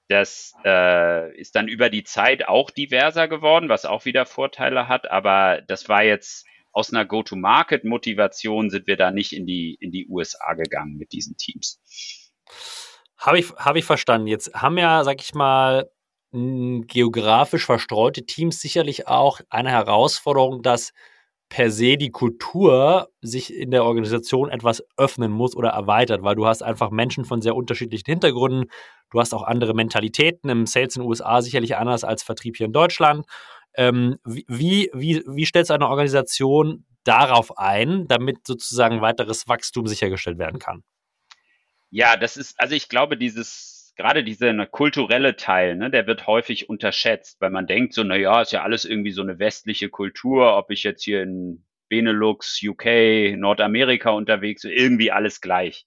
Das 0.07 0.53
äh, 0.63 1.35
ist 1.35 1.55
dann 1.55 1.67
über 1.67 1.89
die 1.89 2.03
Zeit 2.03 2.47
auch 2.47 2.69
diverser 2.69 3.27
geworden, 3.27 3.69
was 3.69 3.85
auch 3.85 4.05
wieder 4.05 4.27
Vorteile 4.27 4.87
hat. 4.87 5.09
Aber 5.09 5.61
das 5.67 5.89
war 5.89 6.03
jetzt 6.03 6.45
aus 6.71 6.93
einer 6.93 7.05
Go-to-Market-Motivation 7.05 8.69
sind 8.69 8.85
wir 8.85 8.97
da 8.97 9.09
nicht 9.09 9.33
in 9.33 9.45
die, 9.45 9.77
in 9.79 9.91
die 9.91 10.07
USA 10.07 10.53
gegangen 10.53 10.97
mit 10.97 11.13
diesen 11.13 11.37
Teams. 11.37 11.81
Habe 13.17 13.39
ich, 13.39 13.49
hab 13.53 13.75
ich 13.77 13.85
verstanden. 13.85 14.27
Jetzt 14.27 14.53
haben 14.53 14.77
ja, 14.77 15.03
sag 15.03 15.21
ich 15.21 15.33
mal, 15.33 15.89
geografisch 16.87 17.65
verstreute 17.65 18.25
Teams 18.25 18.59
sicherlich 18.59 19.07
auch 19.07 19.41
eine 19.49 19.71
Herausforderung, 19.71 20.61
dass 20.61 20.91
per 21.49 21.71
se 21.71 21.97
die 21.97 22.11
Kultur 22.11 23.09
sich 23.21 23.53
in 23.53 23.71
der 23.71 23.85
Organisation 23.85 24.49
etwas 24.49 24.83
öffnen 24.97 25.31
muss 25.31 25.55
oder 25.55 25.69
erweitert, 25.69 26.23
weil 26.23 26.35
du 26.35 26.47
hast 26.47 26.63
einfach 26.63 26.89
Menschen 26.89 27.23
von 27.23 27.41
sehr 27.41 27.55
unterschiedlichen 27.55 28.09
Hintergründen, 28.09 28.69
du 29.11 29.19
hast 29.19 29.33
auch 29.33 29.43
andere 29.43 29.73
Mentalitäten, 29.73 30.49
im 30.49 30.65
Sales 30.65 30.95
in 30.95 31.03
den 31.03 31.09
USA 31.09 31.41
sicherlich 31.41 31.77
anders 31.77 32.03
als 32.03 32.23
Vertrieb 32.23 32.57
hier 32.57 32.65
in 32.65 32.73
Deutschland. 32.73 33.25
Ähm, 33.75 34.17
wie, 34.25 34.89
wie, 34.93 35.23
wie 35.27 35.45
stellst 35.45 35.69
du 35.69 35.75
eine 35.75 35.87
Organisation 35.87 36.85
darauf 37.03 37.57
ein, 37.57 38.07
damit 38.07 38.47
sozusagen 38.47 39.01
weiteres 39.01 39.47
Wachstum 39.47 39.85
sichergestellt 39.85 40.39
werden 40.39 40.59
kann? 40.59 40.83
Ja, 41.91 42.17
das 42.17 42.35
ist, 42.35 42.59
also 42.59 42.73
ich 42.73 42.89
glaube, 42.89 43.17
dieses 43.17 43.74
gerade 43.95 44.23
dieser 44.23 44.53
ne, 44.53 44.67
kulturelle 44.67 45.35
Teil, 45.35 45.75
ne, 45.75 45.89
der 45.89 46.07
wird 46.07 46.27
häufig 46.27 46.69
unterschätzt, 46.69 47.39
weil 47.39 47.49
man 47.49 47.67
denkt 47.67 47.93
so, 47.93 48.03
na 48.03 48.15
ja, 48.15 48.41
ist 48.41 48.51
ja 48.51 48.63
alles 48.63 48.85
irgendwie 48.85 49.11
so 49.11 49.21
eine 49.21 49.39
westliche 49.39 49.89
Kultur, 49.89 50.57
ob 50.57 50.71
ich 50.71 50.83
jetzt 50.83 51.03
hier 51.03 51.23
in 51.23 51.65
Benelux, 51.89 52.61
UK, 52.63 53.37
Nordamerika 53.37 54.09
unterwegs 54.09 54.63
bin, 54.63 54.71
irgendwie 54.71 55.11
alles 55.11 55.41
gleich. 55.41 55.85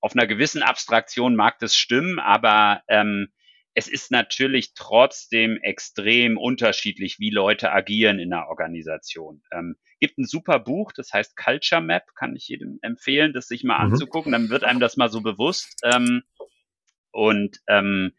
Auf 0.00 0.14
einer 0.14 0.26
gewissen 0.26 0.62
Abstraktion 0.62 1.36
mag 1.36 1.58
das 1.58 1.76
stimmen, 1.76 2.18
aber 2.18 2.82
ähm, 2.88 3.28
es 3.74 3.86
ist 3.86 4.10
natürlich 4.10 4.74
trotzdem 4.74 5.58
extrem 5.62 6.36
unterschiedlich, 6.38 7.18
wie 7.18 7.30
Leute 7.30 7.70
agieren 7.70 8.18
in 8.18 8.32
einer 8.32 8.48
Organisation. 8.48 9.42
Ähm, 9.52 9.76
gibt 10.00 10.18
ein 10.18 10.24
super 10.24 10.58
Buch, 10.58 10.92
das 10.92 11.12
heißt 11.12 11.36
Culture 11.36 11.80
Map, 11.80 12.14
kann 12.16 12.34
ich 12.34 12.48
jedem 12.48 12.78
empfehlen, 12.82 13.32
das 13.32 13.46
sich 13.46 13.62
mal 13.62 13.78
mhm. 13.78 13.92
anzugucken, 13.92 14.32
dann 14.32 14.48
wird 14.48 14.64
einem 14.64 14.80
das 14.80 14.96
mal 14.96 15.10
so 15.10 15.20
bewusst. 15.20 15.78
Ähm, 15.84 16.22
und 17.12 17.60
ähm, 17.68 18.12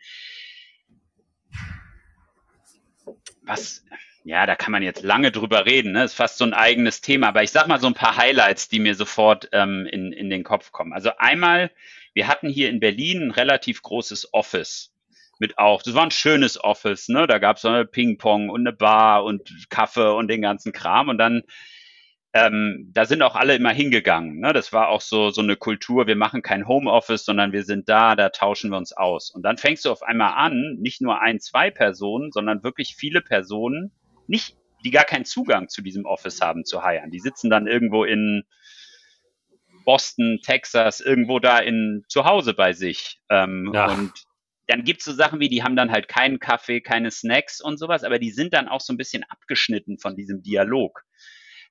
was, 3.44 3.86
ja, 4.24 4.46
da 4.46 4.56
kann 4.56 4.72
man 4.72 4.84
jetzt 4.84 5.04
lange 5.04 5.32
drüber 5.32 5.66
reden, 5.66 5.94
ne? 5.94 6.04
ist 6.04 6.14
fast 6.14 6.38
so 6.38 6.46
ein 6.46 6.54
eigenes 6.54 7.02
Thema, 7.02 7.30
aber 7.30 7.44
ich 7.44 7.52
sag 7.52 7.68
mal 7.68 7.80
so 7.80 7.88
ein 7.88 7.94
paar 7.94 8.18
Highlights, 8.18 8.70
die 8.70 8.80
mir 8.80 8.96
sofort 8.96 9.50
ähm, 9.52 9.86
in, 9.86 10.12
in 10.12 10.30
den 10.30 10.44
Kopf 10.44 10.72
kommen. 10.72 10.94
Also 10.94 11.12
einmal, 11.18 11.72
wir 12.14 12.28
hatten 12.28 12.50
hier 12.50 12.70
in 12.70 12.80
Berlin 12.80 13.28
ein 13.28 13.32
relativ 13.32 13.82
großes 13.82 14.34
Office 14.34 14.92
mit 15.42 15.58
auch, 15.58 15.82
das 15.82 15.96
war 15.96 16.04
ein 16.04 16.12
schönes 16.12 16.64
Office, 16.64 17.10
ne? 17.10 17.26
Da 17.26 17.40
gab 17.40 17.58
es 17.58 17.64
Ping-Pong 17.92 18.50
und 18.50 18.62
eine 18.62 18.74
Bar 18.74 19.24
und 19.24 19.50
Kaffee 19.72 20.14
und 20.14 20.28
den 20.28 20.44
ganzen 20.44 20.72
Kram. 20.72 21.10
Und 21.10 21.18
dann 21.18 21.42
ähm, 22.34 22.90
da 22.94 23.06
sind 23.06 23.22
auch 23.22 23.36
alle 23.36 23.56
immer 23.56 23.72
hingegangen. 23.72 24.40
Ne? 24.40 24.54
Das 24.54 24.72
war 24.72 24.88
auch 24.88 25.02
so, 25.02 25.32
so 25.32 25.42
eine 25.42 25.58
Kultur, 25.58 26.08
wir 26.08 26.16
machen 26.16 26.42
kein 26.42 26.68
Homeoffice, 26.68 27.26
sondern 27.26 27.52
wir 27.52 27.64
sind 27.64 27.90
da, 27.90 28.16
da 28.16 28.30
tauschen 28.30 28.72
wir 28.72 28.78
uns 28.78 28.94
aus. 28.94 29.32
Und 29.32 29.44
dann 29.44 29.58
fängst 29.58 29.84
du 29.84 29.92
auf 29.92 30.02
einmal 30.02 30.34
an, 30.36 30.78
nicht 30.80 31.02
nur 31.02 31.20
ein, 31.20 31.42
zwei 31.42 31.72
Personen, 31.72 32.32
sondern 32.32 32.64
wirklich 32.64 32.96
viele 32.96 33.22
Personen, 33.22 33.92
nicht, 34.28 34.56
die 34.86 34.92
gar 34.92 35.04
keinen 35.04 35.26
Zugang 35.26 35.68
zu 35.68 35.82
diesem 35.82 36.06
Office 36.06 36.40
haben, 36.40 36.64
zu 36.64 36.84
heiern. 36.84 37.12
Die 37.12 37.20
sitzen 37.20 37.50
dann 37.50 37.68
irgendwo 37.68 38.06
in 38.06 38.44
Boston, 39.84 40.40
Texas, 40.42 41.02
irgendwo 41.02 41.40
da 41.40 41.60
in 41.60 42.06
zu 42.08 42.24
Hause 42.24 42.54
bei 42.54 42.72
sich. 42.72 43.20
Ähm, 43.30 43.72
ja. 43.74 43.92
Und 43.92 44.14
dann 44.68 44.86
gibt's 44.86 45.04
so 45.04 45.12
Sachen 45.12 45.42
wie, 45.42 45.50
die 45.50 45.64
haben 45.64 45.76
dann 45.76 45.92
halt 45.92 46.08
keinen 46.08 46.40
Kaffee, 46.40 46.80
keine 46.80 47.12
Snacks 47.12 47.60
und 47.60 47.78
sowas, 47.78 48.06
aber 48.06 48.20
die 48.20 48.32
sind 48.32 48.54
dann 48.54 48.70
auch 48.70 48.80
so 48.80 48.94
ein 48.94 48.98
bisschen 48.98 49.26
abgeschnitten 49.28 49.98
von 49.98 50.16
diesem 50.16 50.42
Dialog. 50.44 51.04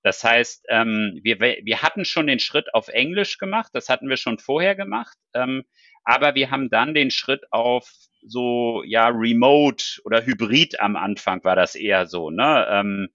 Das 0.03 0.25
heißt, 0.25 0.67
ähm, 0.69 1.19
wir, 1.23 1.41
wir 1.41 1.83
hatten 1.83 2.05
schon 2.05 2.27
den 2.27 2.39
Schritt 2.39 2.73
auf 2.75 2.89
Englisch 2.89 3.39
gemacht, 3.39 3.71
das 3.75 3.89
hatten 3.89 4.09
wir 4.09 4.17
schon 4.17 4.39
vorher 4.39 4.75
gemacht, 4.75 5.17
ähm, 5.35 5.65
aber 6.05 6.35
wir 6.35 6.51
haben 6.51 6.71
dann 6.71 6.95
den 6.95 7.11
Schritt 7.11 7.43
auf 7.51 7.91
so, 8.23 8.83
ja, 8.85 9.09
Remote 9.09 9.85
oder 10.05 10.25
Hybrid 10.25 10.81
am 10.81 10.97
Anfang 10.97 11.43
war 11.45 11.57
das 11.57 11.75
eher 11.75 12.07
so, 12.07 12.31
ne? 12.31 12.67
Ähm, 12.71 13.09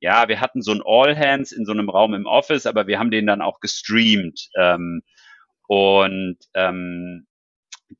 ja, 0.00 0.28
wir 0.28 0.40
hatten 0.40 0.62
so 0.62 0.72
ein 0.72 0.82
All 0.84 1.16
Hands 1.16 1.52
in 1.52 1.66
so 1.66 1.72
einem 1.72 1.90
Raum 1.90 2.14
im 2.14 2.26
Office, 2.26 2.66
aber 2.66 2.86
wir 2.86 2.98
haben 2.98 3.10
den 3.10 3.26
dann 3.26 3.42
auch 3.42 3.60
gestreamt. 3.60 4.48
Ähm, 4.56 5.02
und 5.68 6.38
ähm, 6.54 7.26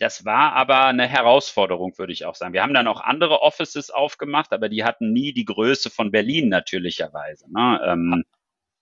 das 0.01 0.25
war 0.25 0.55
aber 0.55 0.87
eine 0.87 1.07
Herausforderung, 1.07 1.97
würde 1.99 2.13
ich 2.15 2.25
auch 2.25 2.35
sagen. 2.35 2.55
Wir 2.55 2.63
haben 2.63 2.73
dann 2.73 2.89
auch 2.89 3.03
andere 3.03 3.43
Offices 3.43 3.91
aufgemacht, 3.91 4.53
aber 4.53 4.71
die 4.71 4.83
hatten 4.83 5.13
nie 5.13 5.35
die 5.35 5.45
Größe 5.45 5.91
von 5.91 6.11
Berlin 6.11 6.49
natürlicherweise. 6.49 7.53
Ne? 7.53 7.81
Ähm, 7.87 8.25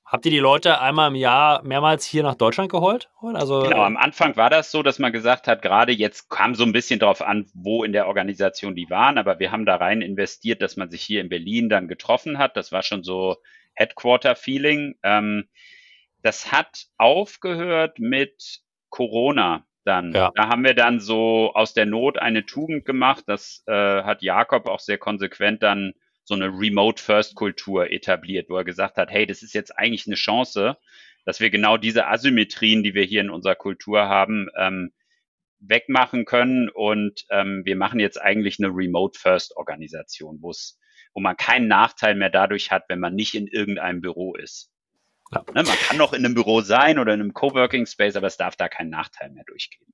Habt 0.04 0.24
ihr 0.24 0.30
die 0.30 0.38
Leute 0.38 0.80
einmal 0.80 1.08
im 1.08 1.16
Jahr 1.16 1.62
mehrmals 1.64 2.06
hier 2.06 2.22
nach 2.22 2.36
Deutschland 2.36 2.70
geholt? 2.70 3.10
Also, 3.20 3.64
genau, 3.64 3.82
am 3.82 3.98
Anfang 3.98 4.36
war 4.36 4.48
das 4.48 4.70
so, 4.70 4.82
dass 4.82 4.98
man 4.98 5.12
gesagt 5.12 5.46
hat, 5.46 5.60
gerade 5.60 5.92
jetzt 5.92 6.30
kam 6.30 6.54
so 6.54 6.64
ein 6.64 6.72
bisschen 6.72 6.98
darauf 6.98 7.20
an, 7.20 7.44
wo 7.52 7.84
in 7.84 7.92
der 7.92 8.06
Organisation 8.06 8.74
die 8.74 8.88
waren, 8.88 9.18
aber 9.18 9.38
wir 9.38 9.52
haben 9.52 9.66
da 9.66 9.76
rein 9.76 10.00
investiert, 10.00 10.62
dass 10.62 10.78
man 10.78 10.88
sich 10.88 11.02
hier 11.02 11.20
in 11.20 11.28
Berlin 11.28 11.68
dann 11.68 11.88
getroffen 11.88 12.38
hat. 12.38 12.56
Das 12.56 12.72
war 12.72 12.82
schon 12.82 13.02
so 13.02 13.36
Headquarter-Feeling. 13.74 14.94
Ähm, 15.02 15.48
das 16.22 16.52
hat 16.52 16.86
aufgehört 16.96 17.98
mit 17.98 18.62
Corona 18.88 19.67
dann. 19.88 20.12
Ja. 20.12 20.30
Da 20.34 20.48
haben 20.48 20.64
wir 20.64 20.74
dann 20.74 21.00
so 21.00 21.52
aus 21.54 21.74
der 21.74 21.86
Not 21.86 22.18
eine 22.18 22.46
Tugend 22.46 22.84
gemacht. 22.84 23.24
Das 23.26 23.64
äh, 23.66 23.72
hat 23.72 24.22
Jakob 24.22 24.68
auch 24.68 24.80
sehr 24.80 24.98
konsequent 24.98 25.62
dann 25.62 25.94
so 26.24 26.34
eine 26.34 26.48
Remote-First-Kultur 26.48 27.90
etabliert, 27.90 28.50
wo 28.50 28.56
er 28.56 28.64
gesagt 28.64 28.98
hat, 28.98 29.10
hey, 29.10 29.26
das 29.26 29.42
ist 29.42 29.54
jetzt 29.54 29.76
eigentlich 29.76 30.06
eine 30.06 30.16
Chance, 30.16 30.76
dass 31.24 31.40
wir 31.40 31.50
genau 31.50 31.78
diese 31.78 32.06
Asymmetrien, 32.06 32.82
die 32.82 32.94
wir 32.94 33.04
hier 33.04 33.22
in 33.22 33.30
unserer 33.30 33.56
Kultur 33.56 34.02
haben, 34.02 34.48
ähm, 34.56 34.92
wegmachen 35.58 36.26
können. 36.26 36.68
Und 36.68 37.24
ähm, 37.30 37.62
wir 37.64 37.76
machen 37.76 37.98
jetzt 37.98 38.20
eigentlich 38.20 38.58
eine 38.60 38.68
Remote-First-Organisation, 38.68 40.38
wo 40.40 40.50
es 40.50 40.78
wo 41.14 41.20
man 41.20 41.36
keinen 41.36 41.66
Nachteil 41.66 42.14
mehr 42.14 42.30
dadurch 42.30 42.70
hat, 42.70 42.84
wenn 42.88 43.00
man 43.00 43.14
nicht 43.14 43.34
in 43.34 43.48
irgendeinem 43.48 44.00
Büro 44.00 44.34
ist. 44.36 44.70
Ja. 45.32 45.42
Ne, 45.54 45.62
man 45.62 45.76
kann 45.86 45.96
noch 45.96 46.12
in 46.12 46.24
einem 46.24 46.34
Büro 46.34 46.60
sein 46.60 46.98
oder 46.98 47.14
in 47.14 47.20
einem 47.20 47.34
Coworking 47.34 47.86
Space, 47.86 48.16
aber 48.16 48.26
es 48.26 48.36
darf 48.36 48.56
da 48.56 48.68
keinen 48.68 48.90
Nachteil 48.90 49.30
mehr 49.30 49.44
durchgehen. 49.46 49.92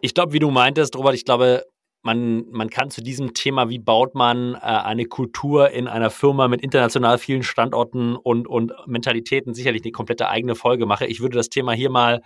Ich 0.00 0.14
glaube, 0.14 0.32
wie 0.32 0.38
du 0.38 0.50
meintest, 0.50 0.96
Robert, 0.96 1.14
ich 1.14 1.24
glaube, 1.24 1.64
man, 2.02 2.44
man 2.50 2.70
kann 2.70 2.90
zu 2.90 3.02
diesem 3.02 3.34
Thema, 3.34 3.68
wie 3.68 3.78
baut 3.78 4.14
man 4.14 4.54
äh, 4.54 4.58
eine 4.58 5.06
Kultur 5.06 5.70
in 5.70 5.88
einer 5.88 6.10
Firma 6.10 6.46
mit 6.48 6.62
international 6.62 7.18
vielen 7.18 7.42
Standorten 7.42 8.14
und, 8.14 8.46
und 8.46 8.72
Mentalitäten, 8.86 9.54
sicherlich 9.54 9.82
eine 9.82 9.92
komplette 9.92 10.28
eigene 10.28 10.54
Folge 10.54 10.86
machen. 10.86 11.08
Ich 11.10 11.20
würde 11.20 11.36
das 11.36 11.48
Thema 11.48 11.72
hier 11.72 11.90
mal 11.90 12.22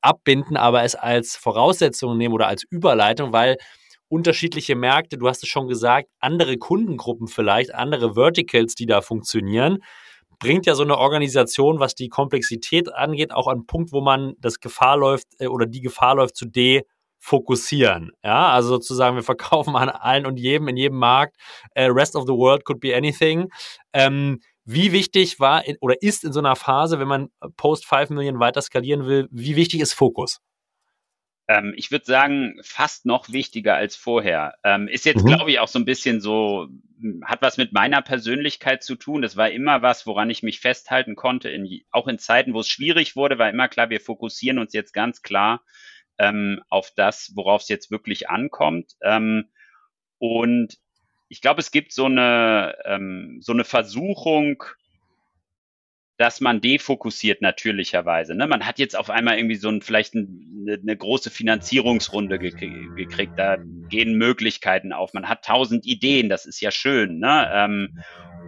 abbinden, 0.00 0.56
aber 0.56 0.84
es 0.84 0.94
als 0.94 1.36
Voraussetzung 1.36 2.16
nehmen 2.16 2.34
oder 2.34 2.46
als 2.46 2.62
Überleitung, 2.70 3.32
weil 3.32 3.56
unterschiedliche 4.08 4.76
Märkte, 4.76 5.18
du 5.18 5.28
hast 5.28 5.42
es 5.42 5.48
schon 5.48 5.66
gesagt, 5.66 6.08
andere 6.20 6.58
Kundengruppen 6.58 7.26
vielleicht, 7.26 7.74
andere 7.74 8.14
Verticals, 8.14 8.74
die 8.74 8.86
da 8.86 9.00
funktionieren 9.00 9.78
bringt 10.38 10.66
ja 10.66 10.74
so 10.74 10.82
eine 10.82 10.98
Organisation, 10.98 11.80
was 11.80 11.94
die 11.94 12.08
Komplexität 12.08 12.92
angeht, 12.92 13.32
auch 13.32 13.46
an 13.46 13.58
einen 13.58 13.66
Punkt, 13.66 13.92
wo 13.92 14.00
man 14.00 14.34
das 14.38 14.60
Gefahr 14.60 14.96
läuft 14.96 15.26
äh, 15.38 15.46
oder 15.46 15.66
die 15.66 15.80
Gefahr 15.80 16.16
läuft 16.16 16.36
zu 16.36 16.46
defokussieren. 16.46 18.12
Ja, 18.24 18.50
also 18.50 18.68
sozusagen, 18.68 19.16
wir 19.16 19.22
verkaufen 19.24 19.76
an 19.76 19.88
allen 19.88 20.26
und 20.26 20.38
jedem 20.38 20.68
in 20.68 20.76
jedem 20.76 20.98
Markt. 20.98 21.36
Äh, 21.74 21.86
rest 21.86 22.16
of 22.16 22.24
the 22.26 22.34
world 22.34 22.64
could 22.64 22.80
be 22.80 22.96
anything. 22.96 23.48
Ähm, 23.92 24.40
wie 24.64 24.90
wichtig 24.90 25.38
war 25.38 25.64
in, 25.64 25.76
oder 25.80 26.02
ist 26.02 26.24
in 26.24 26.32
so 26.32 26.40
einer 26.40 26.56
Phase, 26.56 26.98
wenn 26.98 27.08
man 27.08 27.28
Post 27.56 27.86
5 27.86 28.10
Millionen 28.10 28.40
weiter 28.40 28.60
skalieren 28.60 29.06
will, 29.06 29.28
wie 29.30 29.54
wichtig 29.54 29.80
ist 29.80 29.94
Fokus? 29.94 30.40
Ähm, 31.48 31.72
ich 31.76 31.92
würde 31.92 32.04
sagen, 32.04 32.58
fast 32.62 33.06
noch 33.06 33.28
wichtiger 33.30 33.76
als 33.76 33.94
vorher. 33.94 34.54
Ähm, 34.64 34.88
ist 34.88 35.04
jetzt, 35.04 35.22
mhm. 35.22 35.28
glaube 35.28 35.50
ich, 35.50 35.60
auch 35.60 35.68
so 35.68 35.78
ein 35.78 35.84
bisschen 35.84 36.20
so, 36.20 36.66
hat 37.24 37.42
was 37.42 37.56
mit 37.56 37.72
meiner 37.72 38.02
Persönlichkeit 38.02 38.82
zu 38.82 38.96
tun. 38.96 39.22
Das 39.22 39.36
war 39.36 39.50
immer 39.50 39.82
was, 39.82 40.06
woran 40.06 40.30
ich 40.30 40.42
mich 40.42 40.60
festhalten 40.60 41.14
konnte. 41.14 41.48
In, 41.50 41.82
auch 41.90 42.08
in 42.08 42.18
Zeiten, 42.18 42.54
wo 42.54 42.60
es 42.60 42.68
schwierig 42.68 43.16
wurde, 43.16 43.38
war 43.38 43.50
immer 43.50 43.68
klar, 43.68 43.90
wir 43.90 44.00
fokussieren 44.00 44.58
uns 44.58 44.72
jetzt 44.72 44.92
ganz 44.92 45.22
klar 45.22 45.62
ähm, 46.18 46.62
auf 46.68 46.92
das, 46.96 47.32
worauf 47.34 47.62
es 47.62 47.68
jetzt 47.68 47.90
wirklich 47.90 48.30
ankommt. 48.30 48.92
Ähm, 49.02 49.50
und 50.18 50.78
ich 51.28 51.40
glaube, 51.40 51.60
es 51.60 51.70
gibt 51.70 51.92
so 51.92 52.06
eine, 52.06 52.76
ähm, 52.84 53.38
so 53.40 53.52
eine 53.52 53.64
Versuchung, 53.64 54.64
dass 56.18 56.40
man 56.40 56.60
defokussiert 56.60 57.42
natürlicherweise. 57.42 58.34
Ne? 58.34 58.46
Man 58.46 58.64
hat 58.64 58.78
jetzt 58.78 58.96
auf 58.96 59.10
einmal 59.10 59.36
irgendwie 59.36 59.56
so 59.56 59.68
ein, 59.68 59.82
vielleicht 59.82 60.14
ein, 60.14 60.66
eine, 60.66 60.96
große 60.96 61.30
Finanzierungsrunde 61.30 62.38
ge 62.38 62.52
gekriegt. 62.96 63.38
Da 63.38 63.58
gehen 63.88 64.16
Möglichkeiten 64.16 64.92
auf. 64.92 65.14
Man 65.14 65.28
hat 65.28 65.44
tausend 65.44 65.86
Ideen. 65.86 66.28
Das 66.28 66.46
ist 66.46 66.60
ja 66.60 66.70
schön. 66.70 67.18
Ne? 67.18 67.50
Ähm, 67.52 67.98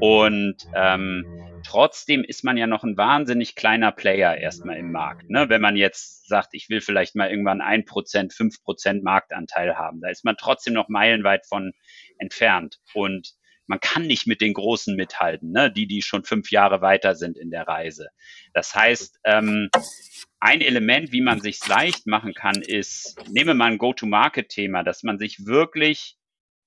und 0.01 0.57
ähm, 0.75 1.27
trotzdem 1.67 2.23
ist 2.23 2.45
man 2.45 2.57
ja 2.57 2.67
noch 2.67 2.85
ein 2.85 2.97
wahnsinnig 2.97 3.55
kleiner 3.57 3.93
Player 3.93 4.37
erstmal 4.37 4.77
im 4.77 4.93
Markt. 4.93 5.29
Ne? 5.29 5.49
Wenn 5.49 5.61
man 5.61 5.77
jetzt 5.77 6.29
sagt, 6.29 6.51
ich 6.53 6.69
will 6.69 6.81
vielleicht 6.81 7.17
mal 7.17 7.31
irgendwann 7.31 7.61
ein 7.61 7.85
Prozent, 7.85 8.33
fünf 8.33 8.63
Prozent 8.63 9.03
Marktanteil 9.03 9.77
haben, 9.77 10.01
da 10.01 10.09
ist 10.09 10.25
man 10.25 10.37
trotzdem 10.37 10.75
noch 10.75 10.89
meilenweit 10.89 11.47
von 11.47 11.73
entfernt. 12.19 12.79
Und 12.95 13.35
man 13.69 13.81
kann 13.81 14.07
nicht 14.07 14.27
mit 14.27 14.41
den 14.41 14.55
Großen 14.55 14.97
mithalten, 14.97 15.53
ne? 15.53 15.71
die, 15.71 15.87
die 15.87 16.03
schon 16.03 16.25
fünf 16.25 16.51
Jahre 16.51 16.81
weiter 16.81 17.15
sind 17.15 17.37
in 17.37 17.51
der 17.51 17.69
Reise. 17.69 18.09
Das 18.53 18.75
heißt, 18.75 19.21
ähm, 19.25 19.71
ein 20.41 20.61
Element, 20.61 21.13
wie 21.13 21.21
man 21.21 21.41
sich 21.41 21.67
leicht 21.67 22.07
machen 22.07 22.35
kann, 22.35 22.63
ist, 22.63 23.17
nehme 23.31 23.55
mal 23.55 23.71
ein 23.71 23.79
Go-to-Market-Thema, 23.79 24.83
dass 24.83 25.03
man 25.03 25.19
sich 25.19 25.47
wirklich 25.47 26.17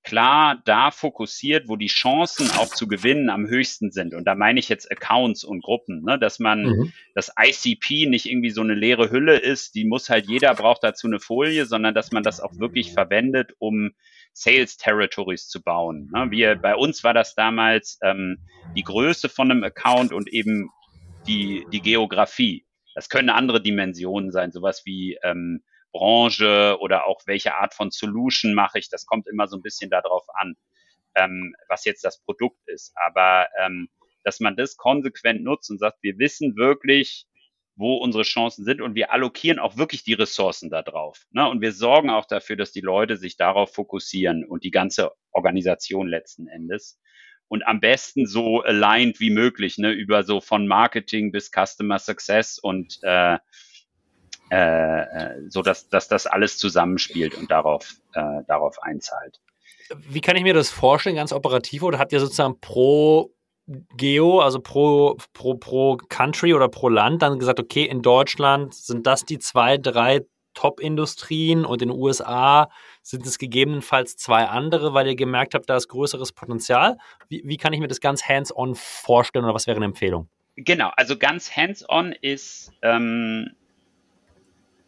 klar 0.04 0.62
da 0.66 0.90
fokussiert, 0.92 1.68
wo 1.68 1.76
die 1.76 1.88
Chancen 1.88 2.50
auch 2.52 2.70
zu 2.70 2.88
gewinnen 2.88 3.30
am 3.30 3.48
höchsten 3.48 3.92
sind. 3.92 4.14
Und 4.14 4.26
da 4.26 4.36
meine 4.36 4.60
ich 4.60 4.68
jetzt 4.68 4.92
Accounts 4.92 5.44
und 5.44 5.62
Gruppen, 5.64 6.04
ne? 6.04 6.18
dass 6.18 6.40
man 6.40 6.64
mhm. 6.64 6.94
das 7.14 7.32
ICP 7.40 8.08
nicht 8.08 8.26
irgendwie 8.26 8.50
so 8.50 8.62
eine 8.62 8.74
leere 8.74 9.12
Hülle 9.12 9.38
ist, 9.38 9.76
die 9.76 9.86
muss 9.86 10.10
halt 10.10 10.28
jeder 10.28 10.54
braucht 10.56 10.84
dazu 10.84 11.08
eine 11.08 11.20
Folie, 11.20 11.66
sondern 11.66 11.94
dass 11.94 12.12
man 12.12 12.24
das 12.24 12.40
auch 12.40 12.58
wirklich 12.58 12.94
verwendet, 12.94 13.54
um 13.60 13.92
Sales 14.34 14.78
Territories 14.78 15.48
zu 15.48 15.62
bauen. 15.62 16.10
Ne? 16.14 16.32
Wir, 16.32 16.56
bei 16.56 16.76
uns 16.76 17.04
war 17.04 17.14
das 17.14 17.36
damals 17.36 18.00
ähm, 18.02 18.38
die 18.76 18.84
Größe 18.84 19.30
von 19.30 19.52
einem 19.52 19.64
Account 19.64 20.14
und 20.14 20.32
eben 20.32 20.70
die, 21.28 21.66
die 21.72 21.82
Geografie. 21.82 22.66
Das 22.96 23.10
können 23.10 23.30
andere 23.30 23.62
Dimensionen 23.62 24.32
sein, 24.32 24.52
sowas 24.52 24.84
wie 24.86 25.18
ähm, 25.24 25.64
Branche 25.92 26.78
oder 26.80 27.06
auch 27.06 27.22
welche 27.26 27.56
Art 27.56 27.74
von 27.74 27.92
Solution 27.92 28.54
mache 28.54 28.80
ich. 28.80 28.90
Das 28.90 29.06
kommt 29.06 29.28
immer 29.28 29.48
so 29.48 29.58
ein 29.58 29.62
bisschen 29.62 29.90
darauf 29.90 30.26
an, 30.34 30.56
ähm, 31.16 31.54
was 31.68 31.86
jetzt 31.86 32.04
das 32.04 32.22
Produkt 32.24 32.60
ist. 32.68 32.94
Aber 32.96 33.48
ähm, 33.60 33.90
dass 34.24 34.40
man 34.40 34.56
das 34.56 34.78
konsequent 34.78 35.44
nutzt 35.44 35.70
und 35.70 35.80
sagt, 35.80 35.98
wir 36.02 36.18
wissen 36.18 36.56
wirklich, 36.56 37.26
wo 37.82 37.98
unsere 37.98 38.24
Chancen 38.24 38.64
sind 38.64 38.80
und 38.80 38.96
wir 38.96 39.12
allokieren 39.12 39.60
auch 39.60 39.76
wirklich 39.76 40.04
die 40.04 40.14
Ressourcen 40.14 40.70
da 40.70 40.82
drauf. 40.82 41.26
Ne? 41.32 41.50
Und 41.50 41.60
wir 41.60 41.74
sorgen 41.74 42.10
auch 42.10 42.26
dafür, 42.26 42.56
dass 42.56 42.72
die 42.72 42.82
Leute 42.82 43.18
sich 43.18 43.36
darauf 43.36 43.74
fokussieren 43.74 44.46
und 44.46 44.64
die 44.64 44.72
ganze 44.72 45.12
Organisation 45.32 46.08
letzten 46.08 46.48
Endes. 46.48 47.00
Und 47.50 47.68
am 47.68 47.82
besten 47.82 48.26
so 48.26 48.62
aligned 48.62 49.20
wie 49.20 49.32
möglich, 49.32 49.78
ne? 49.78 49.92
über 49.92 50.24
so 50.24 50.40
von 50.40 50.68
Marketing 50.68 51.34
bis 51.34 51.52
Customer 51.52 52.00
Success 52.00 52.58
und 52.58 53.00
äh, 53.04 53.38
äh, 54.52 55.02
äh, 55.02 55.50
so 55.50 55.62
dass, 55.62 55.88
dass 55.88 56.10
das 56.10 56.28
alles 56.28 56.58
zusammenspielt 56.58 57.36
und 57.36 57.50
darauf, 57.50 57.96
äh, 58.14 58.44
darauf 58.48 58.82
einzahlt. 58.84 59.40
Wie 60.10 60.22
kann 60.22 60.36
ich 60.36 60.44
mir 60.44 60.54
das 60.54 60.70
vorstellen, 60.70 61.16
ganz 61.16 61.34
operativ? 61.34 61.84
Oder 61.84 62.00
habt 62.00 62.12
ihr 62.12 62.20
sozusagen 62.20 62.60
pro 62.60 63.34
Geo, 63.68 64.40
also 64.40 64.60
pro, 64.60 65.18
pro, 65.34 65.56
pro 65.56 65.98
Country 66.10 66.54
oder 66.54 66.68
pro 66.68 66.90
Land, 66.90 67.22
dann 67.22 67.40
gesagt, 67.40 67.60
okay, 67.60 67.86
in 67.86 68.02
Deutschland 68.02 68.74
sind 68.74 69.08
das 69.08 69.24
die 69.24 69.40
zwei, 69.40 69.78
drei 69.78 70.22
Top-Industrien 70.54 71.66
und 71.66 71.82
in 71.82 71.90
den 71.90 71.98
USA 71.98 72.70
sind 73.02 73.26
es 73.26 73.38
gegebenenfalls 73.38 74.18
zwei 74.18 74.48
andere, 74.48 74.94
weil 74.94 75.08
ihr 75.08 75.16
gemerkt 75.16 75.54
habt, 75.54 75.70
da 75.70 75.78
ist 75.78 75.88
größeres 75.88 76.34
Potenzial. 76.34 76.98
Wie, 77.30 77.42
wie 77.46 77.58
kann 77.58 77.74
ich 77.74 77.80
mir 77.80 77.88
das 77.88 78.02
ganz 78.02 78.28
hands-on 78.28 78.76
vorstellen 78.76 79.46
oder 79.46 79.54
was 79.54 79.68
wäre 79.68 79.78
eine 79.78 79.86
Empfehlung? 79.86 80.30
Genau, 80.56 80.92
also 80.98 81.18
ganz 81.18 81.56
hands-on 81.56 82.12
ist 82.12 82.74
ähm, 82.82 83.52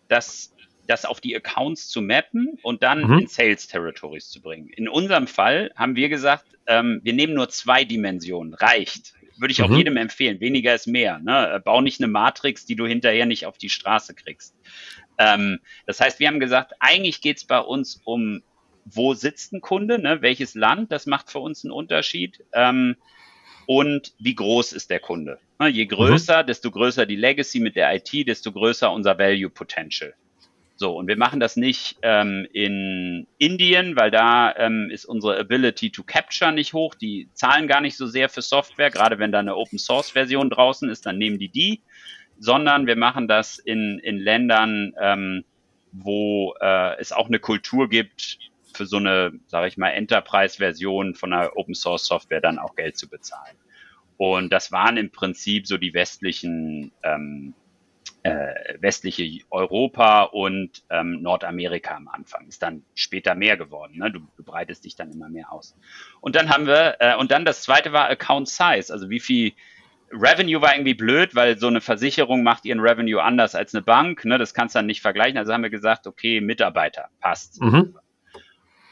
das, 0.10 0.53
das 0.88 1.06
auf 1.06 1.22
die 1.22 1.36
Accounts 1.36 1.88
zu 1.88 2.02
mappen 2.02 2.60
und 2.62 2.84
dann 2.84 3.04
mhm. 3.04 3.20
in 3.20 3.28
Sales 3.28 3.68
Territories 3.68 4.30
zu 4.30 4.42
bringen. 4.42 4.70
In 4.70 4.90
unserem 4.90 5.28
Fall 5.28 5.72
haben 5.76 5.96
wir 5.96 6.10
gesagt, 6.10 6.46
ähm, 6.68 7.02
wir 7.04 7.14
nehmen 7.14 7.34
nur 7.34 7.50
zwei 7.50 7.84
Dimensionen, 7.84 8.54
reicht. 8.54 9.14
Würde 9.38 9.52
ich 9.52 9.64
auch 9.64 9.70
mhm. 9.70 9.78
jedem 9.78 9.98
empfehlen. 9.98 10.40
Weniger 10.40 10.76
ist 10.76 10.88
mehr. 10.88 11.20
Ne? 11.20 11.62
Bau 11.64 11.82
nicht 11.82 12.00
eine 12.00 12.08
Matrix, 12.08 12.66
die 12.66 12.76
du 12.76 12.86
hinterher 12.86 13.26
nicht 13.26 13.46
auf 13.46 13.58
die 13.58 13.70
Straße 13.70 14.14
kriegst. 14.14 14.56
Ähm, 15.18 15.60
das 15.86 16.00
heißt, 16.00 16.20
wir 16.20 16.28
haben 16.28 16.40
gesagt, 16.40 16.74
eigentlich 16.80 17.22
geht 17.22 17.38
es 17.38 17.46
bei 17.46 17.60
uns 17.60 18.02
um, 18.04 18.44
wo 18.86 19.14
sitzt 19.14 19.54
ein 19.54 19.62
Kunde, 19.62 20.00
ne? 20.00 20.22
welches 20.22 20.54
Land, 20.56 20.92
das 20.92 21.06
macht 21.06 21.32
für 21.32 21.40
uns 21.40 21.64
einen 21.64 21.72
Unterschied. 21.72 22.44
Ähm, 22.54 22.96
und 23.66 24.14
wie 24.20 24.36
groß 24.36 24.74
ist 24.74 24.90
der 24.90 25.00
Kunde. 25.00 25.40
Ne? 25.60 25.70
Je 25.70 25.86
größer, 25.86 26.44
mhm. 26.44 26.48
desto 26.48 26.70
größer 26.70 27.06
die 27.06 27.16
Legacy 27.16 27.60
mit 27.60 27.76
der 27.76 27.96
IT, 27.96 28.28
desto 28.28 28.52
größer 28.52 28.92
unser 28.92 29.18
Value 29.18 29.50
Potential. 29.50 30.14
So, 30.76 30.98
und 30.98 31.08
wir 31.08 31.18
machen 31.18 31.40
das 31.40 31.56
nicht 31.56 31.98
ähm, 32.02 32.48
in 32.52 33.28
Indien, 33.38 33.96
weil 33.96 34.10
da 34.10 34.56
ähm, 34.56 34.90
ist 34.92 35.06
unsere 35.06 35.40
Ability 35.40 35.92
to 35.92 36.04
Capture 36.04 36.52
nicht 36.52 36.74
hoch. 36.74 36.96
Die 36.96 37.30
zahlen 37.34 37.68
gar 37.68 37.80
nicht 37.80 37.96
so 37.96 38.08
sehr 38.08 38.28
für 38.28 38.42
Software. 38.42 38.90
Gerade 38.90 39.20
wenn 39.20 39.32
da 39.32 39.40
eine 39.40 39.56
Open 39.56 39.78
Source 39.78 40.12
Version 40.12 40.50
draußen 40.50 40.90
ist, 40.90 41.06
dann 41.06 41.18
nehmen 41.18 41.38
die 41.38 41.50
die. 41.50 41.82
Sondern 42.40 42.88
wir 42.88 42.96
machen 42.96 43.28
das 43.28 43.60
in, 43.60 44.00
in 44.00 44.18
Ländern, 44.18 44.94
ähm, 45.00 45.46
wo 45.92 46.56
äh, 46.60 46.98
es 47.00 47.12
auch 47.12 47.28
eine 47.28 47.40
Kultur 47.40 47.88
gibt, 47.88 48.40
für 48.74 48.88
so 48.88 48.98
eine, 48.98 49.32
sage 49.46 49.68
ich 49.68 49.78
mal, 49.78 49.90
Enterprise-Version 49.90 51.14
von 51.14 51.32
einer 51.32 51.56
Open 51.56 51.76
Source 51.76 52.08
Software 52.08 52.42
dann 52.42 52.58
auch 52.58 52.76
Geld 52.76 52.98
zu 52.98 53.08
bezahlen. 53.08 53.56
Und 54.18 54.52
das 54.52 54.72
waren 54.72 54.98
im 54.98 55.12
Prinzip 55.12 55.68
so 55.68 55.78
die 55.78 55.94
westlichen 55.94 56.92
ähm, 57.04 57.54
äh, 58.24 58.76
westliche 58.80 59.44
Europa 59.50 60.24
und 60.24 60.84
ähm, 60.90 61.22
Nordamerika 61.22 61.96
am 61.96 62.08
Anfang. 62.08 62.48
Ist 62.48 62.64
dann 62.64 62.84
später 62.96 63.36
mehr 63.36 63.58
geworden. 63.58 63.98
Ne? 63.98 64.12
Du, 64.12 64.22
du 64.38 64.44
breitest 64.44 64.86
dich 64.86 64.96
dann 64.96 65.12
immer 65.12 65.30
mehr 65.30 65.52
aus. 65.52 65.76
Und 66.22 66.36
dann 66.36 66.50
haben 66.50 66.66
wir, 66.66 66.96
äh, 67.00 67.16
und 67.16 67.32
dann 67.32 67.44
das 67.46 67.64
zweite 67.64 67.92
war 67.92 68.10
Account 68.10 68.48
Size, 68.48 68.92
also 68.92 69.10
wie 69.10 69.20
viel 69.20 69.54
Revenue 70.14 70.62
war 70.62 70.74
irgendwie 70.74 70.94
blöd, 70.94 71.36
weil 71.36 71.58
so 71.58 71.68
eine 71.68 71.82
Versicherung 71.82 72.44
macht 72.44 72.66
ihren 72.66 72.80
Revenue 72.80 73.22
anders 73.22 73.56
als 73.56 73.74
eine 73.74 73.82
Bank. 73.82 74.26
Ne? 74.26 74.38
Das 74.38 74.54
kannst 74.54 74.76
du 74.76 74.80
dann 74.80 74.86
nicht 74.86 75.02
vergleichen. 75.02 75.38
Also 75.38 75.54
haben 75.54 75.64
wir 75.64 75.70
gesagt, 75.70 76.08
okay, 76.08 76.40
Mitarbeiter, 76.40 77.10
passt. 77.20 77.62
Mhm. 77.62 77.98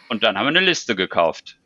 Und 0.10 0.24
dann 0.24 0.38
haben 0.38 0.46
wir 0.46 0.50
eine 0.50 0.60
Liste 0.60 0.96
gekauft. 0.96 1.58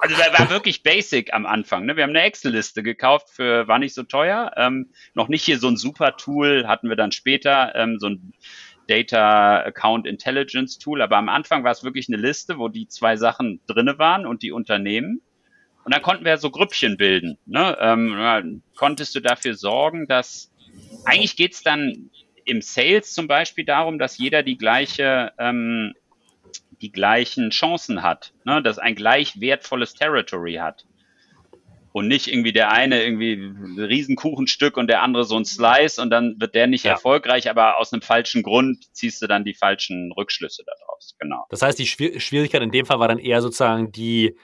Also 0.00 0.16
da 0.16 0.38
war 0.38 0.50
wirklich 0.50 0.82
basic 0.82 1.32
am 1.32 1.46
Anfang. 1.46 1.86
Ne? 1.86 1.96
Wir 1.96 2.02
haben 2.02 2.10
eine 2.10 2.22
Excel-Liste 2.22 2.82
gekauft 2.82 3.30
für, 3.30 3.66
war 3.66 3.78
nicht 3.78 3.94
so 3.94 4.02
teuer. 4.02 4.52
Ähm, 4.56 4.90
noch 5.14 5.28
nicht 5.28 5.44
hier 5.44 5.58
so 5.58 5.68
ein 5.68 5.76
super 5.76 6.16
Tool, 6.16 6.66
hatten 6.66 6.88
wir 6.88 6.96
dann 6.96 7.12
später, 7.12 7.74
ähm, 7.74 7.98
so 7.98 8.08
ein 8.08 8.32
Data 8.88 9.60
Account 9.60 10.06
Intelligence 10.06 10.78
Tool. 10.78 11.02
Aber 11.02 11.16
am 11.16 11.28
Anfang 11.28 11.64
war 11.64 11.72
es 11.72 11.82
wirklich 11.82 12.08
eine 12.08 12.18
Liste, 12.18 12.58
wo 12.58 12.68
die 12.68 12.88
zwei 12.88 13.16
Sachen 13.16 13.60
drinne 13.66 13.98
waren 13.98 14.26
und 14.26 14.42
die 14.42 14.52
Unternehmen. 14.52 15.22
Und 15.84 15.94
dann 15.94 16.02
konnten 16.02 16.24
wir 16.24 16.36
so 16.38 16.50
Grüppchen 16.50 16.96
bilden. 16.96 17.38
Ne? 17.46 17.76
Ähm, 17.80 18.62
konntest 18.74 19.14
du 19.14 19.20
dafür 19.20 19.54
sorgen, 19.54 20.06
dass 20.06 20.52
eigentlich 21.04 21.36
geht's 21.36 21.62
dann 21.62 22.10
im 22.44 22.60
Sales 22.60 23.12
zum 23.12 23.28
Beispiel 23.28 23.64
darum, 23.64 23.98
dass 23.98 24.18
jeder 24.18 24.42
die 24.42 24.58
gleiche 24.58 25.32
ähm, 25.38 25.94
die 26.80 26.92
gleichen 26.92 27.50
Chancen 27.50 28.02
hat, 28.02 28.32
ne? 28.44 28.62
dass 28.62 28.78
ein 28.78 28.94
gleich 28.94 29.40
wertvolles 29.40 29.94
Territory 29.94 30.54
hat. 30.54 30.84
Und 31.92 32.08
nicht 32.08 32.30
irgendwie 32.30 32.52
der 32.52 32.70
eine 32.72 33.02
irgendwie 33.02 33.32
ein 33.32 33.78
Riesenkuchenstück 33.78 34.76
und 34.76 34.88
der 34.88 35.00
andere 35.00 35.24
so 35.24 35.34
ein 35.34 35.46
Slice 35.46 35.98
und 35.98 36.10
dann 36.10 36.38
wird 36.38 36.54
der 36.54 36.66
nicht 36.66 36.84
ja. 36.84 36.90
erfolgreich, 36.92 37.48
aber 37.48 37.78
aus 37.78 37.90
einem 37.90 38.02
falschen 38.02 38.42
Grund 38.42 38.94
ziehst 38.94 39.22
du 39.22 39.26
dann 39.26 39.44
die 39.44 39.54
falschen 39.54 40.12
Rückschlüsse 40.12 40.62
daraus. 40.66 41.16
Genau. 41.18 41.46
Das 41.48 41.62
heißt, 41.62 41.78
die 41.78 41.86
Schwierigkeit 41.86 42.60
in 42.60 42.70
dem 42.70 42.84
Fall 42.84 43.00
war 43.00 43.08
dann 43.08 43.18
eher 43.18 43.40
sozusagen 43.40 43.92
die 43.92 44.36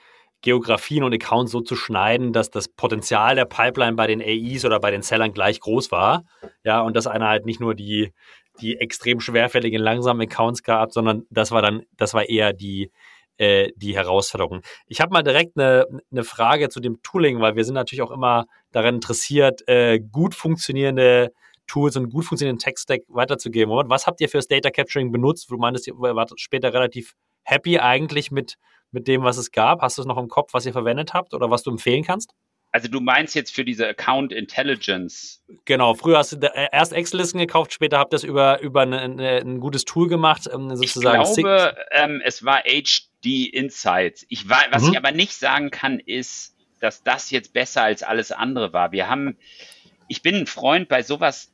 Geografien 0.43 1.03
und 1.03 1.13
Accounts 1.13 1.51
so 1.51 1.61
zu 1.61 1.75
schneiden, 1.75 2.33
dass 2.33 2.51
das 2.51 2.67
Potenzial 2.67 3.35
der 3.35 3.45
Pipeline 3.45 3.95
bei 3.95 4.07
den 4.07 4.21
AIs 4.21 4.65
oder 4.65 4.79
bei 4.79 4.91
den 4.91 5.01
Sellern 5.01 5.33
gleich 5.33 5.59
groß 5.61 5.91
war. 5.91 6.25
Ja, 6.63 6.81
und 6.81 6.95
dass 6.95 7.07
einer 7.07 7.29
halt 7.29 7.45
nicht 7.45 7.61
nur 7.61 7.75
die, 7.75 8.13
die 8.61 8.77
extrem 8.77 9.19
schwerfälligen, 9.19 9.81
langsamen 9.81 10.21
Accounts 10.21 10.63
gehabt, 10.63 10.93
sondern 10.93 11.25
das 11.29 11.51
war 11.51 11.61
dann, 11.61 11.83
das 11.97 12.13
war 12.13 12.29
eher 12.29 12.53
die, 12.53 12.91
äh, 13.37 13.71
die 13.75 13.95
Herausforderung. 13.95 14.61
Ich 14.87 15.01
habe 15.01 15.11
mal 15.11 15.23
direkt 15.23 15.57
eine, 15.57 15.85
eine 16.11 16.23
Frage 16.23 16.69
zu 16.69 16.79
dem 16.79 17.01
Tooling, 17.01 17.41
weil 17.41 17.55
wir 17.55 17.65
sind 17.65 17.75
natürlich 17.75 18.01
auch 18.01 18.11
immer 18.11 18.45
daran 18.71 18.95
interessiert, 18.95 19.67
äh, 19.67 19.99
gut 19.99 20.35
funktionierende 20.35 21.31
Tools 21.67 21.95
und 21.95 22.11
gut 22.11 22.25
funktionierenden 22.25 22.63
Tech-Stack 22.63 23.01
weiterzugeben. 23.07 23.71
Was 23.89 24.05
habt 24.05 24.21
ihr 24.21 24.29
fürs 24.29 24.47
Data 24.47 24.69
Capturing 24.69 25.11
benutzt? 25.11 25.49
Du 25.49 25.57
meintest, 25.57 25.87
ihr 25.87 25.97
wart 25.97 26.31
später 26.35 26.73
relativ 26.73 27.13
happy 27.43 27.79
eigentlich 27.79 28.31
mit, 28.31 28.55
mit 28.91 29.07
dem, 29.07 29.23
was 29.23 29.37
es 29.37 29.51
gab. 29.51 29.81
Hast 29.81 29.97
du 29.97 30.01
es 30.01 30.07
noch 30.07 30.17
im 30.17 30.27
Kopf, 30.27 30.53
was 30.53 30.65
ihr 30.65 30.73
verwendet 30.73 31.13
habt 31.13 31.33
oder 31.33 31.49
was 31.49 31.63
du 31.63 31.71
empfehlen 31.71 32.03
kannst? 32.03 32.33
Also 32.73 32.87
du 32.87 32.99
meinst 32.99 33.35
jetzt 33.35 33.53
für 33.53 33.63
diese 33.63 33.87
Account 33.87 34.33
Intelligence. 34.33 35.43
Genau, 35.65 35.93
früher 35.93 36.17
hast 36.17 36.31
du 36.31 36.37
erst 36.71 36.91
Excel-Listen 36.91 37.37
gekauft, 37.37 37.71
später 37.71 37.99
habt 37.99 38.11
ihr 38.13 38.15
das 38.15 38.23
über, 38.23 38.59
über 38.61 38.81
eine, 38.81 38.99
eine, 38.99 39.37
ein 39.37 39.59
gutes 39.59 39.85
Tool 39.85 40.09
gemacht, 40.09 40.49
ähm, 40.51 40.75
sozusagen. 40.75 41.21
Ich 41.21 41.35
glaube, 41.35 41.75
ähm, 41.91 42.19
es 42.25 42.43
war 42.43 42.63
HD 42.63 43.53
Insights. 43.53 44.25
Ich 44.27 44.49
war, 44.49 44.57
was 44.71 44.81
mhm. 44.81 44.91
ich 44.91 44.97
aber 44.97 45.11
nicht 45.11 45.33
sagen 45.33 45.69
kann, 45.69 45.99
ist, 45.99 46.55
dass 46.79 47.03
das 47.03 47.29
jetzt 47.29 47.53
besser 47.53 47.83
als 47.83 48.01
alles 48.01 48.31
andere 48.31 48.73
war. 48.73 48.91
Wir 48.91 49.07
haben, 49.07 49.37
ich 50.07 50.23
bin 50.23 50.33
ein 50.33 50.47
Freund 50.47 50.89
bei 50.89 51.03
sowas 51.03 51.53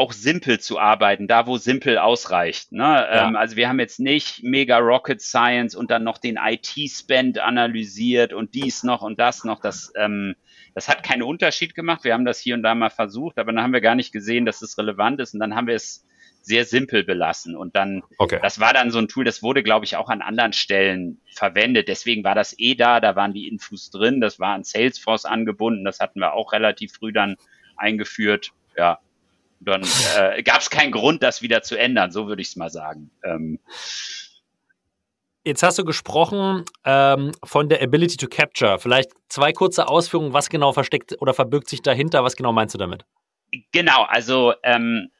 auch 0.00 0.12
simpel 0.12 0.58
zu 0.58 0.78
arbeiten, 0.78 1.28
da 1.28 1.46
wo 1.46 1.58
simpel 1.58 1.98
ausreicht. 1.98 2.72
Ne? 2.72 2.82
Ja. 2.82 3.28
Ähm, 3.28 3.36
also 3.36 3.56
wir 3.56 3.68
haben 3.68 3.78
jetzt 3.78 4.00
nicht 4.00 4.42
mega 4.42 4.78
Rocket 4.78 5.20
Science 5.20 5.74
und 5.74 5.90
dann 5.90 6.04
noch 6.04 6.16
den 6.16 6.38
IT-Spend 6.42 7.38
analysiert 7.38 8.32
und 8.32 8.54
dies 8.54 8.82
noch 8.82 9.02
und 9.02 9.20
das 9.20 9.44
noch. 9.44 9.60
Das, 9.60 9.92
ähm, 9.96 10.36
das 10.74 10.88
hat 10.88 11.02
keinen 11.02 11.22
Unterschied 11.22 11.74
gemacht. 11.74 12.02
Wir 12.04 12.14
haben 12.14 12.24
das 12.24 12.40
hier 12.40 12.54
und 12.54 12.62
da 12.62 12.74
mal 12.74 12.88
versucht, 12.88 13.38
aber 13.38 13.52
dann 13.52 13.62
haben 13.62 13.74
wir 13.74 13.82
gar 13.82 13.94
nicht 13.94 14.10
gesehen, 14.10 14.46
dass 14.46 14.62
es 14.62 14.78
relevant 14.78 15.20
ist 15.20 15.34
und 15.34 15.40
dann 15.40 15.54
haben 15.54 15.66
wir 15.66 15.74
es 15.74 16.06
sehr 16.40 16.64
simpel 16.64 17.04
belassen. 17.04 17.54
Und 17.54 17.76
dann, 17.76 18.02
okay. 18.16 18.38
das 18.40 18.58
war 18.58 18.72
dann 18.72 18.90
so 18.90 18.98
ein 18.98 19.08
Tool, 19.08 19.24
das 19.24 19.42
wurde, 19.42 19.62
glaube 19.62 19.84
ich, 19.84 19.96
auch 19.96 20.08
an 20.08 20.22
anderen 20.22 20.54
Stellen 20.54 21.20
verwendet. 21.34 21.88
Deswegen 21.88 22.24
war 22.24 22.34
das 22.34 22.58
eh 22.58 22.74
da, 22.74 23.00
da 23.00 23.16
waren 23.16 23.34
die 23.34 23.48
Infos 23.48 23.90
drin, 23.90 24.22
das 24.22 24.40
war 24.40 24.54
an 24.54 24.64
Salesforce 24.64 25.26
angebunden, 25.26 25.84
das 25.84 26.00
hatten 26.00 26.20
wir 26.20 26.32
auch 26.32 26.54
relativ 26.54 26.94
früh 26.94 27.12
dann 27.12 27.36
eingeführt. 27.76 28.52
Ja, 28.78 28.98
dann 29.60 29.82
äh, 30.16 30.42
gab 30.42 30.60
es 30.60 30.70
keinen 30.70 30.90
Grund, 30.90 31.22
das 31.22 31.42
wieder 31.42 31.62
zu 31.62 31.78
ändern, 31.78 32.10
so 32.10 32.26
würde 32.26 32.42
ich 32.42 32.48
es 32.48 32.56
mal 32.56 32.70
sagen. 32.70 33.10
Ähm, 33.22 33.60
Jetzt 35.42 35.62
hast 35.62 35.78
du 35.78 35.84
gesprochen 35.84 36.64
ähm, 36.84 37.32
von 37.42 37.70
der 37.70 37.82
Ability 37.82 38.18
to 38.18 38.26
Capture. 38.26 38.78
Vielleicht 38.78 39.10
zwei 39.28 39.52
kurze 39.52 39.88
Ausführungen, 39.88 40.34
was 40.34 40.50
genau 40.50 40.72
versteckt 40.72 41.16
oder 41.20 41.32
verbirgt 41.32 41.68
sich 41.68 41.80
dahinter? 41.80 42.22
Was 42.24 42.36
genau 42.36 42.52
meinst 42.52 42.74
du 42.74 42.78
damit? 42.78 43.06
Genau, 43.72 44.02
also 44.02 44.52
ähm, 44.62 45.10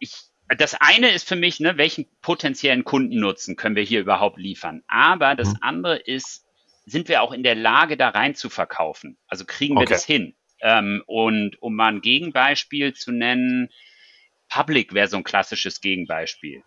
ich, 0.00 0.14
das 0.58 0.74
eine 0.74 1.10
ist 1.10 1.28
für 1.28 1.36
mich, 1.36 1.60
ne, 1.60 1.78
welchen 1.78 2.06
potenziellen 2.22 2.82
Kundennutzen 2.82 3.54
können 3.54 3.76
wir 3.76 3.84
hier 3.84 4.00
überhaupt 4.00 4.36
liefern? 4.36 4.82
Aber 4.88 5.36
das 5.36 5.50
mhm. 5.50 5.58
andere 5.60 5.96
ist, 5.96 6.44
sind 6.84 7.08
wir 7.08 7.22
auch 7.22 7.30
in 7.30 7.44
der 7.44 7.54
Lage, 7.54 7.96
da 7.96 8.08
rein 8.08 8.34
zu 8.34 8.50
verkaufen? 8.50 9.16
Also 9.28 9.44
kriegen 9.46 9.76
wir 9.76 9.82
okay. 9.82 9.92
das 9.92 10.04
hin? 10.04 10.34
Ähm, 10.62 11.02
und 11.06 11.60
um 11.62 11.74
mal 11.74 11.92
ein 11.92 12.00
Gegenbeispiel 12.00 12.94
zu 12.94 13.12
nennen, 13.12 13.68
Public 14.48 14.94
wäre 14.94 15.08
so 15.08 15.16
ein 15.16 15.24
klassisches 15.24 15.80
Gegenbeispiel. 15.80 16.62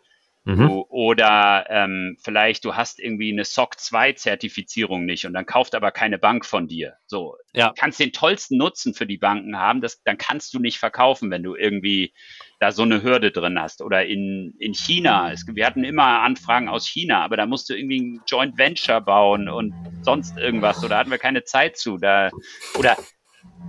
Mhm. 0.46 0.58
Du, 0.58 0.86
oder 0.89 1.66
ähm, 1.70 2.18
vielleicht 2.22 2.66
du 2.66 2.76
hast 2.76 3.00
irgendwie 3.00 3.32
eine 3.32 3.46
SOC 3.46 3.80
2 3.80 4.14
Zertifizierung 4.14 5.06
nicht 5.06 5.26
und 5.26 5.32
dann 5.32 5.46
kauft 5.46 5.74
aber 5.74 5.91
keine 5.91 6.18
Bank 6.18 6.46
von 6.46 6.68
dir. 6.68 6.96
So, 7.08 7.38
ja. 7.54 7.70
du 7.70 7.76
kannst 7.78 8.00
den 8.02 8.12
tollsten 8.12 8.58
Nutzen 8.58 8.94
für 8.94 9.06
die 9.06 9.18
Banken 9.18 9.58
haben, 9.58 9.80
das, 9.80 10.04
dann 10.04 10.18
kannst 10.18 10.54
du 10.54 10.60
nicht 10.60 10.80
verkaufen, 10.80 11.32
wenn 11.32 11.44
du 11.44 11.56
irgendwie 11.56 12.14
da 12.60 12.74
so 12.74 12.84
eine 12.84 13.04
Hürde 13.04 13.32
drin 13.32 13.58
hast. 13.58 13.82
Oder 13.82 14.06
in, 14.06 14.54
in 14.60 14.74
China, 14.74 15.32
es, 15.32 15.46
wir 15.48 15.66
hatten 15.66 15.86
immer 15.86 16.22
Anfragen 16.22 16.68
aus 16.68 16.88
China, 16.88 17.24
aber 17.24 17.38
da 17.38 17.46
musst 17.46 17.70
du 17.70 17.74
irgendwie 17.74 18.02
ein 18.02 18.22
Joint 18.28 18.58
Venture 18.58 19.00
bauen 19.00 19.48
und 19.48 19.74
sonst 20.02 20.38
irgendwas. 20.38 20.84
Oder 20.84 20.98
hatten 20.98 21.12
wir 21.12 21.20
keine 21.20 21.46
Zeit 21.46 21.78
zu. 21.78 21.98
Da, 21.98 22.32
oder 22.78 22.98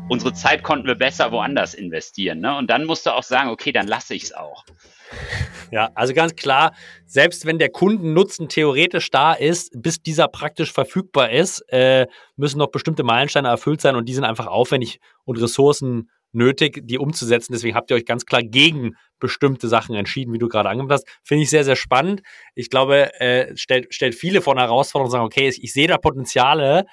unsere 0.09 0.33
Zeit 0.33 0.63
konnten 0.63 0.87
wir 0.87 0.95
besser 0.95 1.33
woanders 1.33 1.75
investieren. 1.75 2.41
Ne? 2.41 2.57
Und 2.57 2.69
dann 2.69 2.85
musst 2.85 3.07
du 3.07 3.11
auch 3.11 3.23
sagen, 3.23 3.51
okay, 3.51 3.73
dann 3.73 3.87
lasse 3.87 4.15
ich 4.15 4.25
es 4.25 4.35
auch. 4.35 4.65
Ja, 5.71 5.91
also 5.95 6.13
ganz 6.15 6.35
klar, 6.35 6.75
selbst 7.07 7.47
wenn 7.47 7.59
der 7.59 7.69
Kundennutzen 7.69 8.49
theoretisch 8.49 9.11
da 9.11 9.33
ist, 9.33 9.71
bis 9.81 10.03
dieser 10.03 10.29
praktisch 10.29 10.73
verfügbar 10.73 11.31
ist, 11.31 11.61
äh, 11.69 12.07
müssen 12.37 12.59
noch 12.59 12.71
bestimmte 12.71 13.03
Meilensteine 13.03 13.49
erfüllt 13.49 13.81
sein 13.81 13.97
und 13.97 14.09
die 14.09 14.15
sind 14.15 14.25
einfach 14.25 14.47
aufwendig 14.47 15.01
und 15.25 15.41
Ressourcen 15.41 16.11
nötig, 16.35 16.81
die 16.85 16.99
umzusetzen. 16.99 17.53
Deswegen 17.53 17.77
habt 17.77 17.91
ihr 17.91 17.97
euch 17.97 18.05
ganz 18.05 18.27
klar 18.27 18.43
gegen 18.43 18.97
bestimmte 19.21 19.69
Sachen 19.69 19.95
entschieden, 19.95 20.33
wie 20.33 20.39
du 20.39 20.49
gerade 20.49 20.69
angebracht 20.69 21.01
hast. 21.01 21.21
Finde 21.23 21.45
ich 21.45 21.51
sehr, 21.51 21.65
sehr 21.65 21.77
spannend. 21.77 22.23
Ich 22.55 22.71
glaube, 22.71 23.19
äh, 23.21 23.57
stellt, 23.57 23.95
stellt 23.95 24.15
viele 24.15 24.43
vor 24.43 24.55
eine 24.55 24.63
Herausforderung 24.63 25.07
und 25.07 25.13
sagen, 25.13 25.25
okay, 25.25 25.49
ich, 25.49 25.63
ich 25.63 25.73
sehe 25.73 25.87
da 25.87 25.97
Potenziale, 25.97 26.85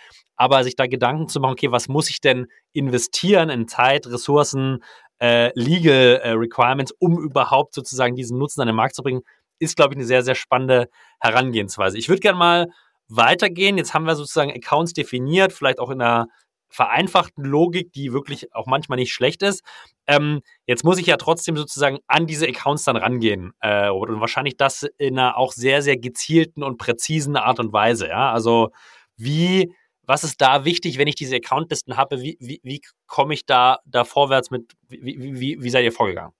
aber 0.41 0.63
sich 0.63 0.75
da 0.75 0.87
Gedanken 0.87 1.27
zu 1.27 1.39
machen, 1.39 1.51
okay, 1.51 1.71
was 1.71 1.87
muss 1.87 2.09
ich 2.09 2.19
denn 2.19 2.47
investieren 2.73 3.51
in 3.51 3.67
Zeit, 3.67 4.07
Ressourcen, 4.07 4.83
äh, 5.21 5.51
Legal 5.53 6.19
äh, 6.23 6.31
Requirements, 6.31 6.91
um 6.97 7.19
überhaupt 7.19 7.75
sozusagen 7.75 8.15
diesen 8.15 8.39
Nutzen 8.39 8.61
an 8.61 8.65
den 8.65 8.75
Markt 8.75 8.95
zu 8.95 9.03
bringen, 9.03 9.21
ist, 9.59 9.75
glaube 9.75 9.93
ich, 9.93 9.97
eine 9.97 10.07
sehr, 10.07 10.23
sehr 10.23 10.33
spannende 10.33 10.89
Herangehensweise. 11.19 11.99
Ich 11.99 12.09
würde 12.09 12.21
gerne 12.21 12.39
mal 12.39 12.67
weitergehen. 13.07 13.77
Jetzt 13.77 13.93
haben 13.93 14.05
wir 14.05 14.15
sozusagen 14.15 14.51
Accounts 14.51 14.93
definiert, 14.93 15.53
vielleicht 15.53 15.77
auch 15.77 15.91
in 15.91 16.01
einer 16.01 16.25
vereinfachten 16.69 17.45
Logik, 17.45 17.93
die 17.93 18.11
wirklich 18.11 18.55
auch 18.55 18.65
manchmal 18.65 18.97
nicht 18.97 19.13
schlecht 19.13 19.43
ist. 19.43 19.61
Ähm, 20.07 20.41
jetzt 20.65 20.83
muss 20.83 20.97
ich 20.97 21.05
ja 21.05 21.17
trotzdem 21.17 21.55
sozusagen 21.55 21.99
an 22.07 22.25
diese 22.25 22.47
Accounts 22.47 22.85
dann 22.85 22.95
rangehen. 22.95 23.51
Äh, 23.59 23.91
und 23.91 24.19
wahrscheinlich 24.19 24.57
das 24.57 24.89
in 24.97 25.19
einer 25.19 25.37
auch 25.37 25.51
sehr, 25.51 25.83
sehr 25.83 25.97
gezielten 25.97 26.63
und 26.63 26.79
präzisen 26.79 27.35
Art 27.35 27.59
und 27.59 27.73
Weise. 27.73 28.07
Ja? 28.07 28.31
Also 28.31 28.71
wie, 29.17 29.71
was 30.03 30.23
ist 30.23 30.41
da 30.41 30.65
wichtig, 30.65 30.97
wenn 30.97 31.07
ich 31.07 31.15
diese 31.15 31.35
Accountlisten 31.35 31.97
habe? 31.97 32.21
Wie, 32.21 32.37
wie, 32.39 32.59
wie 32.63 32.81
komme 33.07 33.33
ich 33.33 33.45
da, 33.45 33.79
da 33.85 34.03
vorwärts 34.03 34.51
mit, 34.51 34.71
wie, 34.87 35.39
wie, 35.39 35.61
wie 35.61 35.69
seid 35.69 35.83
ihr 35.83 35.91
vorgegangen? 35.91 36.33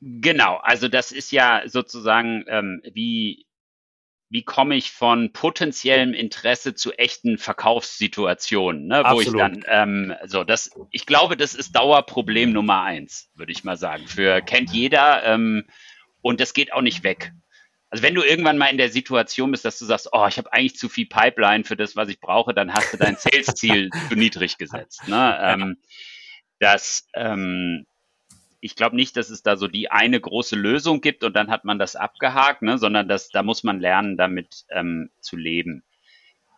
Genau, 0.00 0.56
also 0.56 0.88
das 0.88 1.12
ist 1.12 1.30
ja 1.30 1.62
sozusagen 1.66 2.44
ähm, 2.48 2.82
wie 2.92 3.46
wie 4.32 4.42
komme 4.42 4.76
ich 4.76 4.90
von 4.92 5.34
potenziellem 5.34 6.14
Interesse 6.14 6.74
zu 6.74 6.92
echten 6.92 7.36
Verkaufssituationen, 7.36 8.86
ne, 8.86 9.04
wo 9.06 9.20
ich 9.20 9.30
dann 9.30 9.62
ähm, 9.68 10.14
so 10.24 10.42
das, 10.42 10.70
ich 10.90 11.04
glaube, 11.04 11.36
das 11.36 11.54
ist 11.54 11.76
Dauerproblem 11.76 12.50
Nummer 12.50 12.80
eins, 12.80 13.30
würde 13.34 13.52
ich 13.52 13.62
mal 13.62 13.76
sagen. 13.76 14.06
Für 14.06 14.40
kennt 14.40 14.70
jeder 14.70 15.22
ähm, 15.24 15.66
und 16.22 16.40
das 16.40 16.54
geht 16.54 16.72
auch 16.72 16.80
nicht 16.80 17.04
weg. 17.04 17.32
Also 17.92 18.04
wenn 18.04 18.14
du 18.14 18.22
irgendwann 18.22 18.56
mal 18.56 18.68
in 18.68 18.78
der 18.78 18.88
Situation 18.88 19.50
bist, 19.50 19.66
dass 19.66 19.78
du 19.78 19.84
sagst, 19.84 20.08
oh, 20.12 20.26
ich 20.26 20.38
habe 20.38 20.50
eigentlich 20.50 20.76
zu 20.76 20.88
viel 20.88 21.04
Pipeline 21.04 21.64
für 21.64 21.76
das, 21.76 21.94
was 21.94 22.08
ich 22.08 22.20
brauche, 22.20 22.54
dann 22.54 22.72
hast 22.72 22.90
du 22.94 22.96
dein 22.96 23.16
Sales-Ziel 23.18 23.90
zu 24.08 24.16
niedrig 24.16 24.56
gesetzt. 24.56 25.06
Ne? 25.08 25.38
Ähm, 25.42 25.76
das 26.58 27.06
ähm, 27.14 27.84
ich 28.62 28.76
glaube 28.76 28.96
nicht, 28.96 29.14
dass 29.18 29.28
es 29.28 29.42
da 29.42 29.56
so 29.56 29.68
die 29.68 29.90
eine 29.90 30.18
große 30.18 30.56
Lösung 30.56 31.02
gibt 31.02 31.22
und 31.22 31.36
dann 31.36 31.50
hat 31.50 31.66
man 31.66 31.78
das 31.78 31.94
abgehakt, 31.94 32.62
ne, 32.62 32.78
sondern 32.78 33.08
das, 33.08 33.28
da 33.28 33.42
muss 33.42 33.62
man 33.62 33.78
lernen, 33.78 34.16
damit 34.16 34.64
ähm, 34.70 35.10
zu 35.20 35.36
leben. 35.36 35.84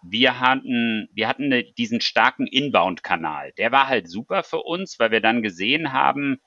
Wir 0.02 0.38
hatten, 0.38 1.08
wir 1.14 1.26
hatten 1.26 1.48
ne, 1.48 1.64
diesen 1.64 2.00
starken 2.00 2.46
Inbound-Kanal. 2.46 3.54
Der 3.58 3.72
war 3.72 3.88
halt 3.88 4.08
super 4.08 4.44
für 4.44 4.60
uns, 4.60 5.00
weil 5.00 5.10
wir 5.10 5.20
dann 5.20 5.42
gesehen 5.42 5.92
haben, 5.92 6.40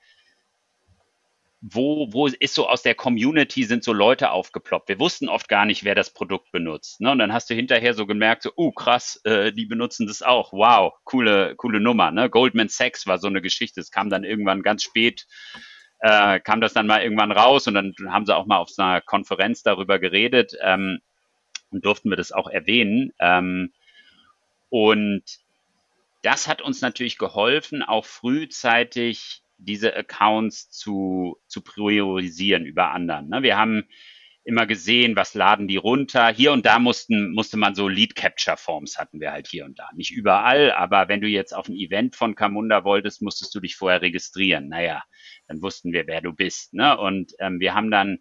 wo, 1.60 2.12
wo 2.12 2.28
ist 2.28 2.54
so 2.54 2.68
aus 2.68 2.82
der 2.82 2.94
Community 2.94 3.64
sind 3.64 3.82
so 3.82 3.92
Leute 3.92 4.30
aufgeploppt. 4.30 4.88
Wir 4.88 5.00
wussten 5.00 5.28
oft 5.28 5.48
gar 5.48 5.64
nicht, 5.64 5.82
wer 5.84 5.96
das 5.96 6.10
Produkt 6.10 6.52
benutzt. 6.52 7.00
Ne? 7.00 7.10
Und 7.10 7.18
dann 7.18 7.32
hast 7.32 7.50
du 7.50 7.54
hinterher 7.54 7.94
so 7.94 8.06
gemerkt, 8.06 8.42
so, 8.42 8.52
uh, 8.56 8.70
krass, 8.70 9.20
äh, 9.24 9.52
die 9.52 9.66
benutzen 9.66 10.06
das 10.06 10.22
auch. 10.22 10.52
Wow, 10.52 10.94
coole, 11.04 11.56
coole 11.56 11.80
Nummer. 11.80 12.12
Ne? 12.12 12.30
Goldman 12.30 12.68
Sachs 12.68 13.06
war 13.06 13.18
so 13.18 13.26
eine 13.26 13.42
Geschichte. 13.42 13.80
Es 13.80 13.90
kam 13.90 14.08
dann 14.08 14.22
irgendwann 14.22 14.62
ganz 14.62 14.84
spät, 14.84 15.26
äh, 15.98 16.38
kam 16.38 16.60
das 16.60 16.74
dann 16.74 16.86
mal 16.86 17.02
irgendwann 17.02 17.32
raus 17.32 17.66
und 17.66 17.74
dann 17.74 17.92
haben 18.08 18.24
sie 18.24 18.36
auch 18.36 18.46
mal 18.46 18.58
auf 18.58 18.70
einer 18.78 19.00
Konferenz 19.00 19.64
darüber 19.64 19.98
geredet 19.98 20.52
ähm, 20.62 21.00
und 21.72 21.84
durften 21.84 22.08
wir 22.08 22.16
das 22.16 22.30
auch 22.30 22.48
erwähnen. 22.48 23.12
Ähm, 23.18 23.72
und 24.68 25.24
das 26.22 26.46
hat 26.46 26.62
uns 26.62 26.82
natürlich 26.82 27.18
geholfen, 27.18 27.82
auch 27.82 28.04
frühzeitig 28.04 29.42
diese 29.58 29.94
Accounts 29.94 30.70
zu, 30.70 31.36
zu 31.46 31.62
priorisieren 31.62 32.64
über 32.64 32.92
anderen. 32.92 33.28
Ne? 33.28 33.42
Wir 33.42 33.58
haben 33.58 33.84
immer 34.44 34.66
gesehen, 34.66 35.14
was 35.14 35.34
laden 35.34 35.68
die 35.68 35.76
runter. 35.76 36.28
Hier 36.28 36.52
und 36.52 36.64
da 36.64 36.78
mussten, 36.78 37.32
musste 37.32 37.58
man 37.58 37.74
so 37.74 37.86
Lead 37.86 38.14
Capture 38.14 38.56
Forms 38.56 38.96
hatten 38.96 39.20
wir 39.20 39.30
halt 39.30 39.46
hier 39.46 39.66
und 39.66 39.78
da. 39.78 39.90
Nicht 39.94 40.10
überall, 40.10 40.72
aber 40.72 41.08
wenn 41.08 41.20
du 41.20 41.28
jetzt 41.28 41.54
auf 41.54 41.68
ein 41.68 41.76
Event 41.76 42.16
von 42.16 42.34
Camunda 42.34 42.82
wolltest, 42.82 43.20
musstest 43.20 43.54
du 43.54 43.60
dich 43.60 43.76
vorher 43.76 44.00
registrieren. 44.00 44.68
Naja, 44.68 45.02
dann 45.48 45.60
wussten 45.60 45.92
wir, 45.92 46.06
wer 46.06 46.22
du 46.22 46.32
bist. 46.32 46.72
Ne? 46.72 46.96
Und 46.96 47.34
ähm, 47.40 47.60
wir 47.60 47.74
haben 47.74 47.90
dann, 47.90 48.20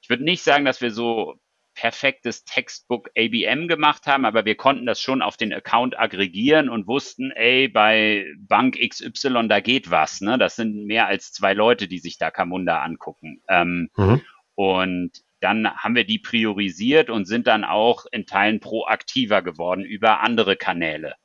ich 0.00 0.08
würde 0.08 0.24
nicht 0.24 0.42
sagen, 0.42 0.64
dass 0.64 0.80
wir 0.80 0.90
so 0.90 1.34
perfektes 1.74 2.44
Textbook 2.44 3.10
ABM 3.16 3.68
gemacht 3.68 4.06
haben, 4.06 4.24
aber 4.24 4.44
wir 4.44 4.54
konnten 4.54 4.86
das 4.86 5.00
schon 5.00 5.22
auf 5.22 5.36
den 5.36 5.52
Account 5.52 5.98
aggregieren 5.98 6.68
und 6.68 6.86
wussten, 6.86 7.30
ey, 7.32 7.68
bei 7.68 8.26
Bank 8.38 8.76
XY, 8.76 9.48
da 9.48 9.60
geht 9.60 9.90
was. 9.90 10.20
Ne? 10.20 10.38
Das 10.38 10.56
sind 10.56 10.86
mehr 10.86 11.06
als 11.06 11.32
zwei 11.32 11.52
Leute, 11.52 11.88
die 11.88 11.98
sich 11.98 12.18
da 12.18 12.30
Camunda 12.30 12.82
angucken. 12.82 13.42
Ähm, 13.48 13.90
mhm. 13.96 14.22
Und 14.54 15.12
dann 15.40 15.68
haben 15.76 15.94
wir 15.94 16.04
die 16.04 16.18
priorisiert 16.18 17.10
und 17.10 17.26
sind 17.26 17.46
dann 17.46 17.64
auch 17.64 18.06
in 18.10 18.24
Teilen 18.24 18.60
proaktiver 18.60 19.42
geworden 19.42 19.84
über 19.84 20.20
andere 20.20 20.56
Kanäle. 20.56 21.16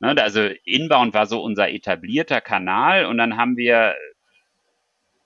Ne? 0.00 0.20
Also 0.20 0.48
Inbound 0.64 1.14
war 1.14 1.26
so 1.26 1.42
unser 1.42 1.70
etablierter 1.70 2.40
Kanal 2.40 3.06
und 3.06 3.18
dann 3.18 3.36
haben 3.36 3.56
wir 3.56 3.94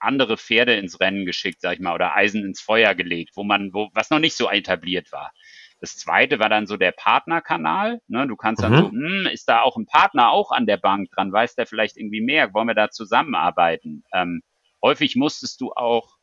andere 0.00 0.36
Pferde 0.36 0.74
ins 0.76 1.00
Rennen 1.00 1.26
geschickt, 1.26 1.60
sag 1.60 1.74
ich 1.74 1.80
mal, 1.80 1.94
oder 1.94 2.14
Eisen 2.14 2.44
ins 2.44 2.60
Feuer 2.60 2.94
gelegt, 2.94 3.32
wo 3.34 3.44
man, 3.44 3.72
wo, 3.72 3.88
was 3.94 4.10
noch 4.10 4.18
nicht 4.18 4.36
so 4.36 4.50
etabliert 4.50 5.12
war. 5.12 5.32
Das 5.80 5.96
zweite 5.96 6.38
war 6.38 6.48
dann 6.48 6.66
so 6.66 6.76
der 6.76 6.92
Partnerkanal. 6.92 8.00
Ne? 8.08 8.26
Du 8.26 8.36
kannst 8.36 8.62
dann 8.62 8.72
mhm. 8.72 8.76
so, 8.76 8.90
hm, 8.90 9.28
ist 9.32 9.48
da 9.48 9.60
auch 9.62 9.76
ein 9.76 9.86
Partner 9.86 10.30
auch 10.30 10.50
an 10.50 10.66
der 10.66 10.76
Bank 10.76 11.10
dran? 11.10 11.32
Weiß 11.32 11.54
der 11.54 11.66
vielleicht 11.66 11.96
irgendwie 11.96 12.20
mehr? 12.20 12.52
Wollen 12.52 12.66
wir 12.66 12.74
da 12.74 12.90
zusammenarbeiten? 12.90 14.02
Ähm, 14.12 14.42
häufig 14.82 15.14
musstest 15.14 15.60
du 15.60 15.72
auch 15.72 16.16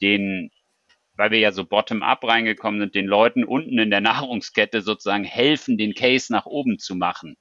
den, 0.00 0.50
weil 1.16 1.32
wir 1.32 1.40
ja 1.40 1.50
so 1.50 1.64
bottom-up 1.64 2.22
reingekommen 2.24 2.80
sind, 2.80 2.94
den 2.94 3.06
Leuten 3.06 3.44
unten 3.44 3.78
in 3.78 3.90
der 3.90 4.00
Nahrungskette 4.00 4.82
sozusagen 4.82 5.24
helfen, 5.24 5.78
den 5.78 5.94
Case 5.94 6.32
nach 6.32 6.46
oben 6.46 6.78
zu 6.78 6.94
machen. 6.94 7.36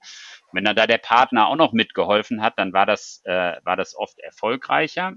Wenn 0.54 0.66
dann 0.66 0.76
da 0.76 0.88
der 0.88 0.98
Partner 0.98 1.48
auch 1.48 1.56
noch 1.56 1.74
mitgeholfen 1.74 2.42
hat, 2.42 2.58
dann 2.58 2.74
war 2.74 2.88
das, 2.88 3.22
äh, 3.26 3.56
war 3.64 3.78
das 3.78 3.96
oft 3.96 4.20
erfolgreicher. 4.20 5.14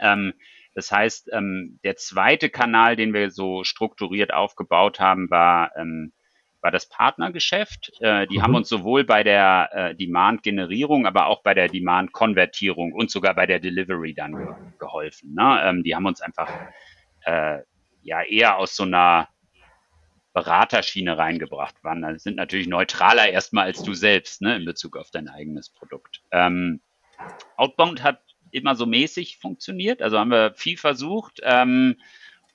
Ähm, 0.00 0.34
das 0.74 0.92
heißt, 0.92 1.30
ähm, 1.32 1.78
der 1.84 1.96
zweite 1.96 2.48
Kanal, 2.48 2.96
den 2.96 3.12
wir 3.12 3.30
so 3.30 3.64
strukturiert 3.64 4.32
aufgebaut 4.32 5.00
haben, 5.00 5.30
war, 5.30 5.76
ähm, 5.76 6.12
war 6.60 6.70
das 6.70 6.88
Partnergeschäft. 6.88 7.92
Äh, 8.00 8.26
die 8.28 8.38
mhm. 8.38 8.42
haben 8.42 8.54
uns 8.54 8.68
sowohl 8.68 9.04
bei 9.04 9.24
der 9.24 9.70
äh, 9.72 9.94
Demand-Generierung, 9.94 11.06
aber 11.06 11.26
auch 11.26 11.42
bei 11.42 11.54
der 11.54 11.68
Demand-Konvertierung 11.68 12.92
und 12.92 13.10
sogar 13.10 13.34
bei 13.34 13.46
der 13.46 13.58
Delivery 13.58 14.14
dann 14.14 14.36
ge 14.36 14.46
geholfen. 14.78 15.34
Ne? 15.34 15.60
Ähm, 15.64 15.82
die 15.82 15.94
haben 15.94 16.06
uns 16.06 16.20
einfach 16.20 16.50
äh, 17.24 17.58
ja 18.02 18.22
eher 18.22 18.56
aus 18.56 18.76
so 18.76 18.84
einer 18.84 19.28
Beraterschiene 20.32 21.18
reingebracht. 21.18 21.82
Waren, 21.82 22.18
sind 22.18 22.36
natürlich 22.36 22.68
neutraler 22.68 23.28
erstmal 23.28 23.64
als 23.64 23.82
du 23.82 23.94
selbst 23.94 24.42
ne, 24.42 24.56
in 24.56 24.64
Bezug 24.64 24.96
auf 24.96 25.10
dein 25.10 25.28
eigenes 25.28 25.70
Produkt. 25.70 26.22
Ähm, 26.30 26.80
Outbound 27.56 28.02
hat 28.02 28.22
immer 28.52 28.74
so 28.74 28.86
mäßig 28.86 29.38
funktioniert. 29.38 30.02
Also 30.02 30.18
haben 30.18 30.30
wir 30.30 30.54
viel 30.54 30.76
versucht 30.76 31.40
ähm, 31.42 31.96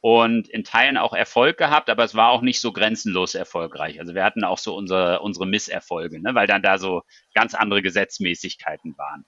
und 0.01 0.47
in 0.49 0.63
Teilen 0.63 0.97
auch 0.97 1.13
Erfolg 1.13 1.57
gehabt, 1.57 1.89
aber 1.89 2.03
es 2.03 2.15
war 2.15 2.29
auch 2.29 2.41
nicht 2.41 2.59
so 2.59 2.71
grenzenlos 2.71 3.35
erfolgreich. 3.35 3.99
Also 3.99 4.13
wir 4.13 4.23
hatten 4.23 4.43
auch 4.43 4.57
so 4.57 4.75
unsere, 4.75 5.21
unsere 5.21 5.47
Misserfolge, 5.47 6.21
ne, 6.21 6.35
weil 6.35 6.47
dann 6.47 6.61
da 6.61 6.77
so 6.77 7.03
ganz 7.33 7.55
andere 7.55 7.81
Gesetzmäßigkeiten 7.81 8.97
waren. 8.97 9.25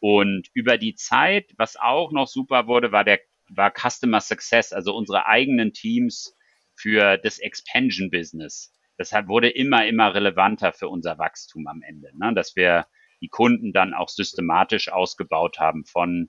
Und 0.00 0.48
über 0.52 0.78
die 0.78 0.94
Zeit, 0.94 1.52
was 1.56 1.76
auch 1.76 2.12
noch 2.12 2.26
super 2.26 2.66
wurde, 2.66 2.92
war 2.92 3.04
der 3.04 3.20
war 3.56 3.70
Customer 3.70 4.20
Success, 4.20 4.72
also 4.72 4.94
unsere 4.94 5.26
eigenen 5.26 5.72
Teams 5.72 6.36
für 6.74 7.18
das 7.18 7.38
Expansion 7.38 8.10
Business. 8.10 8.72
Das 8.96 9.12
wurde 9.26 9.50
immer, 9.50 9.86
immer 9.86 10.14
relevanter 10.14 10.72
für 10.72 10.88
unser 10.88 11.18
Wachstum 11.18 11.66
am 11.66 11.82
Ende, 11.82 12.10
ne? 12.16 12.32
dass 12.34 12.56
wir 12.56 12.86
die 13.22 13.28
Kunden 13.28 13.72
dann 13.72 13.94
auch 13.94 14.08
systematisch 14.08 14.90
ausgebaut 14.90 15.58
haben 15.58 15.84
von 15.86 16.28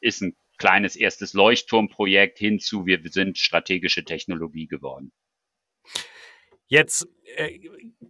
ist 0.00 0.20
ein 0.20 0.36
kleines 0.58 0.96
erstes 0.96 1.32
Leuchtturmprojekt 1.32 2.38
hin 2.38 2.58
zu 2.58 2.84
wir 2.86 3.00
sind 3.04 3.38
strategische 3.38 4.04
Technologie 4.04 4.66
geworden. 4.66 5.12
Jetzt 6.68 7.06
äh, 7.36 7.60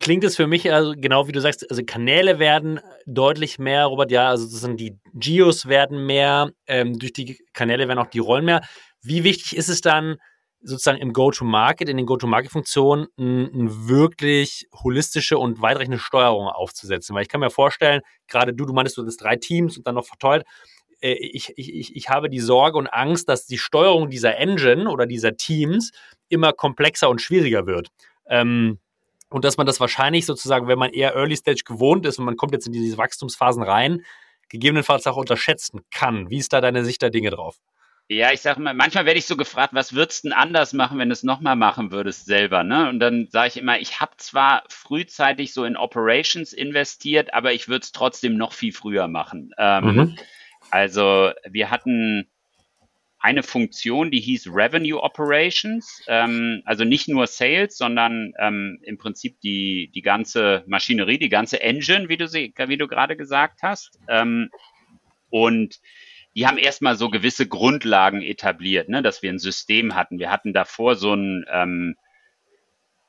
klingt 0.01 0.25
es 0.25 0.37
für 0.37 0.47
mich 0.47 0.73
also 0.73 0.95
genau 0.97 1.29
wie 1.29 1.33
du 1.33 1.41
sagst, 1.41 1.69
also 1.71 1.85
Kanäle 1.85 2.39
werden 2.39 2.81
deutlich 3.05 3.59
mehr, 3.59 3.85
Robert, 3.85 4.11
ja, 4.11 4.31
also 4.31 4.45
sozusagen 4.45 4.79
die 4.79 4.99
Geos 5.13 5.67
werden 5.67 6.07
mehr, 6.07 6.51
ähm, 6.67 6.99
durch 6.99 7.13
die 7.13 7.39
Kanäle 7.53 7.87
werden 7.87 7.99
auch 7.99 8.11
die 8.11 8.19
Rollen 8.19 8.47
mehr. 8.47 8.63
Wie 9.03 9.25
wichtig 9.25 9.57
ist 9.57 9.69
es 9.69 9.83
dann, 9.83 10.17
sozusagen 10.67 10.99
im 10.99 11.13
Go-to-Market, 11.13 11.89
in 11.89 11.97
den 11.97 12.07
Go-to-Market-Funktionen 12.07 13.07
eine 13.17 13.89
wirklich 13.89 14.69
holistische 14.83 15.39
und 15.39 15.63
weitreichende 15.63 15.99
Steuerung 15.99 16.49
aufzusetzen. 16.49 17.15
Weil 17.15 17.23
ich 17.23 17.29
kann 17.29 17.41
mir 17.41 17.51
vorstellen, 17.51 18.03
gerade 18.29 18.53
du, 18.53 18.67
du 18.67 18.73
meinst, 18.73 18.97
du 18.97 19.07
hast 19.07 19.19
drei 19.19 19.37
Teams 19.37 19.77
und 19.77 19.87
dann 19.87 19.95
noch 19.95 20.07
verteilt. 20.07 20.45
Äh, 21.01 21.15
ich, 21.15 21.53
ich, 21.57 21.95
ich 21.95 22.09
habe 22.09 22.29
die 22.29 22.41
Sorge 22.41 22.79
und 22.79 22.89
Angst, 22.89 23.29
dass 23.29 23.47
die 23.47 23.59
Steuerung 23.59 24.11
dieser 24.11 24.37
Engine 24.37 24.91
oder 24.91 25.07
dieser 25.07 25.37
Teams 25.37 25.93
immer 26.29 26.53
komplexer 26.53 27.09
und 27.09 27.23
schwieriger 27.23 27.67
wird. 27.67 27.89
Ähm, 28.29 28.79
und 29.29 29.45
dass 29.45 29.57
man 29.57 29.67
das 29.67 29.81
wahrscheinlich 29.81 30.27
sozusagen, 30.27 30.69
wenn 30.69 30.79
man 30.79 30.93
eher 30.93 31.15
Early 31.15 31.37
Stage 31.37 31.63
gewohnt 31.65 32.07
ist 32.07 32.19
und 32.19 32.25
man 32.25 32.37
kommt 32.37 32.53
jetzt 32.53 32.67
in 32.67 32.73
diese 32.73 32.99
Wachstumsphasen 32.99 33.63
rein, 33.63 34.05
gegebenenfalls 34.49 35.07
auch 35.07 35.17
unterschätzen 35.17 35.81
kann. 35.91 36.31
Wie 36.31 36.39
ist 36.39 36.53
da 36.53 36.61
deine 36.61 36.85
Sicht 36.85 37.03
der 37.03 37.11
Dinge 37.11 37.31
drauf? 37.31 37.59
Ja, 38.09 38.33
ich 38.33 38.41
sage 38.41 38.61
mal, 38.63 38.73
manchmal 38.73 39.05
werde 39.05 39.19
ich 39.19 39.27
so 39.27 39.37
gefragt, 39.37 39.75
was 39.75 39.93
würdest 39.93 40.23
du 40.23 40.29
denn 40.29 40.39
anders 40.39 40.73
machen, 40.73 40.99
wenn 40.99 41.09
du 41.09 41.13
es 41.13 41.25
nochmal 41.25 41.57
machen 41.57 41.91
würdest 41.91 42.27
selber, 42.27 42.63
ne? 42.63 42.89
Und 42.89 43.01
dann 43.01 43.27
sage 43.31 43.49
ich 43.49 43.57
immer, 43.57 43.81
ich 43.81 44.01
habe 44.01 44.13
zwar 44.19 44.63
frühzeitig 44.69 45.53
so 45.53 45.65
in 45.65 45.77
Operations 45.77 46.53
investiert, 46.53 47.35
aber 47.35 47.53
ich 47.53 47.67
würde 47.67 47.83
es 47.83 47.91
trotzdem 47.91 48.37
noch 48.37 48.53
viel 48.53 48.73
früher 48.73 49.09
machen. 49.09 49.53
Ähm, 49.59 49.85
mhm. 49.85 50.19
Also 50.71 51.33
wir 51.49 51.71
hatten 51.71 52.29
eine 53.19 53.43
Funktion, 53.43 54.13
die 54.13 54.21
hieß 54.21 54.51
Revenue 54.55 55.03
Operations, 55.03 56.01
ähm, 56.07 56.63
also 56.65 56.85
nicht 56.85 57.09
nur 57.09 57.27
Sales, 57.27 57.77
sondern 57.77 58.35
ähm, 58.39 58.79
im 58.85 58.99
Prinzip 58.99 59.41
die, 59.41 59.91
die 59.93 60.03
ganze 60.03 60.63
Maschinerie, 60.69 61.19
die 61.19 61.29
ganze 61.29 61.61
Engine, 61.61 62.09
wie 62.09 62.19
du, 62.19 62.29
sie, 62.29 62.55
wie 62.57 62.77
du 62.77 62.87
gerade 62.87 63.17
gesagt 63.17 63.65
hast. 63.65 63.99
Ähm, 64.07 64.51
und 65.29 65.81
die 66.37 66.47
haben 66.47 66.59
erstmal 66.59 66.97
so 66.97 67.09
gewisse 67.09 67.49
Grundlagen 67.49 68.21
etabliert, 68.21 68.91
ne, 68.91 69.03
dass 69.03 69.23
wir 69.23 69.31
ein 69.31 69.39
System 69.39 69.95
hatten. 69.95 70.19
Wir 70.19 70.31
hatten 70.31 70.53
davor 70.53 70.95
so 70.95 71.15
ein, 71.15 71.47
ähm, 71.51 71.97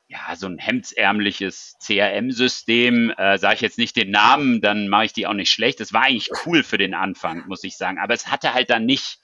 ja, 0.08 0.34
so 0.34 0.46
ein 0.46 0.56
hemdsärmliches 0.56 1.76
CRM-System. 1.84 3.10
Äh, 3.10 3.36
Sage 3.36 3.56
ich 3.56 3.60
jetzt 3.60 3.76
nicht 3.76 3.96
den 3.96 4.10
Namen, 4.10 4.62
dann 4.62 4.88
mache 4.88 5.04
ich 5.04 5.12
die 5.12 5.26
auch 5.26 5.34
nicht 5.34 5.52
schlecht. 5.52 5.78
Das 5.78 5.92
war 5.92 6.04
eigentlich 6.04 6.30
cool 6.46 6.62
für 6.62 6.78
den 6.78 6.94
Anfang, 6.94 7.46
muss 7.46 7.64
ich 7.64 7.76
sagen. 7.76 7.98
Aber 7.98 8.14
es 8.14 8.28
hatte 8.28 8.54
halt 8.54 8.70
dann 8.70 8.86
nicht, 8.86 9.18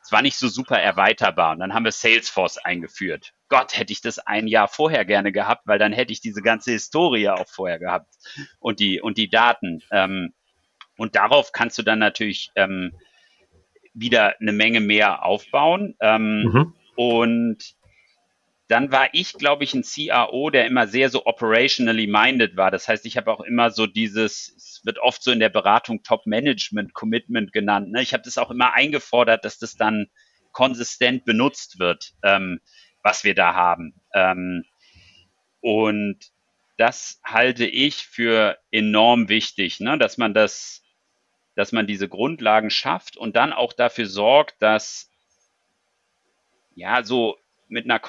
es 0.00 0.12
war 0.12 0.22
nicht 0.22 0.36
so 0.36 0.46
super 0.46 0.78
erweiterbar. 0.78 1.50
Und 1.50 1.58
dann 1.58 1.74
haben 1.74 1.84
wir 1.84 1.90
Salesforce 1.90 2.58
eingeführt. 2.58 3.32
Gott, 3.48 3.76
hätte 3.76 3.92
ich 3.92 4.00
das 4.00 4.20
ein 4.20 4.46
Jahr 4.46 4.68
vorher 4.68 5.04
gerne 5.04 5.32
gehabt, 5.32 5.62
weil 5.66 5.80
dann 5.80 5.92
hätte 5.92 6.12
ich 6.12 6.20
diese 6.20 6.42
ganze 6.42 6.70
Historie 6.70 7.28
auch 7.28 7.48
vorher 7.48 7.80
gehabt 7.80 8.06
und 8.60 8.78
die, 8.78 9.00
und 9.00 9.18
die 9.18 9.28
Daten. 9.28 9.82
Ähm, 9.90 10.32
und 10.96 11.16
darauf 11.16 11.50
kannst 11.50 11.76
du 11.78 11.82
dann 11.82 11.98
natürlich 11.98 12.52
ähm, 12.54 12.92
wieder 13.94 14.40
eine 14.40 14.52
Menge 14.52 14.80
mehr 14.80 15.24
aufbauen. 15.24 15.94
Ähm, 16.00 16.42
mhm. 16.42 16.74
Und 16.96 17.74
dann 18.68 18.90
war 18.90 19.08
ich, 19.12 19.34
glaube 19.34 19.64
ich, 19.64 19.74
ein 19.74 19.82
CAO, 19.82 20.48
der 20.50 20.66
immer 20.66 20.86
sehr 20.86 21.10
so 21.10 21.26
operationally 21.26 22.06
minded 22.06 22.56
war. 22.56 22.70
Das 22.70 22.88
heißt, 22.88 23.04
ich 23.04 23.16
habe 23.16 23.30
auch 23.30 23.40
immer 23.40 23.70
so 23.70 23.86
dieses, 23.86 24.54
es 24.56 24.80
wird 24.84 24.98
oft 24.98 25.22
so 25.22 25.30
in 25.30 25.40
der 25.40 25.50
Beratung 25.50 26.02
Top-Management-Commitment 26.02 27.52
genannt. 27.52 27.90
Ne? 27.90 28.00
Ich 28.00 28.14
habe 28.14 28.22
das 28.22 28.38
auch 28.38 28.50
immer 28.50 28.72
eingefordert, 28.72 29.44
dass 29.44 29.58
das 29.58 29.76
dann 29.76 30.06
konsistent 30.52 31.24
benutzt 31.24 31.78
wird, 31.78 32.12
ähm, 32.22 32.60
was 33.02 33.24
wir 33.24 33.34
da 33.34 33.54
haben. 33.54 33.94
Ähm, 34.14 34.64
und 35.60 36.18
das 36.78 37.20
halte 37.24 37.66
ich 37.66 38.06
für 38.06 38.58
enorm 38.70 39.28
wichtig, 39.28 39.80
ne? 39.80 39.98
dass 39.98 40.18
man 40.18 40.34
das 40.34 40.81
dass 41.54 41.72
man 41.72 41.86
diese 41.86 42.08
Grundlagen 42.08 42.70
schafft 42.70 43.16
und 43.16 43.36
dann 43.36 43.52
auch 43.52 43.72
dafür 43.72 44.06
sorgt, 44.06 44.60
dass 44.60 45.10
ja 46.74 47.02
so 47.02 47.36
mit 47.68 47.84
einer 47.84 48.00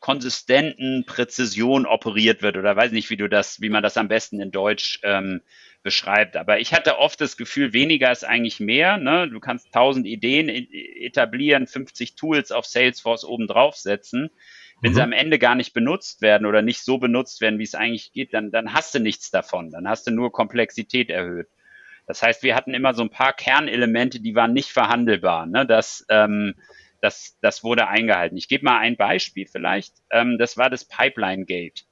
konsistenten 0.00 1.04
Präzision 1.06 1.86
operiert 1.86 2.42
wird 2.42 2.56
oder 2.56 2.76
weiß 2.76 2.92
nicht, 2.92 3.10
wie 3.10 3.16
du 3.16 3.28
das, 3.28 3.60
wie 3.60 3.70
man 3.70 3.82
das 3.82 3.96
am 3.96 4.08
besten 4.08 4.40
in 4.40 4.50
Deutsch 4.50 5.00
ähm, 5.02 5.40
beschreibt. 5.82 6.36
Aber 6.36 6.60
ich 6.60 6.74
hatte 6.74 6.98
oft 6.98 7.20
das 7.20 7.36
Gefühl, 7.36 7.72
weniger 7.72 8.12
ist 8.12 8.24
eigentlich 8.24 8.60
mehr. 8.60 8.96
Ne? 8.96 9.30
Du 9.30 9.40
kannst 9.40 9.72
tausend 9.72 10.06
Ideen 10.06 10.48
etablieren, 10.48 11.66
50 11.66 12.16
Tools 12.16 12.52
auf 12.52 12.66
Salesforce 12.66 13.24
oben 13.24 13.46
draufsetzen. 13.46 14.30
Wenn 14.82 14.90
mhm. 14.90 14.94
sie 14.94 15.02
am 15.02 15.12
Ende 15.12 15.38
gar 15.38 15.54
nicht 15.54 15.72
benutzt 15.72 16.20
werden 16.20 16.46
oder 16.46 16.60
nicht 16.60 16.82
so 16.82 16.98
benutzt 16.98 17.40
werden, 17.40 17.58
wie 17.58 17.64
es 17.64 17.74
eigentlich 17.74 18.12
geht, 18.12 18.34
dann, 18.34 18.50
dann 18.50 18.74
hast 18.74 18.94
du 18.94 18.98
nichts 18.98 19.30
davon. 19.30 19.70
Dann 19.70 19.88
hast 19.88 20.06
du 20.06 20.10
nur 20.10 20.32
Komplexität 20.32 21.08
erhöht. 21.08 21.48
Das 22.06 22.22
heißt, 22.22 22.42
wir 22.42 22.54
hatten 22.54 22.74
immer 22.74 22.94
so 22.94 23.02
ein 23.02 23.10
paar 23.10 23.32
Kernelemente, 23.32 24.20
die 24.20 24.34
waren 24.34 24.52
nicht 24.52 24.70
verhandelbar. 24.70 25.46
Ne? 25.46 25.66
Das, 25.66 26.04
ähm, 26.08 26.54
das, 27.00 27.38
das 27.40 27.64
wurde 27.64 27.88
eingehalten. 27.88 28.36
Ich 28.36 28.48
gebe 28.48 28.64
mal 28.64 28.78
ein 28.78 28.96
Beispiel 28.96 29.46
vielleicht. 29.46 29.94
Ähm, 30.10 30.38
das 30.38 30.56
war 30.56 30.70
das 30.70 30.84
Pipeline 30.84 31.44
Gate. 31.44 31.84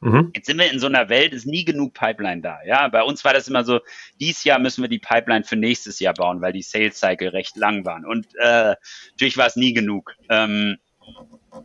Mhm. 0.00 0.30
Jetzt 0.34 0.46
sind 0.46 0.58
wir 0.58 0.70
in 0.70 0.78
so 0.78 0.86
einer 0.86 1.08
Welt, 1.08 1.32
ist 1.32 1.46
nie 1.46 1.64
genug 1.64 1.92
Pipeline 1.92 2.40
da. 2.40 2.58
Ja, 2.64 2.86
bei 2.88 3.02
uns 3.02 3.24
war 3.24 3.32
das 3.32 3.48
immer 3.48 3.64
so, 3.64 3.80
dieses 4.20 4.44
Jahr 4.44 4.60
müssen 4.60 4.82
wir 4.82 4.88
die 4.88 5.00
Pipeline 5.00 5.44
für 5.44 5.56
nächstes 5.56 5.98
Jahr 5.98 6.14
bauen, 6.14 6.40
weil 6.40 6.52
die 6.52 6.62
Sales 6.62 7.00
Cycle 7.00 7.28
recht 7.30 7.56
lang 7.56 7.84
waren. 7.84 8.04
Und 8.04 8.26
äh, 8.38 8.76
natürlich 9.10 9.36
war 9.36 9.46
es 9.46 9.56
nie 9.56 9.72
genug. 9.72 10.14
Ähm, 10.28 10.78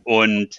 und 0.02 0.58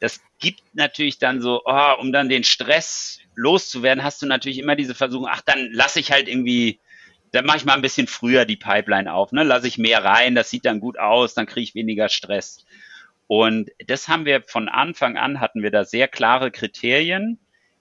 das 0.00 0.20
gibt 0.38 0.62
natürlich 0.74 1.18
dann 1.18 1.40
so, 1.40 1.62
oh, 1.64 1.92
um 2.00 2.12
dann 2.12 2.28
den 2.28 2.44
Stress 2.44 3.20
loszuwerden, 3.34 4.04
hast 4.04 4.22
du 4.22 4.26
natürlich 4.26 4.58
immer 4.58 4.76
diese 4.76 4.94
Versuchung, 4.94 5.28
ach, 5.30 5.42
dann 5.42 5.70
lasse 5.72 6.00
ich 6.00 6.12
halt 6.12 6.28
irgendwie, 6.28 6.80
dann 7.32 7.44
mache 7.46 7.58
ich 7.58 7.64
mal 7.64 7.74
ein 7.74 7.82
bisschen 7.82 8.06
früher 8.06 8.44
die 8.44 8.56
Pipeline 8.56 9.12
auf, 9.12 9.32
ne? 9.32 9.42
Lasse 9.42 9.68
ich 9.68 9.78
mehr 9.78 10.04
rein, 10.04 10.34
das 10.34 10.50
sieht 10.50 10.64
dann 10.64 10.80
gut 10.80 10.98
aus, 10.98 11.34
dann 11.34 11.46
kriege 11.46 11.64
ich 11.64 11.74
weniger 11.74 12.08
Stress. 12.08 12.64
Und 13.26 13.70
das 13.86 14.08
haben 14.08 14.24
wir 14.24 14.42
von 14.46 14.68
Anfang 14.68 15.16
an 15.16 15.40
hatten 15.40 15.62
wir 15.62 15.70
da 15.70 15.84
sehr 15.84 16.08
klare 16.08 16.50
Kriterien, 16.50 17.38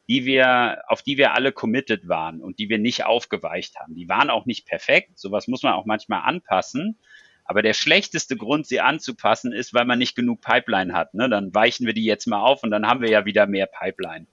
die 0.08 0.26
wir, 0.26 0.84
auf 0.88 1.02
die 1.02 1.18
wir 1.18 1.34
alle 1.34 1.52
committed 1.52 2.08
waren 2.08 2.42
und 2.42 2.60
die 2.60 2.70
wir 2.70 2.78
nicht 2.78 3.06
aufgeweicht 3.06 3.76
haben. 3.80 3.96
Die 3.96 4.10
waren 4.10 4.30
auch 4.30 4.46
nicht 4.46 4.66
perfekt. 4.66 5.18
Sowas 5.18 5.48
muss 5.48 5.64
man 5.64 5.74
auch 5.74 5.86
manchmal 5.86 6.22
anpassen. 6.22 6.98
Aber 7.46 7.62
der 7.62 7.74
schlechteste 7.74 8.36
Grund, 8.36 8.66
sie 8.66 8.82
anzupassen, 8.82 9.54
ist, 9.54 9.74
weil 9.74 9.86
man 9.86 10.00
nicht 10.00 10.16
genug 10.16 10.42
Pipeline 10.42 10.94
hat. 10.94 11.14
Ne? 11.14 11.30
Dann 11.30 11.54
weichen 11.54 11.86
wir 11.86 11.94
die 11.94 12.06
jetzt 12.06 12.26
mal 12.26 12.42
auf 12.42 12.64
und 12.64 12.72
dann 12.72 12.88
haben 12.88 13.02
wir 13.02 13.10
ja 13.10 13.26
wieder 13.26 13.46
mehr 13.46 13.68
Pipeline. 13.68 14.26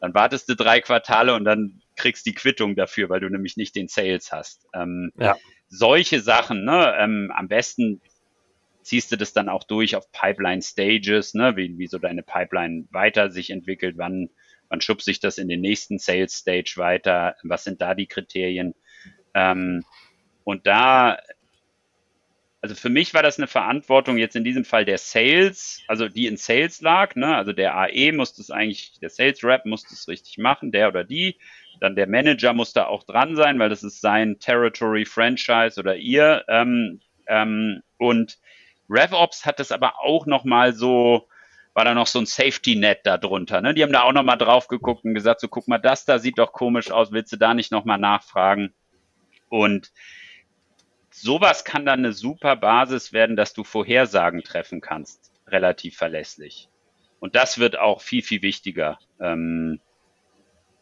Dann 0.00 0.14
wartest 0.14 0.48
du 0.48 0.56
drei 0.56 0.80
Quartale 0.80 1.34
und 1.34 1.44
dann 1.44 1.82
kriegst 1.96 2.26
die 2.26 2.34
Quittung 2.34 2.74
dafür, 2.74 3.08
weil 3.08 3.20
du 3.20 3.28
nämlich 3.28 3.56
nicht 3.56 3.76
den 3.76 3.88
Sales 3.88 4.32
hast. 4.32 4.66
Ähm, 4.74 5.12
ja. 5.18 5.36
Solche 5.68 6.20
Sachen, 6.20 6.64
ne? 6.64 6.94
Ähm, 6.98 7.32
am 7.34 7.48
besten 7.48 8.00
ziehst 8.82 9.10
du 9.10 9.16
das 9.16 9.32
dann 9.32 9.48
auch 9.48 9.64
durch 9.64 9.96
auf 9.96 10.10
Pipeline 10.12 10.62
Stages, 10.62 11.34
ne? 11.34 11.56
wie, 11.56 11.76
wie 11.76 11.88
so 11.88 11.98
deine 11.98 12.22
Pipeline 12.22 12.86
weiter 12.90 13.30
sich 13.30 13.50
entwickelt, 13.50 13.98
wann, 13.98 14.30
wann 14.68 14.80
schubst 14.80 15.06
sich 15.06 15.18
das 15.18 15.38
in 15.38 15.48
den 15.48 15.60
nächsten 15.60 15.98
Sales 15.98 16.34
Stage 16.34 16.74
weiter, 16.76 17.34
was 17.42 17.64
sind 17.64 17.80
da 17.80 17.94
die 17.94 18.06
Kriterien? 18.06 18.74
Ähm, 19.34 19.82
und 20.44 20.68
da 20.68 21.18
also 22.66 22.74
für 22.74 22.88
mich 22.88 23.14
war 23.14 23.22
das 23.22 23.38
eine 23.38 23.46
Verantwortung 23.46 24.18
jetzt 24.18 24.34
in 24.34 24.42
diesem 24.42 24.64
Fall 24.64 24.84
der 24.84 24.98
Sales, 24.98 25.82
also 25.86 26.08
die 26.08 26.26
in 26.26 26.36
Sales 26.36 26.80
lag, 26.80 27.14
ne? 27.14 27.36
Also 27.36 27.52
der 27.52 27.76
AE 27.76 28.10
musste 28.10 28.42
es 28.42 28.50
eigentlich, 28.50 28.98
der 29.00 29.08
Sales 29.08 29.44
Rep 29.44 29.66
musste 29.66 29.94
es 29.94 30.08
richtig 30.08 30.38
machen, 30.38 30.72
der 30.72 30.88
oder 30.88 31.04
die. 31.04 31.38
Dann 31.78 31.94
der 31.94 32.08
Manager 32.08 32.54
musste 32.54 32.88
auch 32.88 33.04
dran 33.04 33.36
sein, 33.36 33.60
weil 33.60 33.68
das 33.68 33.84
ist 33.84 34.00
sein 34.00 34.40
Territory 34.40 35.04
Franchise 35.04 35.78
oder 35.78 35.94
ihr. 35.94 36.44
Ähm, 36.48 37.00
ähm, 37.28 37.84
und 37.98 38.38
RevOps 38.90 39.46
hat 39.46 39.60
das 39.60 39.70
aber 39.70 40.00
auch 40.00 40.26
nochmal 40.26 40.72
so, 40.72 41.28
war 41.72 41.84
da 41.84 41.94
noch 41.94 42.08
so 42.08 42.18
ein 42.18 42.26
Safety 42.26 42.74
Net 42.74 43.02
da 43.04 43.16
drunter. 43.16 43.60
Ne? 43.60 43.74
Die 43.74 43.84
haben 43.84 43.92
da 43.92 44.02
auch 44.02 44.12
nochmal 44.12 44.38
drauf 44.38 44.66
geguckt 44.66 45.04
und 45.04 45.14
gesagt, 45.14 45.40
so 45.40 45.46
guck 45.46 45.68
mal, 45.68 45.78
das 45.78 46.04
da 46.04 46.18
sieht 46.18 46.38
doch 46.38 46.52
komisch 46.52 46.90
aus, 46.90 47.12
willst 47.12 47.32
du 47.32 47.36
da 47.36 47.54
nicht 47.54 47.70
nochmal 47.70 47.98
nachfragen? 47.98 48.74
Und 49.50 49.92
sowas 51.20 51.64
kann 51.64 51.86
dann 51.86 52.00
eine 52.00 52.12
super 52.12 52.56
Basis 52.56 53.12
werden, 53.12 53.36
dass 53.36 53.52
du 53.52 53.64
Vorhersagen 53.64 54.42
treffen 54.42 54.80
kannst, 54.80 55.32
relativ 55.46 55.96
verlässlich. 55.96 56.68
Und 57.20 57.34
das 57.34 57.58
wird 57.58 57.78
auch 57.78 58.00
viel, 58.02 58.22
viel 58.22 58.42
wichtiger 58.42 58.98
ähm, 59.20 59.80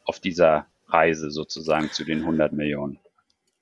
auf 0.04 0.20
dieser 0.20 0.66
Reise 0.88 1.30
sozusagen 1.30 1.90
zu 1.90 2.04
den 2.04 2.20
100 2.20 2.52
Millionen. 2.52 2.98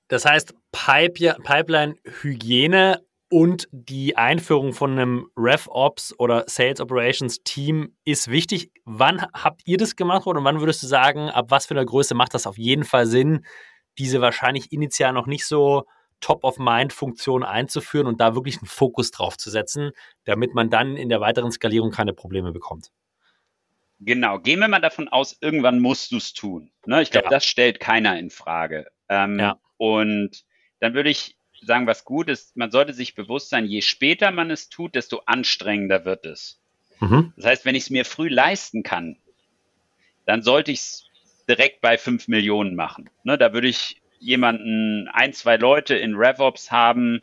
Das 0.08 0.24
heißt, 0.24 0.54
Pipe, 0.72 1.36
Pipeline-Hygiene 1.42 3.02
und 3.30 3.68
die 3.72 4.16
Einführung 4.16 4.74
von 4.74 4.92
einem 4.92 5.30
RevOps 5.36 6.14
oder 6.18 6.44
Sales 6.46 6.80
Operations 6.80 7.42
Team 7.44 7.96
ist 8.04 8.30
wichtig. 8.30 8.70
Wann 8.84 9.22
habt 9.32 9.62
ihr 9.64 9.78
das 9.78 9.96
gemacht 9.96 10.26
und 10.26 10.44
wann 10.44 10.60
würdest 10.60 10.82
du 10.82 10.86
sagen, 10.86 11.30
ab 11.30 11.46
was 11.48 11.66
für 11.66 11.74
einer 11.74 11.86
Größe 11.86 12.14
macht 12.14 12.34
das 12.34 12.46
auf 12.46 12.58
jeden 12.58 12.84
Fall 12.84 13.06
Sinn, 13.06 13.46
diese 13.98 14.20
wahrscheinlich 14.20 14.72
initial 14.72 15.12
noch 15.14 15.26
nicht 15.26 15.46
so 15.46 15.84
Top-of-Mind-Funktion 16.22 17.44
einzuführen 17.44 18.06
und 18.06 18.20
da 18.20 18.34
wirklich 18.34 18.58
einen 18.58 18.66
Fokus 18.68 19.10
drauf 19.10 19.36
zu 19.36 19.50
setzen, 19.50 19.90
damit 20.24 20.54
man 20.54 20.70
dann 20.70 20.96
in 20.96 21.10
der 21.10 21.20
weiteren 21.20 21.52
Skalierung 21.52 21.90
keine 21.90 22.14
Probleme 22.14 22.52
bekommt. 22.52 22.90
Genau, 24.00 24.38
gehen 24.38 24.58
wir 24.58 24.68
mal 24.68 24.80
davon 24.80 25.08
aus, 25.08 25.36
irgendwann 25.40 25.78
musst 25.78 26.10
du 26.10 26.16
es 26.16 26.32
tun. 26.32 26.72
Ne? 26.86 27.02
Ich 27.02 27.10
glaube, 27.10 27.26
ja. 27.26 27.30
das 27.30 27.44
stellt 27.44 27.78
keiner 27.78 28.18
in 28.18 28.30
Frage. 28.30 28.86
Ähm, 29.08 29.38
ja. 29.38 29.60
Und 29.76 30.44
dann 30.80 30.94
würde 30.94 31.10
ich 31.10 31.36
sagen, 31.60 31.86
was 31.86 32.04
gut 32.04 32.28
ist, 32.28 32.56
man 32.56 32.72
sollte 32.72 32.92
sich 32.94 33.14
bewusst 33.14 33.50
sein, 33.50 33.66
je 33.66 33.80
später 33.80 34.32
man 34.32 34.50
es 34.50 34.68
tut, 34.68 34.96
desto 34.96 35.22
anstrengender 35.26 36.04
wird 36.04 36.26
es. 36.26 36.60
Mhm. 36.98 37.32
Das 37.36 37.46
heißt, 37.46 37.64
wenn 37.64 37.76
ich 37.76 37.84
es 37.84 37.90
mir 37.90 38.04
früh 38.04 38.28
leisten 38.28 38.82
kann, 38.82 39.18
dann 40.26 40.42
sollte 40.42 40.72
ich 40.72 40.80
es 40.80 41.04
direkt 41.48 41.80
bei 41.80 41.96
5 41.98 42.26
Millionen 42.26 42.74
machen. 42.74 43.10
Ne? 43.22 43.38
Da 43.38 43.52
würde 43.52 43.68
ich 43.68 44.01
jemanden, 44.22 45.08
ein, 45.08 45.32
zwei 45.32 45.56
Leute 45.56 45.96
in 45.96 46.14
RevOps 46.14 46.70
haben, 46.70 47.22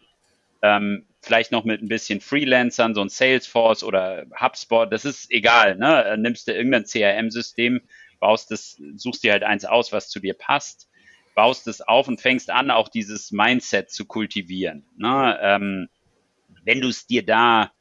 ähm, 0.61 1.05
vielleicht 1.21 1.51
noch 1.51 1.63
mit 1.63 1.81
ein 1.81 1.87
bisschen 1.87 2.21
Freelancern, 2.21 2.93
so 2.93 3.01
ein 3.01 3.09
Salesforce 3.09 3.83
oder 3.83 4.25
HubSpot, 4.39 4.91
das 4.91 5.05
ist 5.05 5.31
egal, 5.31 5.75
ne? 5.75 6.15
Nimmst 6.17 6.47
du 6.47 6.53
irgendein 6.53 6.85
CRM-System, 6.85 7.81
baust 8.19 8.51
das, 8.51 8.81
suchst 8.95 9.23
dir 9.23 9.31
halt 9.31 9.43
eins 9.43 9.65
aus, 9.65 9.91
was 9.91 10.09
zu 10.09 10.19
dir 10.19 10.33
passt, 10.33 10.89
baust 11.35 11.67
es 11.67 11.81
auf 11.81 12.07
und 12.07 12.21
fängst 12.21 12.49
an, 12.49 12.71
auch 12.71 12.89
dieses 12.89 13.31
Mindset 13.31 13.89
zu 13.89 14.05
kultivieren. 14.05 14.85
Ne? 14.97 15.39
Ähm, 15.41 15.89
wenn 16.63 16.81
du 16.81 16.89
es 16.89 17.07
dir 17.07 17.25
da 17.25 17.71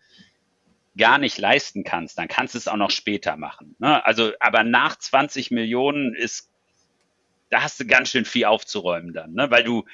gar 0.97 1.19
nicht 1.19 1.39
leisten 1.39 1.85
kannst, 1.85 2.19
dann 2.19 2.29
kannst 2.29 2.55
du 2.55 2.59
es 2.59 2.69
auch 2.69 2.77
noch 2.77 2.91
später 2.91 3.37
machen. 3.37 3.75
Ne? 3.79 4.05
Also, 4.05 4.33
aber 4.41 4.65
nach 4.65 4.97
20 4.97 5.51
Millionen 5.51 6.15
ist, 6.15 6.51
da 7.51 7.63
hast 7.63 7.81
du 7.81 7.87
ganz 7.87 8.11
schön 8.11 8.25
viel 8.25 8.45
aufzuräumen 8.45 9.13
dann, 9.13 9.33
ne? 9.33 9.51
weil 9.51 9.65
du, 9.65 9.85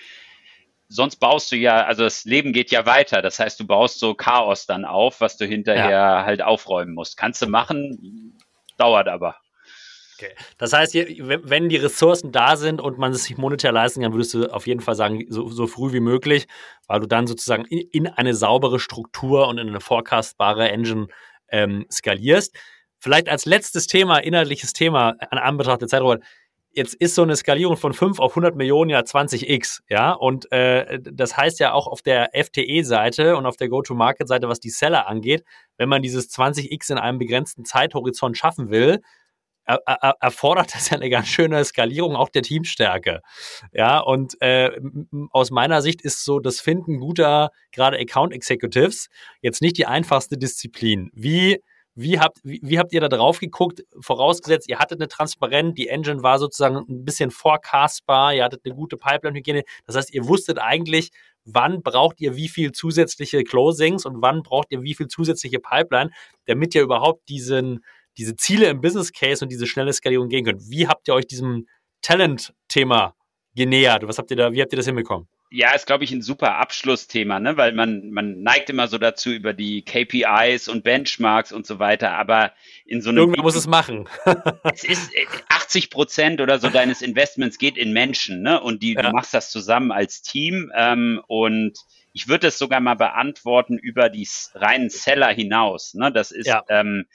sonst 0.89 1.17
baust 1.17 1.53
du 1.53 1.57
ja, 1.57 1.85
also 1.85 2.05
das 2.05 2.25
Leben 2.25 2.53
geht 2.53 2.71
ja 2.71 2.87
weiter. 2.87 3.23
Das 3.23 3.39
heißt, 3.39 3.59
du 3.61 3.67
baust 3.67 3.99
so 3.99 4.15
Chaos 4.15 4.67
dann 4.67 4.85
auf, 4.85 5.21
was 5.21 5.37
du 5.37 5.47
hinterher 5.47 5.91
ja. 5.91 6.25
halt 6.25 6.43
aufräumen 6.43 6.95
musst. 6.95 7.17
Kannst 7.17 7.43
du 7.43 7.47
machen, 7.47 8.39
dauert 8.77 9.09
aber. 9.09 9.37
Okay. 10.17 10.33
Das 10.59 10.73
heißt, 10.73 10.95
wenn 10.95 11.69
die 11.69 11.77
Ressourcen 11.77 12.31
da 12.31 12.57
sind 12.57 12.81
und 12.81 12.99
man 12.99 13.13
es 13.13 13.25
sich 13.25 13.37
monetär 13.37 13.73
leisten 13.73 14.03
kann, 14.03 14.13
würdest 14.13 14.33
du 14.35 14.47
auf 14.47 14.67
jeden 14.67 14.81
Fall 14.81 14.95
sagen, 14.95 15.25
so, 15.29 15.49
so 15.49 15.67
früh 15.67 15.93
wie 15.93 16.01
möglich, 16.01 16.47
weil 16.87 17.01
du 17.01 17.07
dann 17.07 17.27
sozusagen 17.27 17.65
in, 17.65 17.81
in, 17.91 18.07
eine 18.07 18.35
saubere 18.35 18.79
Struktur 18.79 19.49
und 19.49 19.59
in 19.59 19.69
eine 19.69 19.81
forecastbare 19.81 20.71
Engine 20.71 21.09
ähm, 21.49 21.87
skalierst. 21.91 22.57
Vielleicht 23.01 23.29
als 23.29 23.45
letztes 23.45 23.89
Thema, 23.89 24.19
inhaltliches 24.19 24.73
Thema 24.73 25.17
an 25.19 25.39
Anbetracht 25.39 25.81
der 25.81 25.89
Zeit, 25.89 26.01
Robert, 26.01 26.23
jetzt 26.75 26.95
ist 26.95 27.15
so 27.15 27.23
eine 27.23 27.37
Skalierung 27.37 27.77
von 27.77 27.93
5 27.93 28.19
auf 28.19 28.33
100 28.33 28.57
Millionen 28.57 28.91
ja 28.91 29.01
20x, 29.01 29.81
ja, 29.89 30.13
und 30.13 30.51
äh, 30.53 30.99
das 31.01 31.37
heißt 31.37 31.61
ja 31.61 31.73
auch 31.73 31.87
auf 31.87 32.03
der 32.03 32.31
FTE-Seite 32.33 33.37
und 33.37 33.47
auf 33.47 33.57
der 33.57 33.69
Go-to-Market-Seite, 33.69 34.49
was 34.49 34.61
die 34.61 34.71
Seller 34.71 35.07
angeht, 35.09 35.45
wenn 35.77 35.89
man 35.89 36.03
dieses 36.03 36.31
20x 36.31 36.93
in 36.93 36.99
einem 36.99 37.19
begrenzten 37.19 37.65
Zeithorizont 37.65 38.37
schaffen 38.37 38.71
will, 38.71 39.01
er, 39.67 39.81
er, 39.87 40.17
erfordert 40.21 40.75
das 40.75 40.91
ja 40.91 40.97
eine 40.97 41.09
ganz 41.09 41.29
schöne 41.29 41.65
Skalierung 41.65 42.17
auch 42.17 42.29
der 42.29 42.43
Teamstärke. 42.43 43.21
Ja, 43.73 43.99
und 43.99 44.41
äh, 44.43 44.71
aus 45.31 45.51
meiner 45.51 45.83
Sicht 45.83 46.03
ist 46.03 46.25
so 46.25 46.39
das 46.39 46.61
Finden 46.61 47.01
guter, 47.01 47.51
gerade 47.73 47.99
Account 47.99 48.33
Executives, 48.33 49.09
jetzt 49.41 49.63
nicht 49.63 49.79
die 49.79 49.87
einfachste 49.87 50.37
Disziplin. 50.37 51.11
Wie 51.15 51.63
wie 51.95 52.19
habt, 52.19 52.39
wie, 52.43 52.61
wie, 52.63 52.79
habt 52.79 52.93
ihr 52.93 53.01
da 53.01 53.09
drauf 53.09 53.39
geguckt? 53.39 53.83
Vorausgesetzt, 54.01 54.69
ihr 54.69 54.79
hattet 54.79 55.01
eine 55.01 55.09
Transparenz, 55.09 55.75
die 55.75 55.89
Engine 55.89 56.23
war 56.23 56.39
sozusagen 56.39 56.77
ein 56.77 57.05
bisschen 57.05 57.31
forecastbar, 57.31 58.35
ihr 58.35 58.45
hattet 58.45 58.63
eine 58.65 58.75
gute 58.75 58.97
Pipeline-Hygiene. 58.97 59.63
Das 59.87 59.97
heißt, 59.97 60.13
ihr 60.13 60.27
wusstet 60.27 60.59
eigentlich, 60.59 61.11
wann 61.45 61.83
braucht 61.83 62.21
ihr 62.21 62.37
wie 62.37 62.49
viel 62.49 62.73
zusätzliche 62.73 63.45
Closings 63.45 64.07
und 64.07 64.23
wann 64.23 64.43
braucht 64.43 64.73
ihr 64.73 64.83
wie 64.83 64.95
viel 64.95 65.07
zusätzliche 65.07 65.61
Pipeline, 65.61 66.11
damit 66.47 66.75
ihr 66.75 66.83
überhaupt 66.83 67.29
diesen, 67.29 67.85
diese 68.19 68.35
Ziele 68.35 68.67
im 68.67 68.81
Business 68.81 69.13
Case 69.13 69.45
und 69.45 69.51
diese 69.51 69.67
schnelle 69.67 69.93
Skalierung 69.93 70.29
gehen 70.29 70.45
könnt. 70.45 70.69
Wie 70.69 70.89
habt 70.89 71.07
ihr 71.07 71.15
euch 71.15 71.27
diesem 71.27 71.67
Talent-Thema 72.03 73.15
genähert? 73.55 74.07
Was 74.09 74.19
habt 74.19 74.31
ihr 74.33 74.37
da, 74.37 74.53
wie 74.53 74.61
habt 74.61 74.73
ihr 74.73 74.77
das 74.77 74.87
hinbekommen? 74.87 75.29
Ja, 75.57 75.73
ist, 75.73 75.87
glaube 75.87 76.03
ich, 76.03 76.11
ein 76.11 76.21
super 76.21 76.57
Abschlussthema, 76.57 77.39
ne? 77.39 77.57
weil 77.57 77.73
man, 77.73 78.11
man 78.11 78.43
neigt 78.43 78.71
immer 78.71 78.89
so 78.89 78.99
dazu 78.99 79.31
über 79.31 79.53
die 79.53 79.83
KPIs 79.83 80.67
und 80.67 80.83
Benchmarks 80.83 81.53
und 81.53 81.65
so 81.65 81.79
weiter, 81.79 82.11
aber 82.13 82.53
in 82.85 83.01
so 83.01 83.11
einem. 83.11 83.19
Irgendwer 83.19 83.45
muss 83.45 83.55
es 83.55 83.69
machen. 83.69 84.09
es 84.75 84.83
ist 84.83 85.13
80 85.49 85.85
äh, 85.85 85.89
Prozent 85.89 86.41
oder 86.41 86.59
so 86.59 86.71
deines 86.71 87.03
Investments 87.03 87.59
geht 87.59 87.77
in 87.77 87.93
Menschen, 87.93 88.43
ne? 88.43 88.61
Und 88.61 88.83
die, 88.83 88.95
ja. 88.95 89.03
du 89.03 89.11
machst 89.11 89.33
das 89.33 89.53
zusammen 89.53 89.93
als 89.93 90.23
Team. 90.23 90.73
Ähm, 90.75 91.23
und 91.29 91.79
ich 92.13 92.27
würde 92.27 92.47
es 92.47 92.59
sogar 92.59 92.81
mal 92.81 92.95
beantworten 92.95 93.79
über 93.79 94.09
die 94.09 94.27
reinen 94.55 94.89
Seller 94.89 95.29
hinaus. 95.29 95.95
Ne? 95.95 96.11
Das 96.13 96.31
ist, 96.31 96.47
ja. 96.47 96.63
ähm, 96.69 97.07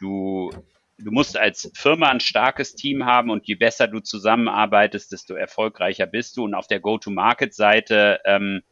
du, 0.00 0.50
du 0.98 1.10
musst 1.10 1.36
als 1.36 1.70
Firma 1.74 2.10
ein 2.10 2.20
starkes 2.20 2.74
Team 2.74 3.04
haben 3.04 3.30
und 3.30 3.46
je 3.46 3.54
besser 3.54 3.88
du 3.88 4.00
zusammenarbeitest, 4.00 5.12
desto 5.12 5.34
erfolgreicher 5.34 6.06
bist 6.06 6.36
du. 6.36 6.44
Und 6.44 6.54
auf 6.54 6.66
der 6.66 6.80
Go-to-Market-Seite 6.80 8.20
ähm, 8.24 8.62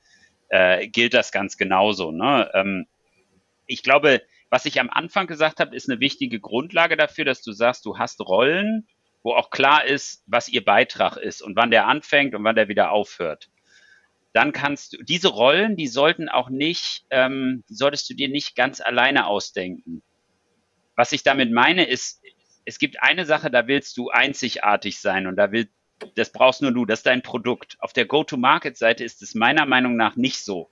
äh, 0.49 0.89
gilt 0.89 1.14
das 1.14 1.33
ganz 1.33 1.57
genauso. 1.57 2.12
Ne? 2.12 2.51
Ähm, 2.55 2.87
ich 3.66 3.83
glaube, 3.83 4.23
was 4.51 4.66
ich 4.66 4.81
am 4.81 4.91
Anfang 4.91 5.27
gesagt 5.27 5.61
habe, 5.61 5.75
ist 5.75 5.89
eine 5.89 6.01
wichtige 6.01 6.41
Grundlage 6.41 6.97
dafür, 6.97 7.25
dass 7.25 7.43
du 7.43 7.53
sagst, 7.53 7.85
du 7.87 7.99
hast 7.99 8.20
Rollen, 8.20 8.87
wo 9.23 9.33
auch 9.33 9.51
klar 9.51 9.85
ist, 9.85 10.23
was 10.27 10.49
ihr 10.49 10.64
Beitrag 10.64 11.16
ist 11.16 11.43
und 11.43 11.57
wann 11.57 11.70
der 11.70 11.87
anfängt 11.87 12.35
und 12.35 12.45
wann 12.45 12.57
der 12.57 12.68
wieder 12.68 12.91
aufhört. 12.91 13.49
Dann 14.33 14.53
kannst 14.53 14.95
du 14.95 15.03
diese 15.03 15.29
Rollen, 15.29 15.77
die 15.77 15.89
sollten 15.89 16.29
auch 16.29 16.49
nicht, 16.49 17.05
ähm, 17.11 17.64
solltest 17.66 18.09
du 18.09 18.14
dir 18.14 18.29
nicht 18.29 18.57
ganz 18.57 18.81
alleine 18.81 19.27
ausdenken 19.27 20.03
was 21.03 21.11
ich 21.11 21.24
damit 21.24 21.50
meine, 21.50 21.84
ist, 21.84 22.22
es 22.64 22.78
gibt 22.78 23.03
eine 23.03 23.26
Sache, 23.26 23.50
da 23.50 23.66
willst 23.66 23.96
du 23.96 24.11
einzigartig 24.11 25.00
sein 25.00 25.26
und 25.26 25.34
da 25.34 25.50
will, 25.50 25.66
das 26.14 26.30
brauchst 26.30 26.62
nur 26.62 26.70
du, 26.70 26.86
das 26.86 27.00
ist 27.00 27.07
dein 27.07 27.22
Produkt. 27.22 27.76
Auf 27.80 27.92
der 27.92 28.05
Go-to-Market-Seite 28.05 29.03
ist 29.03 29.20
es 29.20 29.34
meiner 29.34 29.66
Meinung 29.66 29.96
nach 29.96 30.14
nicht 30.14 30.44
so. 30.44 30.70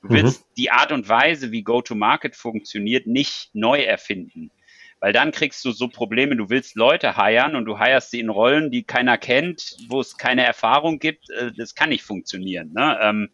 Du 0.00 0.10
willst 0.10 0.42
mhm. 0.42 0.54
die 0.56 0.70
Art 0.70 0.92
und 0.92 1.08
Weise, 1.08 1.50
wie 1.50 1.64
Go-to-Market 1.64 2.36
funktioniert, 2.36 3.08
nicht 3.08 3.50
neu 3.54 3.82
erfinden. 3.82 4.52
Weil 5.00 5.12
dann 5.12 5.32
kriegst 5.32 5.64
du 5.64 5.72
so 5.72 5.88
Probleme, 5.88 6.36
du 6.36 6.48
willst 6.48 6.76
Leute 6.76 7.16
heiern 7.16 7.56
und 7.56 7.64
du 7.64 7.80
heierst 7.80 8.12
sie 8.12 8.20
in 8.20 8.30
Rollen, 8.30 8.70
die 8.70 8.84
keiner 8.84 9.18
kennt, 9.18 9.76
wo 9.88 9.98
es 9.98 10.16
keine 10.16 10.46
Erfahrung 10.46 11.00
gibt, 11.00 11.28
äh, 11.30 11.50
das 11.50 11.74
kann 11.74 11.88
nicht 11.88 12.04
funktionieren. 12.04 12.72
Ne? 12.72 12.98
Ähm, 13.02 13.30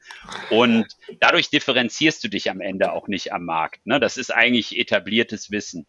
und 0.49 0.87
dadurch 1.21 1.51
differenzierst 1.51 2.25
du 2.25 2.29
dich 2.29 2.51
am 2.51 2.63
Ende 2.63 2.93
auch 2.93 3.07
nicht 3.07 3.35
am 3.35 3.45
Markt. 3.45 3.85
Ne? 3.85 4.01
Das 4.01 4.17
ist 4.17 4.35
eigentlich 4.35 4.79
etabliertes 4.79 5.51
Wissen. 5.51 5.87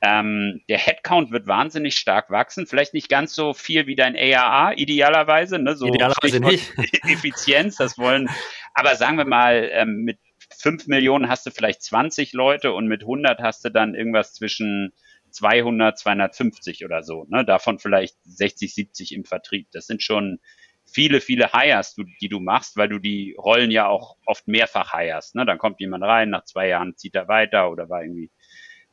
Ähm, 0.00 0.60
der 0.68 0.78
Headcount 0.78 1.32
wird 1.32 1.48
wahnsinnig 1.48 1.96
stark 1.96 2.30
wachsen, 2.30 2.66
vielleicht 2.66 2.94
nicht 2.94 3.08
ganz 3.08 3.34
so 3.34 3.52
viel 3.52 3.88
wie 3.88 3.96
dein 3.96 4.16
ARA, 4.16 4.72
idealerweise, 4.74 5.58
ne? 5.58 5.76
so 5.76 5.86
idealerweise 5.86 6.38
nicht. 6.40 6.72
Effizienz, 7.02 7.76
das 7.76 7.98
wollen, 7.98 8.28
aber 8.74 8.94
sagen 8.94 9.18
wir 9.18 9.24
mal, 9.24 9.68
ähm, 9.72 10.04
mit 10.04 10.18
5 10.56 10.86
Millionen 10.86 11.28
hast 11.28 11.46
du 11.46 11.50
vielleicht 11.50 11.82
20 11.82 12.32
Leute 12.32 12.72
und 12.72 12.86
mit 12.86 13.02
100 13.02 13.40
hast 13.40 13.64
du 13.64 13.70
dann 13.70 13.96
irgendwas 13.96 14.34
zwischen 14.34 14.92
200, 15.30 15.98
250 15.98 16.84
oder 16.84 17.02
so, 17.02 17.26
ne? 17.28 17.44
davon 17.44 17.80
vielleicht 17.80 18.16
60, 18.22 18.72
70 18.72 19.14
im 19.14 19.24
Vertrieb. 19.24 19.66
Das 19.72 19.86
sind 19.86 20.02
schon 20.02 20.38
viele, 20.86 21.20
viele 21.20 21.52
Hires, 21.52 21.96
die 22.20 22.28
du 22.28 22.40
machst, 22.40 22.76
weil 22.76 22.88
du 22.88 22.98
die 22.98 23.34
Rollen 23.38 23.70
ja 23.70 23.88
auch 23.88 24.16
oft 24.26 24.48
mehrfach 24.48 24.96
hirest. 24.96 25.34
Ne? 25.34 25.44
Dann 25.44 25.58
kommt 25.58 25.80
jemand 25.80 26.04
rein, 26.04 26.30
nach 26.30 26.44
zwei 26.44 26.68
Jahren 26.68 26.96
zieht 26.96 27.14
er 27.14 27.28
weiter 27.28 27.70
oder 27.70 27.88
war 27.88 28.02
irgendwie 28.02 28.30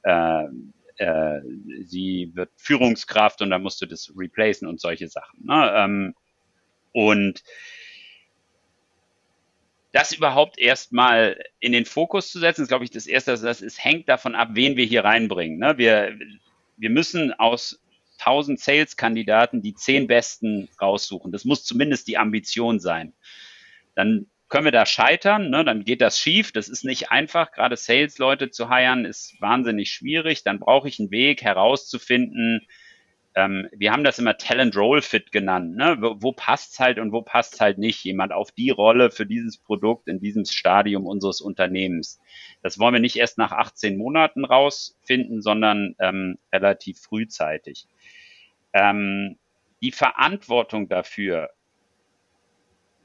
äh, 0.04 0.46
äh, 0.98 1.42
sie 1.86 2.32
wird 2.34 2.50
Führungskraft 2.56 3.42
und 3.42 3.50
dann 3.50 3.64
musst 3.64 3.82
du 3.82 3.86
das 3.86 4.12
replacen 4.16 4.68
und 4.68 4.80
solche 4.80 5.08
Sachen. 5.08 5.46
Ne? 5.46 5.74
Ähm, 5.76 6.16
und 6.92 7.44
das 9.92 10.12
überhaupt 10.12 10.58
erstmal 10.58 11.42
in 11.60 11.72
den 11.72 11.86
Fokus 11.86 12.30
zu 12.30 12.40
setzen, 12.40 12.64
ist, 12.64 12.68
glaube 12.68 12.84
ich, 12.84 12.92
das 12.92 13.08
Erste, 13.08 13.38
das 13.38 13.62
ist, 13.62 13.84
hängt 13.84 14.10
davon 14.10 14.36
ab, 14.36 14.50
wen 14.52 14.76
wir 14.76 14.86
hier 14.86 15.06
reinbringen. 15.06 15.58
Ne? 15.58 15.78
Wir, 15.78 16.18
wir 16.78 16.90
müssen 16.90 17.34
aus 17.34 17.82
1000 18.20 18.60
Sales-Kandidaten 18.60 19.62
die 19.62 19.74
zehn 19.74 20.08
besten 20.08 20.70
raussuchen. 20.82 21.32
Das 21.32 21.46
muss 21.46 21.64
zumindest 21.64 22.08
die 22.08 22.18
Ambition 22.18 22.80
sein. 22.80 23.14
Dann 23.94 24.28
können 24.48 24.66
wir 24.66 24.72
da 24.72 24.86
scheitern, 24.86 25.50
ne? 25.50 25.66
dann 25.66 25.84
geht 25.84 26.02
das 26.02 26.20
schief. 26.20 26.52
Das 26.52 26.68
ist 26.68 26.86
nicht 26.86 27.12
einfach. 27.12 27.52
Gerade 27.52 27.78
Sales-Leute 27.78 28.52
zu 28.52 28.70
heiren 28.70 29.06
ist 29.06 29.40
wahnsinnig 29.42 29.92
schwierig. 29.92 30.44
Dann 30.44 30.60
brauche 30.60 30.88
ich 30.88 31.00
einen 31.00 31.12
Weg 31.12 31.42
herauszufinden. 31.42 32.68
Ähm, 33.34 33.68
wir 33.74 33.92
haben 33.92 34.04
das 34.04 34.20
immer 34.20 34.38
Talent 34.38 34.78
Role 34.78 35.02
Fit 35.02 35.32
genannt. 35.32 35.76
Ne? 35.76 35.98
Wo, 36.00 36.16
wo 36.20 36.32
passt's 36.32 36.80
halt 36.80 37.00
und 37.00 37.12
wo 37.12 37.22
passt's 37.22 37.60
halt 37.60 37.80
nicht? 37.80 38.04
Jemand 38.04 38.32
auf 38.32 38.52
die 38.52 38.70
Rolle 38.70 39.10
für 39.10 39.26
dieses 39.26 39.58
Produkt 39.58 40.08
in 40.08 40.20
diesem 40.20 40.46
Stadium 40.46 41.06
unseres 41.08 41.42
Unternehmens. 41.42 42.20
Das 42.62 42.78
wollen 42.78 42.94
wir 42.94 43.02
nicht 43.02 43.18
erst 43.18 43.38
nach 43.38 43.52
18 43.52 43.98
Monaten 43.98 44.46
rausfinden, 44.46 45.42
sondern 45.42 45.96
ähm, 46.00 46.38
relativ 46.54 47.00
frühzeitig. 47.00 47.88
Ähm, 48.74 49.38
die 49.82 49.92
Verantwortung 49.92 50.88
dafür, 50.88 51.50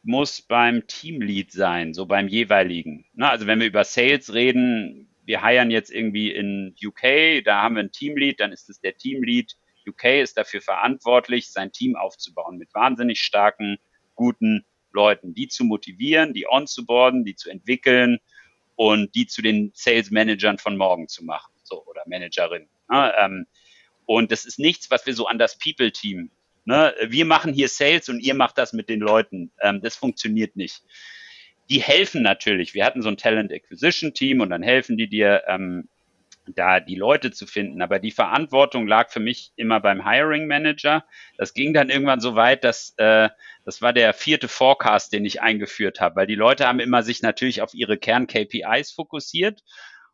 muss 0.03 0.43
beim 0.43 0.87
Teamlead 0.87 1.53
sein, 1.53 1.95
so 1.95 2.07
beim 2.07 2.29
jeweiligen. 2.29 3.07
Na, 3.13 3.31
also 3.31 3.47
wenn 3.47 3.61
wir 3.61 3.67
über 3.67 3.85
Sales 3.85 4.33
reden, 4.33 5.09
wir 5.25 5.43
heiern 5.43 5.71
jetzt 5.71 5.91
irgendwie 5.91 6.31
in 6.31 6.75
UK, 6.83 7.45
da 7.45 7.63
haben 7.63 7.77
wir 7.77 7.83
ein 7.83 7.93
Teamlead, 7.93 8.41
dann 8.41 8.53
ist 8.53 8.69
es 8.71 8.81
der 8.81 8.97
Teamlead. 8.97 9.57
UK 9.87 10.05
ist 10.23 10.37
dafür 10.37 10.61
verantwortlich, 10.61 11.51
sein 11.51 11.73
Team 11.73 11.97
aufzubauen 11.97 12.59
mit 12.59 12.75
wahnsinnig 12.75 13.21
starken, 13.21 13.79
guten 14.15 14.65
Leuten, 14.93 15.35
die 15.35 15.49
zu 15.49 15.65
motivieren, 15.65 16.35
die 16.35 16.47
onzuboarden, 16.49 17.25
die 17.25 17.37
zu 17.37 17.51
entwickeln 17.51 18.19
und 18.77 19.15
die 19.15 19.27
zu 19.27 19.43
den 19.43 19.73
Sales 19.75 20.11
Managern 20.11 20.59
von 20.59 20.77
morgen 20.77 21.09
zu 21.09 21.25
machen, 21.25 21.53
so 21.63 21.85
oder 21.87 22.03
Managerin. 22.07 22.69
Na, 22.89 23.17
ähm, 23.25 23.47
und 24.07 24.33
das 24.33 24.45
ist 24.45 24.59
nichts, 24.59 24.91
was 24.91 25.07
wir 25.07 25.15
so 25.15 25.27
an 25.27 25.39
das 25.39 25.59
People-Team 25.59 26.31
Ne? 26.65 26.95
Wir 27.09 27.25
machen 27.25 27.53
hier 27.53 27.69
Sales 27.69 28.09
und 28.09 28.21
ihr 28.21 28.35
macht 28.35 28.59
das 28.59 28.73
mit 28.73 28.89
den 28.89 29.01
Leuten. 29.01 29.53
Ähm, 29.61 29.81
das 29.83 29.97
funktioniert 29.97 30.57
nicht. 30.57 30.83
Die 31.69 31.81
helfen 31.81 32.23
natürlich. 32.23 32.75
Wir 32.75 32.85
hatten 32.85 33.03
so 33.03 33.09
ein 33.09 33.17
Talent 33.17 33.53
Acquisition 33.53 34.13
Team 34.13 34.41
und 34.41 34.51
dann 34.51 34.63
helfen 34.63 34.97
die 34.97 35.09
dir, 35.09 35.45
ähm, 35.47 35.89
da 36.47 36.81
die 36.81 36.97
Leute 36.97 37.31
zu 37.31 37.47
finden. 37.47 37.81
Aber 37.83 37.99
die 37.99 38.11
Verantwortung 38.11 38.87
lag 38.87 39.11
für 39.11 39.21
mich 39.21 39.53
immer 39.57 39.81
beim 39.81 40.07
Hiring 40.07 40.47
Manager. 40.47 41.05
Das 41.37 41.55
ging 41.55 41.73
dann 41.73 41.91
irgendwann 41.91 42.21
so 42.21 42.35
weit, 42.35 42.65
dass 42.65 42.95
äh, 42.97 43.29
das 43.65 43.83
war 43.83 43.93
der 43.93 44.13
vierte 44.15 44.49
Forecast, 44.49 45.13
den 45.13 45.25
ich 45.25 45.43
eingeführt 45.43 46.01
habe, 46.01 46.17
weil 46.17 46.27
die 46.27 46.35
Leute 46.35 46.67
haben 46.67 46.81
immer 46.81 47.03
sich 47.03 47.23
natürlich 47.23 47.63
auf 47.63 47.75
ihre 47.75 47.99
Kern-KPIs 47.99 48.93
fokussiert 48.93 49.63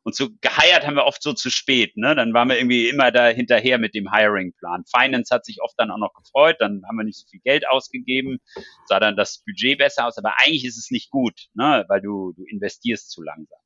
und 0.07 0.15
so 0.15 0.29
geheiert 0.41 0.87
haben 0.87 0.95
wir 0.95 1.05
oft 1.05 1.21
so 1.21 1.33
zu 1.33 1.51
spät. 1.51 1.97
Ne? 1.97 2.15
Dann 2.15 2.33
waren 2.33 2.49
wir 2.49 2.57
irgendwie 2.57 2.89
immer 2.89 3.11
da 3.11 3.27
hinterher 3.27 3.77
mit 3.77 3.93
dem 3.93 4.13
Hiring-Plan. 4.13 4.85
Finance 4.87 5.35
hat 5.35 5.45
sich 5.45 5.61
oft 5.61 5.75
dann 5.79 5.91
auch 5.91 5.99
noch 5.99 6.15
gefreut, 6.15 6.59
dann 6.61 6.85
haben 6.87 6.97
wir 6.97 7.03
nicht 7.03 7.19
so 7.19 7.27
viel 7.29 7.41
Geld 7.41 7.69
ausgegeben, 7.69 8.39
sah 8.85 9.01
dann 9.01 9.17
das 9.17 9.43
Budget 9.45 9.79
besser 9.79 10.07
aus, 10.07 10.17
aber 10.17 10.35
eigentlich 10.39 10.65
ist 10.65 10.79
es 10.79 10.93
nicht 10.93 11.11
gut, 11.11 11.49
ne? 11.55 11.85
weil 11.89 12.01
du, 12.01 12.33
du 12.37 12.45
investierst 12.45 13.11
zu 13.11 13.21
langsam. 13.21 13.59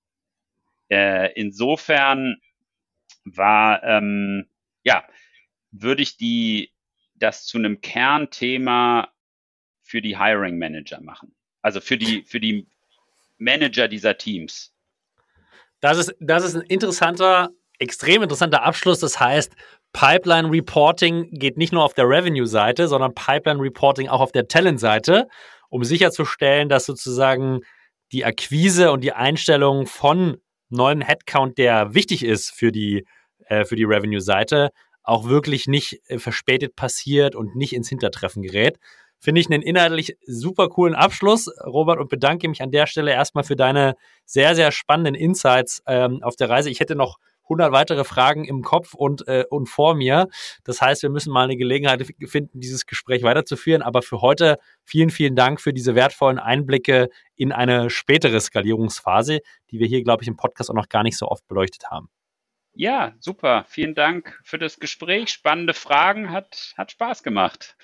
Äh, 0.88 1.30
insofern 1.34 2.40
war, 3.24 3.82
ähm, 3.82 4.48
ja, 4.82 5.04
würde 5.72 6.02
ich 6.02 6.16
die, 6.16 6.72
das 7.16 7.44
zu 7.44 7.58
einem 7.58 7.82
Kernthema 7.82 9.12
für 9.82 10.00
die 10.00 10.16
Hiring 10.16 10.56
Manager 10.56 11.02
machen. 11.02 11.36
Also 11.60 11.82
für 11.82 11.98
die, 11.98 12.22
für 12.22 12.40
die 12.40 12.66
Manager 13.36 13.88
dieser 13.88 14.16
Teams. 14.16 14.74
Das 15.80 15.98
ist, 15.98 16.14
das 16.20 16.44
ist 16.44 16.56
ein 16.56 16.62
interessanter, 16.62 17.50
extrem 17.78 18.22
interessanter 18.22 18.62
Abschluss. 18.62 19.00
Das 19.00 19.18
heißt, 19.18 19.52
Pipeline 19.92 20.50
Reporting 20.50 21.30
geht 21.32 21.56
nicht 21.56 21.72
nur 21.72 21.84
auf 21.84 21.94
der 21.94 22.08
Revenue-Seite, 22.08 22.86
sondern 22.86 23.14
Pipeline 23.14 23.60
Reporting 23.60 24.08
auch 24.08 24.20
auf 24.20 24.32
der 24.32 24.46
Talent-Seite, 24.46 25.26
um 25.68 25.82
sicherzustellen, 25.84 26.68
dass 26.68 26.86
sozusagen 26.86 27.60
die 28.12 28.24
Akquise 28.24 28.92
und 28.92 29.02
die 29.02 29.12
Einstellung 29.12 29.86
von 29.86 30.36
neuen 30.68 31.00
Headcount, 31.00 31.58
der 31.58 31.94
wichtig 31.94 32.24
ist 32.24 32.50
für 32.50 32.72
die, 32.72 33.06
äh, 33.46 33.64
für 33.64 33.76
die 33.76 33.84
Revenue-Seite, 33.84 34.70
auch 35.02 35.28
wirklich 35.28 35.66
nicht 35.66 36.00
äh, 36.06 36.18
verspätet 36.18 36.76
passiert 36.76 37.34
und 37.34 37.56
nicht 37.56 37.72
ins 37.72 37.88
Hintertreffen 37.88 38.42
gerät. 38.42 38.78
Finde 39.20 39.40
ich 39.40 39.50
einen 39.50 39.62
inhaltlich 39.62 40.16
super 40.26 40.68
coolen 40.68 40.94
Abschluss, 40.94 41.48
Robert, 41.64 42.00
und 42.00 42.08
bedanke 42.08 42.48
mich 42.48 42.62
an 42.62 42.70
der 42.70 42.86
Stelle 42.86 43.12
erstmal 43.12 43.44
für 43.44 43.56
deine 43.56 43.94
sehr, 44.24 44.54
sehr 44.54 44.72
spannenden 44.72 45.14
Insights 45.14 45.82
ähm, 45.86 46.22
auf 46.22 46.36
der 46.36 46.48
Reise. 46.48 46.70
Ich 46.70 46.80
hätte 46.80 46.96
noch 46.96 47.18
100 47.50 47.72
weitere 47.72 48.04
Fragen 48.04 48.44
im 48.44 48.62
Kopf 48.62 48.94
und, 48.94 49.26
äh, 49.28 49.44
und 49.50 49.68
vor 49.68 49.94
mir. 49.94 50.28
Das 50.64 50.80
heißt, 50.80 51.02
wir 51.02 51.10
müssen 51.10 51.32
mal 51.32 51.44
eine 51.44 51.56
Gelegenheit 51.56 52.06
finden, 52.26 52.60
dieses 52.60 52.86
Gespräch 52.86 53.22
weiterzuführen. 53.22 53.82
Aber 53.82 54.02
für 54.02 54.20
heute 54.20 54.56
vielen, 54.84 55.10
vielen 55.10 55.36
Dank 55.36 55.60
für 55.60 55.72
diese 55.72 55.94
wertvollen 55.94 56.38
Einblicke 56.38 57.08
in 57.34 57.52
eine 57.52 57.90
spätere 57.90 58.40
Skalierungsphase, 58.40 59.40
die 59.70 59.80
wir 59.80 59.86
hier, 59.86 60.02
glaube 60.02 60.22
ich, 60.22 60.28
im 60.28 60.36
Podcast 60.36 60.70
auch 60.70 60.74
noch 60.74 60.88
gar 60.88 61.02
nicht 61.02 61.18
so 61.18 61.26
oft 61.26 61.46
beleuchtet 61.46 61.90
haben. 61.90 62.08
Ja, 62.72 63.14
super. 63.18 63.64
Vielen 63.68 63.94
Dank 63.94 64.40
für 64.44 64.58
das 64.58 64.78
Gespräch. 64.78 65.30
Spannende 65.30 65.74
Fragen. 65.74 66.30
Hat, 66.30 66.72
hat 66.78 66.92
Spaß 66.92 67.24
gemacht. 67.24 67.76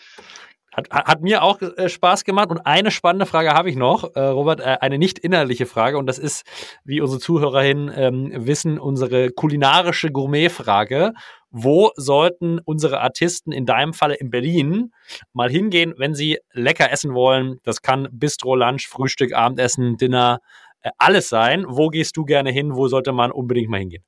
Hat, 0.77 0.91
hat 0.91 1.22
mir 1.22 1.43
auch 1.43 1.62
äh, 1.62 1.89
Spaß 1.89 2.24
gemacht. 2.24 2.51
Und 2.51 2.66
eine 2.66 2.91
spannende 2.91 3.24
Frage 3.24 3.55
habe 3.55 3.70
ich 3.70 3.77
noch, 3.77 4.14
äh, 4.14 4.20
Robert, 4.20 4.61
äh, 4.61 4.77
eine 4.81 4.99
nicht 4.99 5.18
innerliche 5.18 5.64
Frage. 5.64 5.97
Und 5.97 6.07
das 6.07 6.18
ist, 6.18 6.45
wie 6.85 7.01
unsere 7.01 7.18
ZuhörerInnen 7.18 7.91
ähm, 7.97 8.47
wissen, 8.47 8.79
unsere 8.79 9.31
kulinarische 9.31 10.11
Gourmet-Frage. 10.11 11.14
Wo 11.51 11.93
sollten 11.97 12.59
unsere 12.59 13.01
Artisten 13.01 13.53
in 13.53 13.64
deinem 13.64 13.95
Falle 13.95 14.16
in 14.16 14.29
Berlin 14.29 14.93
mal 15.33 15.51
hingehen, 15.51 15.95
wenn 15.97 16.14
sie 16.14 16.39
lecker 16.53 16.93
essen 16.93 17.14
wollen? 17.14 17.59
Das 17.62 17.81
kann 17.81 18.09
Bistro, 18.12 18.55
Lunch, 18.55 18.87
Frühstück, 18.87 19.33
Abendessen, 19.33 19.97
Dinner, 19.97 20.41
äh, 20.83 20.91
alles 20.99 21.31
sein. 21.31 21.64
Wo 21.66 21.89
gehst 21.89 22.18
du 22.18 22.27
gerne 22.27 22.51
hin? 22.51 22.77
Wo 22.77 22.89
sollte 22.89 23.12
man 23.12 23.33
unbedingt 23.33 23.70
mal 23.70 23.81
hingehen? 23.81 24.05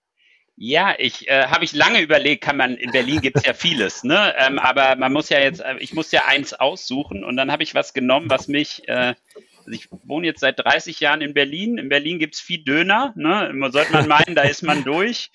Ja, 0.60 0.96
ich 0.98 1.28
äh, 1.28 1.46
habe 1.46 1.64
ich 1.64 1.72
lange 1.72 2.00
überlegt, 2.00 2.42
kann 2.42 2.56
man 2.56 2.76
in 2.76 2.90
Berlin 2.90 3.20
gibt's 3.20 3.46
ja 3.46 3.54
vieles, 3.54 4.02
ne? 4.02 4.34
Ähm, 4.36 4.58
aber 4.58 4.96
man 4.96 5.12
muss 5.12 5.28
ja 5.28 5.38
jetzt, 5.38 5.60
äh, 5.60 5.76
ich 5.78 5.94
muss 5.94 6.10
ja 6.10 6.22
eins 6.26 6.52
aussuchen 6.52 7.22
und 7.22 7.36
dann 7.36 7.52
habe 7.52 7.62
ich 7.62 7.76
was 7.76 7.94
genommen, 7.94 8.28
was 8.28 8.48
mich, 8.48 8.88
äh, 8.88 9.14
also 9.58 9.70
ich 9.70 9.88
wohne 10.02 10.26
jetzt 10.26 10.40
seit 10.40 10.58
30 10.58 10.98
Jahren 10.98 11.20
in 11.20 11.32
Berlin. 11.32 11.78
In 11.78 11.88
Berlin 11.88 12.18
gibt's 12.18 12.40
viel 12.40 12.64
Döner, 12.64 13.12
ne? 13.14 13.52
Man 13.54 13.70
sollte 13.70 13.92
man 13.92 14.08
meinen, 14.08 14.34
da 14.34 14.42
ist 14.42 14.62
man 14.64 14.82
durch. 14.82 15.30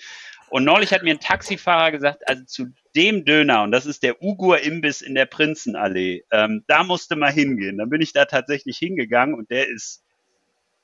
Und 0.50 0.66
neulich 0.66 0.92
hat 0.92 1.04
mir 1.04 1.12
ein 1.14 1.22
Taxifahrer 1.22 1.92
gesagt, 1.92 2.28
also 2.28 2.44
zu 2.44 2.66
dem 2.94 3.24
Döner, 3.24 3.64
und 3.64 3.72
das 3.72 3.86
ist 3.86 4.04
der 4.04 4.22
Ugur-Imbiss 4.22 5.02
in 5.02 5.16
der 5.16 5.26
Prinzenallee, 5.26 6.26
ähm, 6.32 6.66
da 6.68 6.84
musste 6.84 7.16
man 7.16 7.34
hingehen. 7.34 7.78
Dann 7.78 7.90
bin 7.90 8.02
ich 8.02 8.12
da 8.12 8.26
tatsächlich 8.26 8.78
hingegangen 8.78 9.36
und 9.36 9.50
der 9.50 9.70
ist 9.70 10.03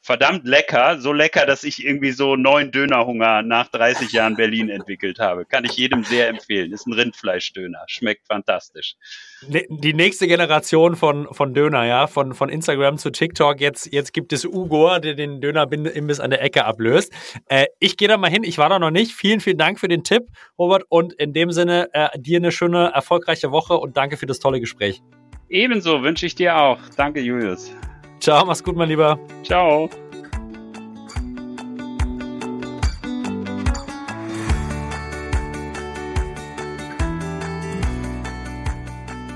verdammt 0.01 0.45
lecker, 0.47 0.99
so 0.99 1.11
lecker, 1.11 1.45
dass 1.45 1.63
ich 1.63 1.85
irgendwie 1.85 2.11
so 2.11 2.35
neuen 2.35 2.71
Dönerhunger 2.71 3.41
nach 3.41 3.67
30 3.69 4.11
Jahren 4.11 4.35
Berlin 4.35 4.69
entwickelt 4.69 5.19
habe. 5.19 5.45
Kann 5.45 5.65
ich 5.65 5.73
jedem 5.73 6.03
sehr 6.03 6.27
empfehlen. 6.27 6.71
Ist 6.71 6.87
ein 6.87 6.93
Rindfleischdöner, 6.93 7.83
schmeckt 7.87 8.27
fantastisch. 8.27 8.95
Die 9.41 9.93
nächste 9.93 10.27
Generation 10.27 10.95
von, 10.95 11.27
von 11.33 11.53
Döner, 11.53 11.85
ja, 11.85 12.07
von, 12.07 12.33
von 12.33 12.49
Instagram 12.49 12.97
zu 12.97 13.09
TikTok. 13.09 13.59
Jetzt, 13.59 13.91
jetzt 13.91 14.13
gibt 14.13 14.33
es 14.33 14.45
Ugo, 14.45 14.99
der 14.99 15.15
den 15.15 15.41
Dönerimbiss 15.41 16.19
an 16.19 16.29
der 16.29 16.41
Ecke 16.41 16.65
ablöst. 16.65 17.13
Äh, 17.47 17.65
ich 17.79 17.97
gehe 17.97 18.07
da 18.07 18.17
mal 18.17 18.29
hin, 18.29 18.43
ich 18.43 18.57
war 18.57 18.69
da 18.69 18.79
noch 18.79 18.91
nicht. 18.91 19.13
Vielen, 19.13 19.39
vielen 19.39 19.57
Dank 19.57 19.79
für 19.79 19.87
den 19.87 20.03
Tipp, 20.03 20.23
Robert. 20.57 20.83
Und 20.89 21.13
in 21.13 21.33
dem 21.33 21.51
Sinne, 21.51 21.89
äh, 21.93 22.09
dir 22.17 22.37
eine 22.37 22.51
schöne, 22.51 22.91
erfolgreiche 22.93 23.51
Woche 23.51 23.75
und 23.75 23.97
danke 23.97 24.17
für 24.17 24.25
das 24.25 24.39
tolle 24.39 24.59
Gespräch. 24.59 25.01
Ebenso 25.49 26.03
wünsche 26.03 26.25
ich 26.25 26.35
dir 26.35 26.55
auch. 26.57 26.79
Danke, 26.95 27.21
Julius. 27.21 27.71
Ciao, 28.19 28.45
mach's 28.45 28.61
gut, 28.61 28.75
mein 28.75 28.89
Lieber. 28.89 29.17
Ciao. 29.43 29.89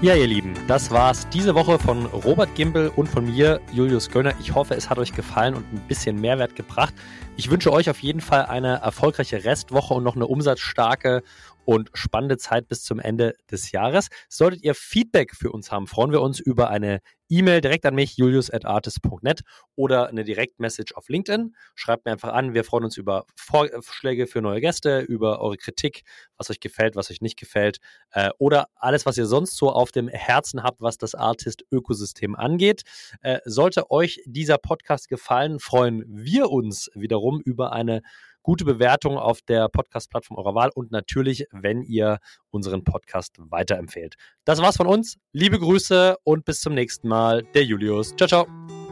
Ja, 0.02 0.16
ihr 0.16 0.28
Lieben, 0.28 0.54
das 0.68 0.92
war's 0.92 1.30
diese 1.30 1.56
Woche 1.56 1.80
von 1.80 2.08
Robert 2.08 2.56
Gimbel 2.56 2.92
und 2.94 3.08
von 3.08 3.24
mir, 3.24 3.62
Julius 3.72 4.10
Göllner. 4.10 4.34
Ich 4.42 4.54
hoffe, 4.54 4.74
es 4.74 4.90
hat 4.90 5.00
euch 5.00 5.14
gefallen 5.14 5.56
und 5.56 5.72
ein 5.72 5.80
bisschen 5.88 6.20
Mehrwert 6.20 6.58
gebracht. 6.58 6.94
Ich 7.38 7.50
wünsche 7.50 7.72
euch 7.72 7.90
auf 7.90 8.00
jeden 8.00 8.20
Fall 8.20 8.48
eine 8.48 8.82
erfolgreiche 8.82 9.46
Restwoche 9.46 9.94
und 9.94 10.04
noch 10.04 10.18
eine 10.18 10.28
umsatzstarke 10.28 11.24
und 11.66 11.90
spannende 11.94 12.38
Zeit 12.38 12.68
bis 12.68 12.84
zum 12.84 13.00
Ende 13.00 13.36
des 13.52 13.72
Jahres. 13.72 14.10
Solltet 14.30 14.64
ihr 14.64 14.76
Feedback 14.76 15.36
für 15.36 15.52
uns 15.52 15.72
haben, 15.72 15.88
freuen 15.88 16.12
wir 16.12 16.22
uns 16.22 16.40
über 16.40 16.70
eine 16.70 17.02
E-Mail 17.30 17.62
direkt 17.62 17.86
an 17.88 17.96
mich, 17.96 18.16
julius.artist.net 18.18 19.42
oder 19.76 20.08
eine 20.08 20.24
Direktmessage 20.24 20.96
auf 20.96 21.10
LinkedIn. 21.10 21.56
Schreibt 21.74 22.06
mir 22.06 22.12
einfach 22.12 22.32
an. 22.32 22.54
Wir 22.54 22.64
freuen 22.64 22.84
uns 22.84 22.96
über 22.96 23.26
Vorschläge 23.36 24.28
für 24.28 24.42
neue 24.42 24.62
Gäste, 24.62 25.00
über 25.00 25.42
eure 25.42 25.58
Kritik, 25.58 26.04
was 26.38 26.52
euch 26.52 26.60
gefällt, 26.60 26.96
was 26.96 27.10
euch 27.10 27.22
nicht 27.22 27.40
gefällt 27.40 27.80
äh, 28.12 28.30
oder 28.38 28.68
alles, 28.76 29.08
was 29.08 29.18
ihr 29.18 29.26
sonst 29.26 29.58
so 29.58 29.72
auf 29.72 29.92
dem 29.92 30.10
Herzen 30.10 30.62
habt, 30.62 30.82
was 30.82 31.00
das 31.00 31.16
Artist-Ökosystem 31.16 32.36
angeht. 32.36 32.84
Äh, 33.22 33.40
sollte 33.46 33.90
euch 33.90 34.22
dieser 34.26 34.60
Podcast 34.60 35.10
gefallen, 35.10 35.60
freuen 35.60 36.04
wir 36.08 36.52
uns 36.52 36.92
wiederum 36.94 37.42
über 37.42 37.72
eine 37.72 38.04
gute 38.44 38.66
Bewertung 38.66 39.18
auf 39.18 39.42
der 39.42 39.70
Podcast-Plattform 39.70 40.38
eurer 40.38 40.54
Wahl 40.54 40.70
und 40.74 40.92
natürlich, 40.92 41.48
wenn 41.52 41.82
ihr 41.82 42.20
unseren 42.52 42.84
Podcast 42.84 43.38
weiterempfehlt. 43.40 44.16
Das 44.46 44.62
war's 44.62 44.78
von 44.78 44.88
uns. 44.88 45.18
Liebe 45.32 45.58
Grüße 45.58 46.18
und 46.24 46.46
bis 46.46 46.62
zum 46.62 46.74
nächsten 46.76 47.08
Mal. 47.08 47.44
Der 47.56 47.64
Julius. 47.64 48.16
Ciao, 48.16 48.28
ciao. 48.28 48.83